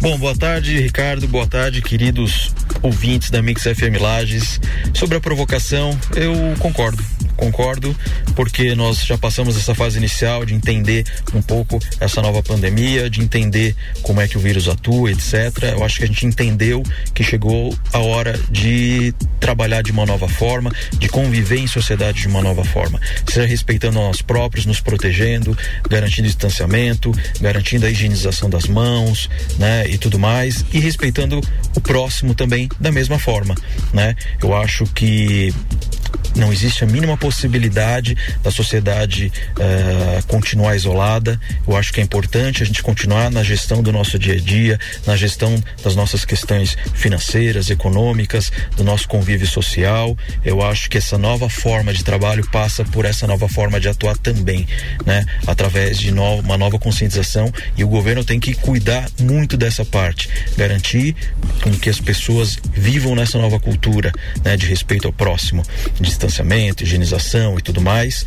Bom, 0.00 0.18
boa 0.18 0.34
tarde, 0.34 0.80
Ricardo. 0.80 1.28
Boa 1.28 1.46
tarde, 1.46 1.82
queridos 1.82 2.54
ouvintes 2.82 3.30
da 3.30 3.42
Mix 3.42 3.62
FM 3.64 4.00
Lages. 4.00 4.58
Sobre 4.94 5.18
a 5.18 5.20
provocação, 5.20 5.98
eu 6.16 6.34
concordo 6.58 7.04
concordo, 7.40 7.96
porque 8.36 8.74
nós 8.74 9.04
já 9.04 9.16
passamos 9.16 9.56
essa 9.56 9.74
fase 9.74 9.96
inicial 9.96 10.44
de 10.44 10.52
entender 10.52 11.06
um 11.34 11.40
pouco 11.40 11.80
essa 11.98 12.20
nova 12.20 12.42
pandemia, 12.42 13.08
de 13.08 13.22
entender 13.22 13.74
como 14.02 14.20
é 14.20 14.28
que 14.28 14.36
o 14.36 14.40
vírus 14.40 14.68
atua, 14.68 15.10
etc. 15.10 15.72
Eu 15.72 15.82
acho 15.82 15.98
que 15.98 16.04
a 16.04 16.06
gente 16.06 16.26
entendeu 16.26 16.82
que 17.14 17.24
chegou 17.24 17.74
a 17.92 17.98
hora 17.98 18.38
de 18.50 19.14
trabalhar 19.40 19.82
de 19.82 19.90
uma 19.90 20.04
nova 20.04 20.28
forma, 20.28 20.70
de 20.98 21.08
conviver 21.08 21.58
em 21.58 21.66
sociedade 21.66 22.20
de 22.20 22.28
uma 22.28 22.42
nova 22.42 22.62
forma, 22.62 23.00
seja 23.26 23.46
respeitando 23.46 23.94
nós 23.94 24.20
próprios, 24.20 24.66
nos 24.66 24.80
protegendo, 24.80 25.56
garantindo 25.88 26.28
distanciamento, 26.28 27.10
garantindo 27.40 27.86
a 27.86 27.90
higienização 27.90 28.50
das 28.50 28.66
mãos, 28.66 29.30
né, 29.58 29.88
e 29.88 29.96
tudo 29.96 30.18
mais, 30.18 30.64
e 30.72 30.78
respeitando 30.78 31.40
o 31.74 31.80
próximo 31.80 32.34
também 32.34 32.68
da 32.78 32.92
mesma 32.92 33.18
forma, 33.18 33.54
né? 33.94 34.14
Eu 34.42 34.54
acho 34.54 34.84
que 34.86 35.54
não 36.36 36.52
existe 36.52 36.84
a 36.84 36.86
mínima 36.86 37.16
possibilidade 37.16 38.16
da 38.42 38.50
sociedade 38.50 39.32
uh, 39.50 40.26
continuar 40.26 40.76
isolada. 40.76 41.40
Eu 41.66 41.76
acho 41.76 41.92
que 41.92 42.00
é 42.00 42.02
importante 42.02 42.62
a 42.62 42.66
gente 42.66 42.82
continuar 42.82 43.30
na 43.30 43.42
gestão 43.42 43.82
do 43.82 43.92
nosso 43.92 44.18
dia 44.18 44.34
a 44.34 44.38
dia, 44.38 44.78
na 45.06 45.16
gestão 45.16 45.62
das 45.82 45.94
nossas 45.94 46.24
questões 46.24 46.76
financeiras, 46.94 47.70
econômicas, 47.70 48.50
do 48.76 48.84
nosso 48.84 49.08
convívio 49.08 49.46
social. 49.46 50.16
Eu 50.44 50.62
acho 50.62 50.88
que 50.88 50.98
essa 50.98 51.18
nova 51.18 51.48
forma 51.48 51.92
de 51.92 52.04
trabalho 52.04 52.48
passa 52.50 52.84
por 52.84 53.04
essa 53.04 53.26
nova 53.26 53.48
forma 53.48 53.80
de 53.80 53.88
atuar 53.88 54.16
também, 54.16 54.66
né? 55.04 55.24
Através 55.46 55.98
de 55.98 56.10
no, 56.10 56.36
uma 56.36 56.56
nova 56.56 56.78
conscientização 56.78 57.52
e 57.76 57.84
o 57.84 57.88
governo 57.88 58.24
tem 58.24 58.38
que 58.38 58.54
cuidar 58.54 59.08
muito 59.20 59.56
dessa 59.56 59.84
parte, 59.84 60.28
garantir 60.56 61.16
com 61.62 61.70
que 61.72 61.90
as 61.90 62.00
pessoas 62.00 62.58
vivam 62.72 63.14
nessa 63.14 63.38
nova 63.38 63.58
cultura, 63.58 64.12
né? 64.44 64.56
De 64.56 64.66
respeito 64.66 65.06
ao 65.06 65.12
próximo, 65.12 65.62
distanciamento, 66.00 66.82
higienização 66.82 67.58
e 67.58 67.62
tudo 67.62 67.80
mais, 67.80 68.24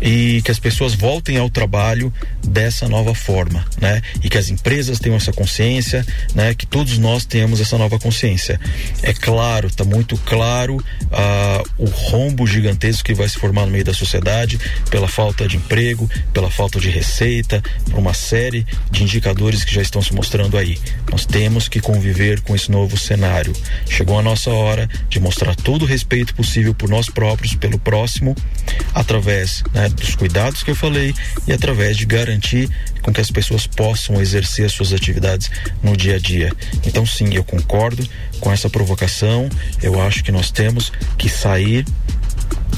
e 0.00 0.42
que 0.42 0.50
as 0.50 0.58
pessoas 0.58 0.94
voltem 0.94 1.36
ao 1.36 1.48
trabalho 1.48 2.12
dessa 2.44 2.88
nova 2.88 3.14
forma, 3.14 3.64
né? 3.80 4.02
E 4.22 4.28
que 4.28 4.38
as 4.38 4.48
empresas 4.48 4.98
tenham 4.98 5.16
essa 5.16 5.32
consciência, 5.32 6.04
né? 6.34 6.54
Que 6.54 6.66
todos 6.66 6.98
nós 6.98 7.24
tenhamos 7.24 7.60
essa 7.60 7.78
nova 7.78 7.98
consciência. 7.98 8.60
É 9.02 9.12
claro, 9.12 9.68
está 9.68 9.84
muito 9.84 10.16
claro 10.18 10.82
ah, 11.10 11.62
o 11.78 11.86
rombo 11.86 12.46
gigantesco 12.46 13.04
que 13.04 13.14
vai 13.14 13.28
se 13.28 13.38
formar 13.38 13.66
no 13.66 13.72
meio 13.72 13.84
da 13.84 13.94
sociedade 13.94 14.58
pela 14.90 15.08
falta 15.08 15.46
de 15.46 15.56
emprego, 15.56 16.08
pela 16.32 16.50
falta 16.50 16.80
de 16.80 16.90
receita, 16.90 17.62
por 17.90 17.98
uma 17.98 18.14
série 18.14 18.66
de 18.90 19.02
indicadores 19.02 19.64
que 19.64 19.74
já 19.74 19.82
estão 19.82 20.02
se 20.02 20.14
mostrando 20.14 20.56
aí. 20.56 20.78
Nós 21.10 21.24
temos 21.24 21.68
que 21.68 21.80
conviver 21.80 22.40
com 22.40 22.54
esse 22.54 22.70
novo 22.70 22.98
cenário. 22.98 23.52
Chegou 23.88 24.18
a 24.18 24.22
nossa 24.22 24.50
hora 24.50 24.88
de 25.08 25.20
mostrar 25.20 25.54
todo 25.54 25.82
o 25.82 25.86
respeito 25.86 26.34
possível 26.34 26.74
por 26.74 26.88
nós 26.88 27.08
próprios, 27.12 27.54
pelo 27.54 27.78
próximo, 27.78 28.34
através 28.94 29.62
né, 29.72 29.88
dos 29.88 30.14
cuidados 30.14 30.62
que 30.62 30.70
eu 30.70 30.76
falei 30.76 31.14
e 31.46 31.52
através 31.52 31.96
de 31.96 32.06
garantir 32.06 32.68
com 33.02 33.12
que 33.12 33.20
as 33.20 33.30
pessoas 33.30 33.66
possam 33.66 34.20
exercer 34.20 34.66
as 34.66 34.72
suas 34.72 34.92
atividades 34.92 35.50
no 35.82 35.96
dia 35.96 36.16
a 36.16 36.18
dia. 36.18 36.52
Então, 36.84 37.04
sim, 37.04 37.34
eu 37.34 37.44
concordo 37.44 38.06
com 38.40 38.52
essa 38.52 38.68
provocação. 38.68 39.48
Eu 39.82 40.00
acho 40.00 40.22
que 40.22 40.32
nós 40.32 40.50
temos 40.50 40.92
que 41.18 41.28
sair 41.28 41.84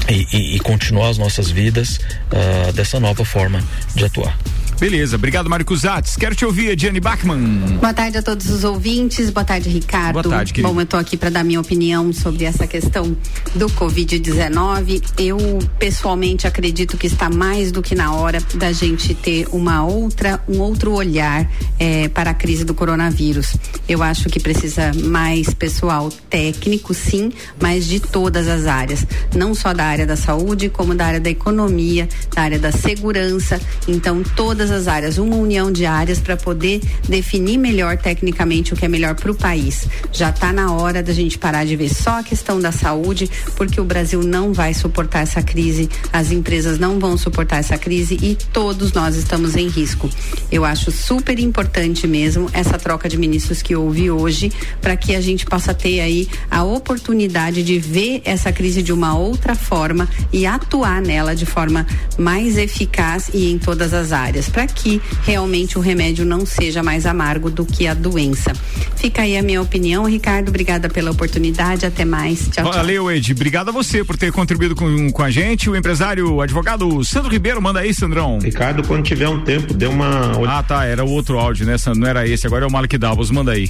e, 0.09 0.27
e, 0.31 0.55
e 0.55 0.59
continuar 0.59 1.09
as 1.09 1.17
nossas 1.17 1.49
vidas 1.49 1.99
uh, 2.31 2.71
dessa 2.73 2.99
nova 2.99 3.25
forma 3.25 3.63
de 3.95 4.05
atuar. 4.05 4.37
Beleza, 4.79 5.15
obrigado, 5.15 5.49
Mário 5.49 5.65
Cusatz. 5.65 6.17
Quero 6.17 6.35
te 6.35 6.45
ouvir, 6.45 6.71
Ediane 6.71 6.99
Bachmann. 6.99 7.77
Boa 7.79 7.93
tarde 7.93 8.17
a 8.17 8.21
todos 8.21 8.49
os 8.49 8.65
ouvintes, 8.65 9.29
boa 9.29 9.45
tarde, 9.45 9.69
Ricardo. 9.69 10.21
Boa 10.21 10.35
tarde, 10.35 10.51
querido. 10.51 10.73
Bom, 10.73 10.81
eu 10.81 10.85
tô 10.85 10.97
aqui 10.97 11.15
para 11.15 11.29
dar 11.29 11.45
minha 11.45 11.61
opinião 11.61 12.11
sobre 12.11 12.43
essa 12.43 12.67
questão 12.67 13.15
do 13.55 13.67
Covid-19. 13.67 15.01
Eu, 15.17 15.37
pessoalmente, 15.79 16.45
acredito 16.45 16.97
que 16.97 17.07
está 17.07 17.29
mais 17.29 17.71
do 17.71 17.81
que 17.81 17.95
na 17.95 18.13
hora 18.13 18.39
da 18.55 18.73
gente 18.73 19.15
ter 19.15 19.47
uma 19.53 19.85
outra, 19.85 20.41
um 20.47 20.59
outro 20.59 20.91
olhar 20.91 21.49
eh, 21.79 22.09
para 22.09 22.31
a 22.31 22.33
crise 22.33 22.65
do 22.65 22.73
coronavírus. 22.73 23.55
Eu 23.87 24.03
acho 24.03 24.29
que 24.29 24.41
precisa 24.41 24.91
mais 25.05 25.53
pessoal 25.53 26.09
técnico, 26.29 26.93
sim, 26.93 27.31
mas 27.61 27.87
de 27.87 28.01
todas 28.01 28.47
as 28.49 28.65
áreas. 28.65 29.05
Não 29.33 29.55
só 29.55 29.73
da 29.73 29.85
área 29.85 30.05
da 30.05 30.17
saúde, 30.17 30.67
como 30.67 30.93
da 30.93 31.05
área 31.05 31.19
da 31.19 31.29
economia, 31.29 32.09
da 32.35 32.41
área 32.41 32.59
da 32.59 32.73
segurança. 32.73 33.59
Então, 33.87 34.21
todas 34.35 34.64
todas 34.65 34.71
as 34.71 34.87
áreas, 34.87 35.17
uma 35.19 35.35
união 35.35 35.71
de 35.71 35.85
áreas 35.85 36.19
para 36.19 36.35
poder 36.35 36.81
definir 37.07 37.57
melhor 37.57 37.97
tecnicamente 37.97 38.73
o 38.73 38.75
que 38.75 38.85
é 38.85 38.87
melhor 38.87 39.13
para 39.13 39.31
o 39.31 39.35
país. 39.35 39.87
Já 40.11 40.31
está 40.31 40.51
na 40.51 40.73
hora 40.73 41.03
da 41.03 41.13
gente 41.13 41.37
parar 41.37 41.65
de 41.65 41.75
ver 41.75 41.93
só 41.93 42.19
a 42.19 42.23
questão 42.23 42.59
da 42.59 42.71
saúde, 42.71 43.29
porque 43.55 43.79
o 43.79 43.83
Brasil 43.83 44.23
não 44.23 44.53
vai 44.53 44.73
suportar 44.73 45.19
essa 45.19 45.43
crise, 45.43 45.87
as 46.11 46.31
empresas 46.31 46.79
não 46.79 46.99
vão 46.99 47.15
suportar 47.15 47.57
essa 47.57 47.77
crise 47.77 48.17
e 48.21 48.35
todos 48.51 48.91
nós 48.93 49.15
estamos 49.15 49.55
em 49.55 49.67
risco. 49.67 50.09
Eu 50.51 50.65
acho 50.65 50.91
super 50.91 51.37
importante 51.37 52.07
mesmo 52.07 52.49
essa 52.51 52.79
troca 52.79 53.07
de 53.07 53.17
ministros 53.17 53.61
que 53.61 53.75
houve 53.75 54.09
hoje, 54.09 54.51
para 54.81 54.97
que 54.97 55.15
a 55.15 55.21
gente 55.21 55.45
possa 55.45 55.75
ter 55.75 55.99
aí 55.99 56.27
a 56.49 56.63
oportunidade 56.63 57.61
de 57.61 57.77
ver 57.77 58.21
essa 58.25 58.51
crise 58.51 58.81
de 58.81 58.91
uma 58.91 59.15
outra 59.15 59.53
forma 59.53 60.09
e 60.33 60.47
atuar 60.47 61.01
nela 61.03 61.35
de 61.35 61.45
forma 61.45 61.85
mais 62.17 62.57
eficaz 62.57 63.29
e 63.31 63.51
em 63.51 63.59
todas 63.59 63.93
as 63.93 64.11
áreas 64.11 64.54
para 64.55 64.67
que 64.67 65.01
realmente 65.23 65.77
o 65.77 65.81
remédio 65.81 66.23
não 66.25 66.45
seja 66.45 66.81
mais 66.81 67.05
amargo 67.05 67.49
do 67.49 67.65
que 67.65 67.87
a 67.87 67.93
doença. 67.93 68.53
Fica 68.95 69.23
aí 69.23 69.37
a 69.37 69.43
minha 69.43 69.61
opinião, 69.61 70.05
Ricardo. 70.05 70.47
Obrigada 70.47 70.87
pela 70.87 71.11
oportunidade. 71.11 71.85
Até 71.85 72.05
mais. 72.05 72.47
Tchau. 72.47 72.71
Valeu, 72.71 73.11
Ed. 73.11 73.33
Obrigado 73.33 73.67
a 73.67 73.71
você 73.73 74.01
por 74.01 74.15
ter 74.15 74.31
contribuído 74.31 74.73
com, 74.73 75.11
com 75.11 75.21
a 75.21 75.29
gente. 75.29 75.69
O 75.69 75.75
empresário, 75.75 76.35
o 76.35 76.41
advogado 76.41 77.03
Sandro 77.03 77.29
Ribeiro, 77.29 77.61
manda 77.61 77.81
aí, 77.81 77.93
Sandrão. 77.93 78.39
Ricardo, 78.39 78.81
quando 78.87 79.03
tiver 79.03 79.27
um 79.27 79.41
tempo, 79.41 79.73
dê 79.73 79.87
uma. 79.87 80.31
Ah, 80.47 80.63
tá. 80.63 80.85
Era 80.85 81.03
o 81.03 81.09
outro 81.09 81.37
áudio, 81.37 81.65
né? 81.65 81.75
Não 81.93 82.07
era 82.07 82.25
esse. 82.25 82.47
Agora 82.47 82.63
é 82.63 82.67
o 82.67 82.71
Malik 82.71 82.97
Davos. 82.97 83.29
Manda 83.29 83.51
aí. 83.51 83.69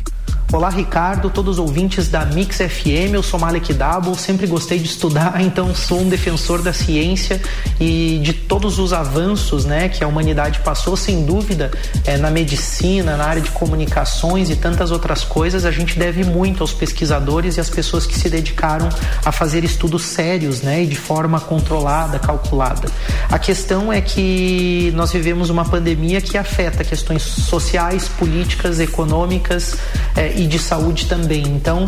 Olá, 0.53 0.69
Ricardo, 0.69 1.29
todos 1.29 1.57
os 1.57 1.59
ouvintes 1.59 2.07
da 2.07 2.23
Mix 2.23 2.57
FM. 2.57 3.13
Eu 3.13 3.23
sou 3.23 3.39
Malik 3.39 3.73
Dabo, 3.73 4.15
sempre 4.15 4.45
gostei 4.45 4.77
de 4.77 4.85
estudar, 4.85 5.41
então 5.41 5.73
sou 5.73 5.99
um 5.99 6.07
defensor 6.07 6.61
da 6.61 6.71
ciência 6.71 7.41
e 7.79 8.19
de 8.23 8.31
todos 8.31 8.77
os 8.77 8.93
avanços, 8.93 9.65
né, 9.65 9.89
que 9.89 10.03
a 10.03 10.07
humanidade 10.07 10.59
passou, 10.59 10.95
sem 10.95 11.25
dúvida, 11.25 11.71
é, 12.05 12.15
na 12.17 12.29
medicina, 12.29 13.17
na 13.17 13.25
área 13.25 13.41
de 13.41 13.49
comunicações 13.51 14.49
e 14.49 14.55
tantas 14.55 14.91
outras 14.91 15.23
coisas. 15.23 15.65
A 15.65 15.71
gente 15.71 15.97
deve 15.97 16.23
muito 16.23 16.61
aos 16.61 16.71
pesquisadores 16.71 17.57
e 17.57 17.59
às 17.59 17.69
pessoas 17.69 18.05
que 18.05 18.17
se 18.17 18.29
dedicaram 18.29 18.87
a 19.25 19.31
fazer 19.31 19.63
estudos 19.63 20.03
sérios, 20.03 20.61
né, 20.61 20.83
e 20.83 20.85
de 20.85 20.95
forma 20.95 21.39
controlada, 21.39 22.19
calculada. 22.19 22.87
A 23.29 23.39
questão 23.39 23.91
é 23.91 23.99
que 23.99 24.93
nós 24.95 25.11
vivemos 25.11 25.49
uma 25.49 25.65
pandemia 25.65 26.21
que 26.21 26.37
afeta 26.37 26.83
questões 26.83 27.23
sociais, 27.23 28.07
políticas, 28.07 28.79
econômicas 28.79 29.75
é, 30.15 30.34
e 30.35 30.47
de 30.47 30.59
saúde 30.59 31.05
também. 31.07 31.43
Então, 31.43 31.85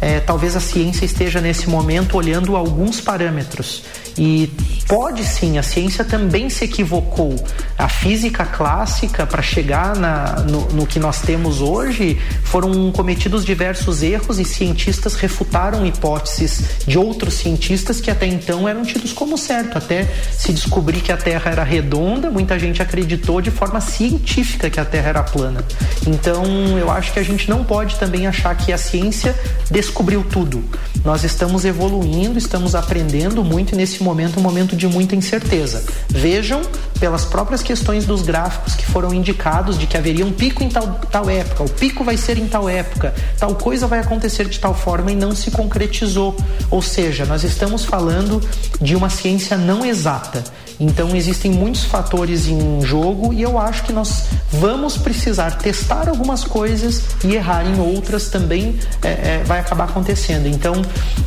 é, 0.00 0.20
talvez 0.20 0.56
a 0.56 0.60
ciência 0.60 1.04
esteja 1.04 1.40
nesse 1.40 1.68
momento 1.68 2.16
olhando 2.16 2.56
alguns 2.56 3.00
parâmetros. 3.00 3.82
E 4.16 4.50
pode 4.86 5.24
sim, 5.24 5.58
a 5.58 5.62
ciência 5.62 6.04
também 6.04 6.50
se 6.50 6.64
equivocou. 6.64 7.34
A 7.78 7.88
física 7.88 8.44
clássica, 8.44 9.26
para 9.26 9.42
chegar 9.42 9.96
na, 9.96 10.40
no, 10.40 10.68
no, 10.72 10.86
que 10.86 10.98
nós 10.98 11.22
temos 11.22 11.60
hoje, 11.60 12.20
foram 12.44 12.92
cometidos 12.92 13.44
diversos 13.44 14.02
erros 14.02 14.38
e 14.38 14.44
cientistas 14.44 15.14
refutaram 15.14 15.86
hipóteses 15.86 16.84
de 16.86 16.98
outros 16.98 17.34
cientistas 17.34 18.00
que 18.00 18.10
até 18.10 18.26
então 18.26 18.68
eram 18.68 18.84
tidos 18.84 19.12
como 19.12 19.38
certo. 19.38 19.78
Até 19.78 20.04
se 20.32 20.52
descobrir 20.52 21.00
que 21.00 21.12
a 21.12 21.16
Terra 21.16 21.50
era 21.50 21.64
redonda, 21.64 22.30
muita 22.30 22.58
gente 22.58 22.82
acreditou 22.82 23.40
de 23.40 23.50
forma 23.50 23.80
científica 23.80 24.68
que 24.68 24.78
a 24.78 24.84
Terra 24.84 25.08
era 25.08 25.22
plana. 25.22 25.64
Então, 26.06 26.44
eu 26.78 26.90
acho 26.90 27.12
que 27.12 27.18
a 27.18 27.22
gente 27.22 27.48
não 27.48 27.64
pode 27.64 27.96
também 27.96 28.26
achar 28.26 28.54
que 28.56 28.72
a 28.72 28.78
ciência 28.78 29.34
descobriu 29.70 30.24
tudo. 30.24 30.62
Nós 31.04 31.24
estamos 31.24 31.64
evoluindo, 31.64 32.38
estamos 32.38 32.74
aprendendo 32.74 33.42
muito 33.42 33.72
e 33.72 33.76
momento 34.02 34.38
um 34.38 34.42
momento 34.42 34.76
de 34.76 34.86
muita 34.86 35.16
incerteza. 35.16 35.84
Vejam 36.08 36.62
pelas 36.98 37.24
próprias 37.24 37.62
questões 37.62 38.04
dos 38.04 38.22
gráficos 38.22 38.74
que 38.74 38.86
foram 38.86 39.12
indicados 39.12 39.78
de 39.78 39.86
que 39.86 39.96
haveria 39.96 40.24
um 40.24 40.32
pico 40.32 40.62
em 40.62 40.68
tal, 40.68 41.00
tal 41.10 41.28
época, 41.28 41.64
o 41.64 41.68
pico 41.68 42.04
vai 42.04 42.16
ser 42.16 42.38
em 42.38 42.46
tal 42.46 42.68
época, 42.68 43.14
tal 43.38 43.54
coisa 43.56 43.86
vai 43.86 43.98
acontecer 43.98 44.48
de 44.48 44.60
tal 44.60 44.74
forma 44.74 45.10
e 45.10 45.16
não 45.16 45.34
se 45.34 45.50
concretizou. 45.50 46.36
Ou 46.70 46.80
seja, 46.80 47.24
nós 47.24 47.42
estamos 47.42 47.84
falando 47.84 48.40
de 48.80 48.94
uma 48.94 49.10
ciência 49.10 49.56
não 49.56 49.84
exata. 49.84 50.44
Então 50.82 51.14
existem 51.14 51.50
muitos 51.50 51.84
fatores 51.84 52.48
em 52.48 52.80
jogo 52.82 53.32
e 53.32 53.40
eu 53.40 53.58
acho 53.58 53.84
que 53.84 53.92
nós 53.92 54.24
vamos 54.50 54.96
precisar 54.96 55.52
testar 55.52 56.08
algumas 56.08 56.42
coisas 56.42 57.02
e 57.24 57.36
errar 57.36 57.64
em 57.64 57.78
outras 57.80 58.28
também 58.28 58.78
é, 59.02 59.08
é, 59.08 59.42
vai 59.46 59.60
acabar 59.60 59.84
acontecendo. 59.84 60.46
Então 60.48 60.82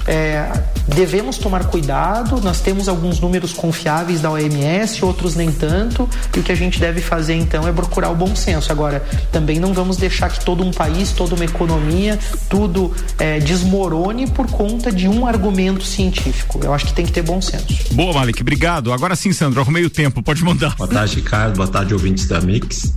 é, 0.06 0.52
devemos 0.88 1.38
tomar 1.38 1.66
cuidado, 1.66 2.42
nós 2.42 2.60
temos 2.60 2.90
alguns 2.90 3.20
números 3.20 3.54
confiáveis 3.54 4.22
da 4.22 4.30
OMS, 4.30 5.04
outros 5.04 5.36
nem 5.36 5.52
tanto, 5.52 6.10
e 6.36 6.40
o 6.40 6.44
que 6.44 6.52
a 6.52 6.56
gente 6.56 6.80
deve 6.80 7.02
fazer 7.02 7.36
então 7.36 7.68
é 7.68 7.72
procurar 7.72 8.10
o 8.10 8.16
bom 8.16 8.36
senso. 8.36 8.72
Agora, 8.72 9.04
também 9.32 9.60
não 9.60 9.74
vamos 9.74 9.98
deixar 9.98 10.30
que 10.30 10.44
todo 10.44 10.64
um 10.64 10.72
país, 10.72 11.12
toda 11.12 11.34
uma 11.34 11.46
economia, 11.46 12.20
tudo 12.50 12.94
é, 13.18 13.40
desmorone 13.40 14.28
por 14.28 14.48
conta 14.48 14.92
de 14.92 15.08
um 15.08 15.26
argumento 15.26 15.84
científico. 15.84 16.60
Eu 16.64 16.74
acho 16.74 16.88
que 16.88 16.94
tem 16.94 17.06
que 17.06 17.12
ter 17.12 17.22
bom 17.22 17.42
senso. 17.42 17.94
Boa, 17.94 18.14
Malik, 18.14 18.42
obrigado. 18.42 18.92
Agora 18.92 19.16
sim, 19.16 19.32
Sandro, 19.46 19.62
arrumei 19.62 19.86
o 19.86 19.92
tempo, 19.92 20.24
pode 20.24 20.44
mandar. 20.44 20.76
Boa 20.76 20.90
tarde, 20.90 21.18
Ricardo. 21.18 21.58
Boa 21.58 21.68
tarde, 21.68 21.94
ouvintes 21.94 22.28
da 22.28 22.42
Mix 22.42 22.96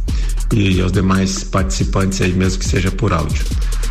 e 0.51 0.81
aos 0.81 0.91
demais 0.91 1.45
participantes 1.45 2.23
aí, 2.23 2.33
mesmo 2.33 2.61
que 2.61 2.65
seja 2.65 2.91
por 2.91 3.13
áudio. 3.13 3.45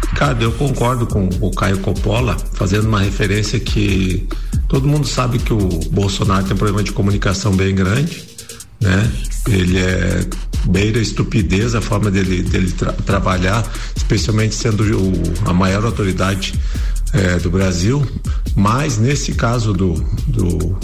Ricardo, 0.09 0.41
eu 0.41 0.51
concordo 0.53 1.05
com 1.05 1.29
o 1.39 1.51
Caio 1.51 1.77
Coppola, 1.77 2.35
fazendo 2.53 2.87
uma 2.87 2.99
referência 2.99 3.59
que 3.59 4.27
todo 4.67 4.87
mundo 4.87 5.05
sabe 5.05 5.37
que 5.37 5.53
o 5.53 5.67
Bolsonaro 5.91 6.45
tem 6.45 6.55
um 6.55 6.57
problema 6.57 6.81
de 6.81 6.91
comunicação 6.91 7.55
bem 7.55 7.75
grande, 7.75 8.23
né? 8.81 9.11
Ele 9.47 9.77
é 9.77 10.25
beira 10.67 10.97
estupidez 10.97 11.75
a 11.75 11.81
forma 11.81 12.09
dele, 12.09 12.41
dele 12.41 12.71
tra 12.71 12.91
trabalhar, 12.91 13.63
especialmente 13.95 14.55
sendo 14.55 14.81
o, 14.83 15.13
a 15.47 15.53
maior 15.53 15.85
autoridade 15.85 16.55
é, 17.13 17.37
do 17.37 17.51
Brasil, 17.51 18.03
mas 18.55 18.97
nesse 18.97 19.33
caso 19.33 19.73
do, 19.73 19.93
do 20.25 20.75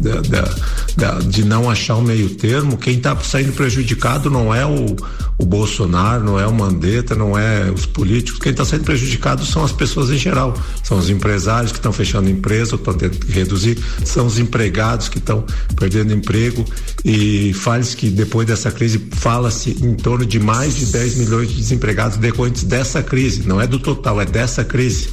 da, 0.00 0.20
da, 0.20 0.54
da, 0.96 1.18
de 1.20 1.44
não 1.44 1.70
achar 1.70 1.96
um 1.96 2.02
meio 2.02 2.30
termo, 2.30 2.76
quem 2.76 2.96
está 2.96 3.16
saindo 3.20 3.52
prejudicado 3.52 4.30
não 4.30 4.54
é 4.54 4.64
o, 4.66 4.96
o 5.38 5.44
Bolsonaro, 5.44 6.24
não 6.24 6.38
é 6.38 6.46
o 6.46 6.52
Mandetta, 6.52 7.14
não 7.14 7.38
é 7.38 7.70
os 7.70 7.86
políticos, 7.86 8.40
quem 8.40 8.52
está 8.52 8.64
sendo 8.64 8.84
prejudicado 8.84 9.44
são 9.44 9.64
as 9.64 9.72
pessoas 9.72 10.10
em 10.10 10.18
geral, 10.18 10.54
são 10.82 10.98
os 10.98 11.10
empresários 11.10 11.72
que 11.72 11.78
estão 11.78 11.92
fechando 11.92 12.28
empresa, 12.28 12.76
estão 12.76 12.94
tendo 12.94 13.18
que 13.18 13.32
reduzir, 13.32 13.78
são 14.04 14.26
os 14.26 14.38
empregados 14.38 15.08
que 15.08 15.18
estão 15.18 15.44
perdendo 15.76 16.12
emprego. 16.12 16.64
E 17.04 17.52
faz 17.52 17.94
que 17.94 18.08
depois 18.08 18.46
dessa 18.46 18.70
crise 18.70 19.08
fala-se 19.12 19.70
em 19.84 19.94
torno 19.94 20.24
de 20.24 20.38
mais 20.38 20.74
de 20.76 20.86
10 20.86 21.16
milhões 21.16 21.48
de 21.48 21.56
desempregados 21.56 22.16
decorrentes 22.16 22.64
dessa 22.64 23.02
crise, 23.02 23.46
não 23.46 23.60
é 23.60 23.66
do 23.66 23.78
total, 23.78 24.20
é 24.20 24.24
dessa 24.24 24.64
crise. 24.64 25.10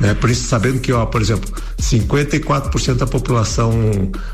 Né? 0.00 0.14
Por 0.14 0.30
isso, 0.30 0.46
sabendo 0.46 0.80
que, 0.80 0.92
ó, 0.92 1.04
por 1.06 1.20
exemplo, 1.20 1.50
54% 1.80 2.94
da 2.94 3.06
população 3.06 3.72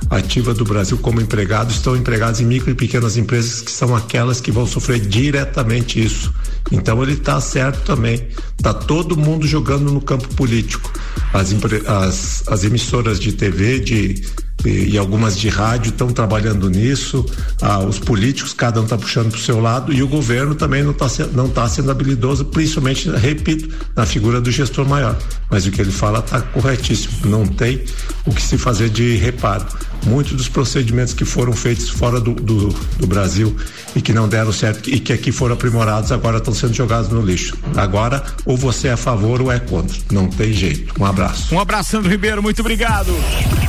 ativa 0.09 0.53
do 0.53 0.65
Brasil 0.65 0.99
como 0.99 1.21
empregados 1.21 1.77
estão 1.77 1.97
empregados 1.97 2.41
em 2.41 2.45
micro 2.45 2.71
e 2.71 2.75
pequenas 2.75 3.17
empresas 3.17 3.61
que 3.61 3.71
são 3.71 3.95
aquelas 3.95 4.41
que 4.41 4.51
vão 4.51 4.67
sofrer 4.67 5.01
diretamente 5.01 6.03
isso. 6.03 6.33
Então 6.71 7.03
ele 7.03 7.13
está 7.13 7.41
certo 7.41 7.83
também. 7.85 8.29
Tá 8.63 8.75
todo 8.75 9.17
mundo 9.17 9.47
jogando 9.47 9.93
no 9.93 10.01
campo 10.01 10.29
político. 10.35 10.93
As, 11.33 11.55
as, 11.87 12.49
as 12.49 12.65
emissoras 12.65 13.19
de 13.19 13.33
TV, 13.33 13.79
de 13.79 14.23
e, 14.65 14.99
algumas 14.99 15.39
de 15.39 15.49
rádio 15.49 15.91
estão 15.91 16.09
trabalhando 16.09 16.69
nisso. 16.69 17.25
Ah, 17.61 17.81
os 17.81 17.99
políticos, 17.99 18.53
cada 18.53 18.81
um 18.81 18.85
está 18.85 18.99
puxando 18.99 19.31
para 19.31 19.39
o 19.39 19.43
seu 19.43 19.61
lado 19.61 19.93
e 19.93 20.03
o 20.03 20.09
governo 20.09 20.55
também 20.55 20.83
não 20.83 20.93
está 20.93 21.07
não 21.33 21.49
tá 21.49 21.69
sendo 21.69 21.91
habilidoso, 21.91 22.45
principalmente, 22.47 23.11
repito, 23.11 23.75
na 23.97 24.05
figura 24.05 24.41
do 24.41 24.51
gestor 24.51 24.87
maior. 24.87 25.17
Mas 25.51 25.67
o 25.67 25.71
que 25.71 25.81
ele 25.81 25.93
fala 25.93 26.21
está 26.21 26.41
corretíssimo. 26.41 27.27
Não 27.27 27.47
tem 27.47 27.85
o 28.27 28.33
que 28.33 28.43
se 28.43 28.59
fazer 28.59 28.89
de 28.91 29.17
reparo. 29.17 29.67
Muitos 30.07 30.33
dos 30.33 30.49
procedimentos 30.49 31.15
que 31.15 31.25
foram 31.25 31.53
feitos 31.53 31.89
fora 31.89 32.21
do, 32.21 32.35
do, 32.35 32.69
do 32.69 33.07
Brasil 33.07 33.55
e 33.95 34.01
que 34.01 34.13
não 34.13 34.29
deram 34.29 34.53
certo 34.53 34.89
e 34.91 34.99
que 35.01 35.13
aqui 35.13 35.33
foram 35.33 35.55
aprimorados 35.55 36.13
agora 36.13 36.39
estão 36.39 36.55
sendo 36.55 36.75
jogados 36.75 37.11
no 37.11 37.21
lixo. 37.21 37.57
Agora, 37.77 38.23
ou 38.45 38.57
você 38.57 38.89
é 38.89 38.93
a 38.93 38.97
favor 38.97 39.41
ou 39.41 39.51
é 39.51 39.59
contra. 39.59 39.97
Não 40.11 40.29
tem 40.29 40.53
jeito. 40.53 40.95
Um 41.01 41.05
abraço. 41.05 41.55
Um 41.55 41.61
abraço, 41.61 41.91
Sandro 41.91 42.11
Ribeiro. 42.11 42.43
Muito 42.43 42.61
obrigado. 42.61 43.13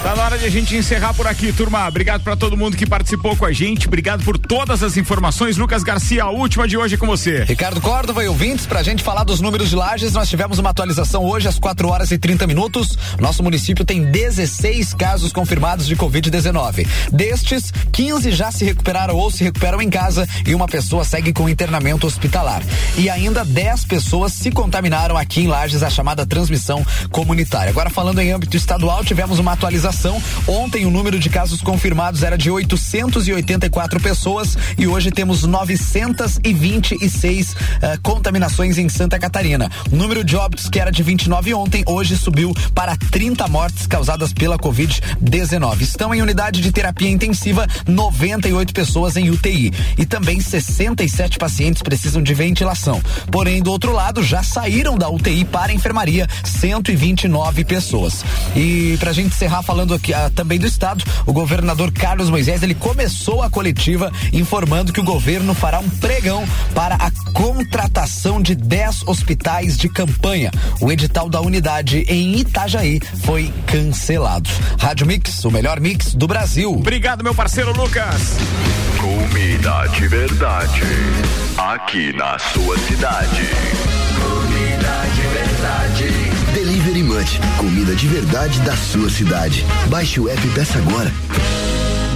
Tá 0.02 0.16
na 0.16 0.24
hora 0.24 0.38
de 0.38 0.46
a 0.46 0.50
gente 0.50 0.76
encerrar 0.76 1.14
por 1.14 1.28
aqui, 1.28 1.54
turma. 1.54 1.88
Obrigado 1.88 2.24
para 2.24 2.36
todo 2.36 2.58
mundo 2.58 2.76
que 2.76 2.86
participou 2.86 3.36
com 3.36 3.46
a 3.46 3.52
gente. 3.52 3.88
Obrigado 3.88 4.24
por 4.24 4.38
todas 4.38 4.82
as 4.82 4.98
informações. 4.98 5.58
Lucas 5.58 5.84
Garcia, 5.84 6.24
a 6.24 6.30
última 6.32 6.68
de 6.68 6.76
hoje 6.76 6.96
é 6.96 6.98
com 6.98 7.06
você. 7.06 7.44
Ricardo 7.44 7.80
Córdova 7.80 8.24
e 8.24 8.28
ouvintes, 8.28 8.66
pra 8.66 8.82
gente 8.82 9.04
falar 9.04 9.24
dos 9.24 9.42
números 9.42 9.70
de 9.70 9.76
lajes, 9.76 10.14
nós 10.14 10.28
tivemos 10.28 10.60
uma 10.60 10.72
atualização 10.72 11.24
hoje 11.24 11.48
às 11.48 11.60
4 11.60 11.88
horas 11.88 12.12
e 12.12 12.18
30 12.18 12.48
minutos. 12.48 12.98
Nosso 13.20 13.44
município 13.44 13.86
tem 13.86 14.04
16 14.04 14.94
casos 14.94 15.32
confirmados 15.32 15.86
de 15.86 15.96
Covid-19. 16.22 16.88
Destes, 17.12 17.74
15 17.92 18.32
já 18.32 18.52
se 18.52 18.64
recuperaram 18.64 19.16
ou 19.16 19.32
se 19.32 19.44
recuperam 19.44 19.82
em 19.82 19.90
casa 19.90 20.28
e 20.46 20.54
uma 20.54 20.68
pessoa 20.68 21.04
segue 21.04 21.34
com 21.34 21.50
internamento 21.50 22.06
hospitalar. 22.06 22.62
E 22.98 23.10
ainda 23.10 23.44
10 23.44 23.86
pessoas 23.86 24.34
se 24.34 24.52
contaminaram 24.52 25.18
aqui 25.18 25.42
em 25.42 25.48
Lages, 25.48 25.84
a 25.84 25.90
chamada 25.90 26.26
transmissão 26.26 26.86
comunitária. 27.12 27.72
Agora, 27.72 27.90
falando 27.90 28.20
em 28.20 28.32
âmbito 28.32 28.56
estadual, 28.56 29.04
tivemos 29.04 29.40
uma 29.40 29.54
atualização. 29.54 30.22
Ontem, 30.48 30.86
o 30.86 30.92
número 30.92 31.20
de 31.20 31.30
casos 31.30 31.62
confirmados 31.62 32.24
era 32.24 32.38
de 32.38 32.52
884 32.52 34.00
pessoas 34.00 34.58
e 34.78 34.88
hoje 34.88 35.12
temos 35.12 35.44
926 35.44 37.52
uh, 37.52 37.56
contaminações 38.04 38.78
em 38.78 38.90
Santa 38.90 39.18
Catarina. 39.18 39.72
O 39.92 39.96
número 39.96 40.24
de 40.24 40.36
óbitos, 40.36 40.70
que 40.70 40.80
era 40.80 40.92
de 40.92 41.02
29 41.02 41.54
ontem, 41.54 41.84
hoje 41.88 42.16
subiu 42.16 42.54
para 42.76 42.96
30 42.96 43.48
mortes 43.48 43.88
causadas 43.88 44.34
pela 44.34 44.58
Covid-19. 44.58 45.82
Estão 45.82 46.11
em 46.14 46.22
unidade 46.22 46.62
de 46.62 46.72
terapia 46.72 47.09
intensiva 47.09 47.68
98 47.88 48.74
pessoas 48.74 49.18
em 49.18 49.30
UTI. 49.30 49.72
E 49.97 50.05
também 50.05 50.39
67 50.39 51.38
pacientes 51.38 51.82
precisam 51.82 52.22
de 52.22 52.34
ventilação. 52.34 53.01
Porém, 53.32 53.62
do 53.62 53.72
outro 53.72 53.91
lado, 53.91 54.24
já 54.24 54.43
saíram 54.43 54.97
da 54.97 55.09
UTI 55.09 55.45
para 55.45 55.72
a 55.72 55.76
enfermaria 55.76 56.28
129 56.43 57.64
pessoas. 57.66 58.24
E 58.55 58.95
pra 58.99 59.14
gente 59.14 59.28
encerrar 59.28 59.62
falando 59.64 59.93
aqui 59.93 60.12
uh, 60.12 60.30
também 60.32 60.59
do 60.59 60.68
estado, 60.68 61.03
o 61.26 61.34
governador 61.34 61.91
Carlos 61.91 62.30
Moisés, 62.30 62.64
ele 62.64 62.76
começou 62.76 63.41
a 63.41 63.49
coletiva 63.49 64.12
informando 64.34 64.93
que 64.93 64.99
o 64.99 65.03
governo 65.03 65.53
fará 65.53 65.80
um 65.80 65.89
pregão 65.89 66.43
para 66.74 66.95
a 66.95 67.12
contratação 67.34 68.41
de 68.41 68.55
10 68.55 69.07
hospitais 69.07 69.78
de 69.78 69.89
campanha. 69.89 70.51
O 70.80 70.91
edital 70.91 71.30
da 71.30 71.41
unidade 71.41 72.05
em 72.07 72.38
Itajaí 72.39 72.99
foi 73.24 73.53
cancelado. 73.68 74.49
Rádio 74.80 75.05
Mix, 75.05 75.43
o 75.45 75.51
melhor 75.51 75.80
mix 75.80 76.01
do 76.14 76.28
Brasil. 76.28 76.72
Obrigado, 76.72 77.24
meu 77.24 77.34
parceiro 77.34 77.72
Lucas. 77.74 78.38
Comida 78.99 79.88
de 79.88 80.08
verdade. 80.08 80.82
Aqui 81.58 82.14
na 82.14 82.38
sua 82.39 82.78
cidade. 82.80 83.49
Comida 84.20 85.04
de 85.16 85.22
verdade. 85.22 86.32
Delivery 86.54 87.04
Munch, 87.04 87.39
comida 87.58 87.95
de 87.95 88.08
verdade 88.08 88.60
da 88.62 88.76
sua 88.76 89.10
cidade. 89.10 89.66
Baixe 89.88 90.20
o 90.20 90.30
app 90.30 90.45
e 90.45 90.49
peça 90.52 90.78
agora. 90.80 91.12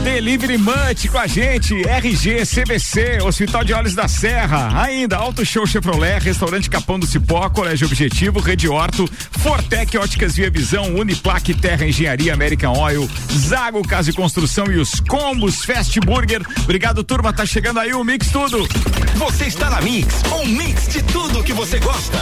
Delivery 0.05 0.59
Munch 0.59 1.07
com 1.09 1.17
a 1.17 1.25
gente, 1.25 1.81
RG, 1.81 2.45
CBC, 2.45 3.23
Hospital 3.23 3.63
de 3.63 3.73
Olhos 3.73 3.95
da 3.95 4.07
Serra, 4.07 4.79
ainda 4.79 5.17
Auto 5.17 5.43
Show 5.43 5.65
Chevrolet, 5.65 6.19
Restaurante 6.19 6.69
Capão 6.69 6.99
do 6.99 7.07
Cipó, 7.07 7.49
Colégio 7.49 7.87
Objetivo, 7.87 8.39
Rede 8.39 8.69
Horto, 8.69 9.09
Fortec 9.39 9.97
Óticas 9.97 10.35
Via 10.35 10.51
Visão, 10.51 10.93
Uniplaque 10.93 11.55
Terra 11.55 11.87
Engenharia, 11.87 12.35
American 12.35 12.77
Oil, 12.77 13.09
Zago 13.31 13.81
Casa 13.81 14.11
e 14.11 14.13
Construção 14.13 14.71
e 14.71 14.77
os 14.77 14.99
Combos 14.99 15.65
Fast 15.65 15.99
Burger. 16.01 16.43
Obrigado, 16.61 17.03
turma, 17.03 17.33
tá 17.33 17.43
chegando 17.43 17.79
aí 17.79 17.91
o 17.91 18.03
Mix 18.03 18.29
Tudo. 18.29 18.59
Você 19.15 19.45
está 19.45 19.71
na 19.71 19.81
Mix, 19.81 20.21
um 20.39 20.45
mix 20.45 20.87
de 20.87 21.01
tudo 21.01 21.43
que 21.43 21.51
você 21.51 21.79
gosta. 21.79 22.19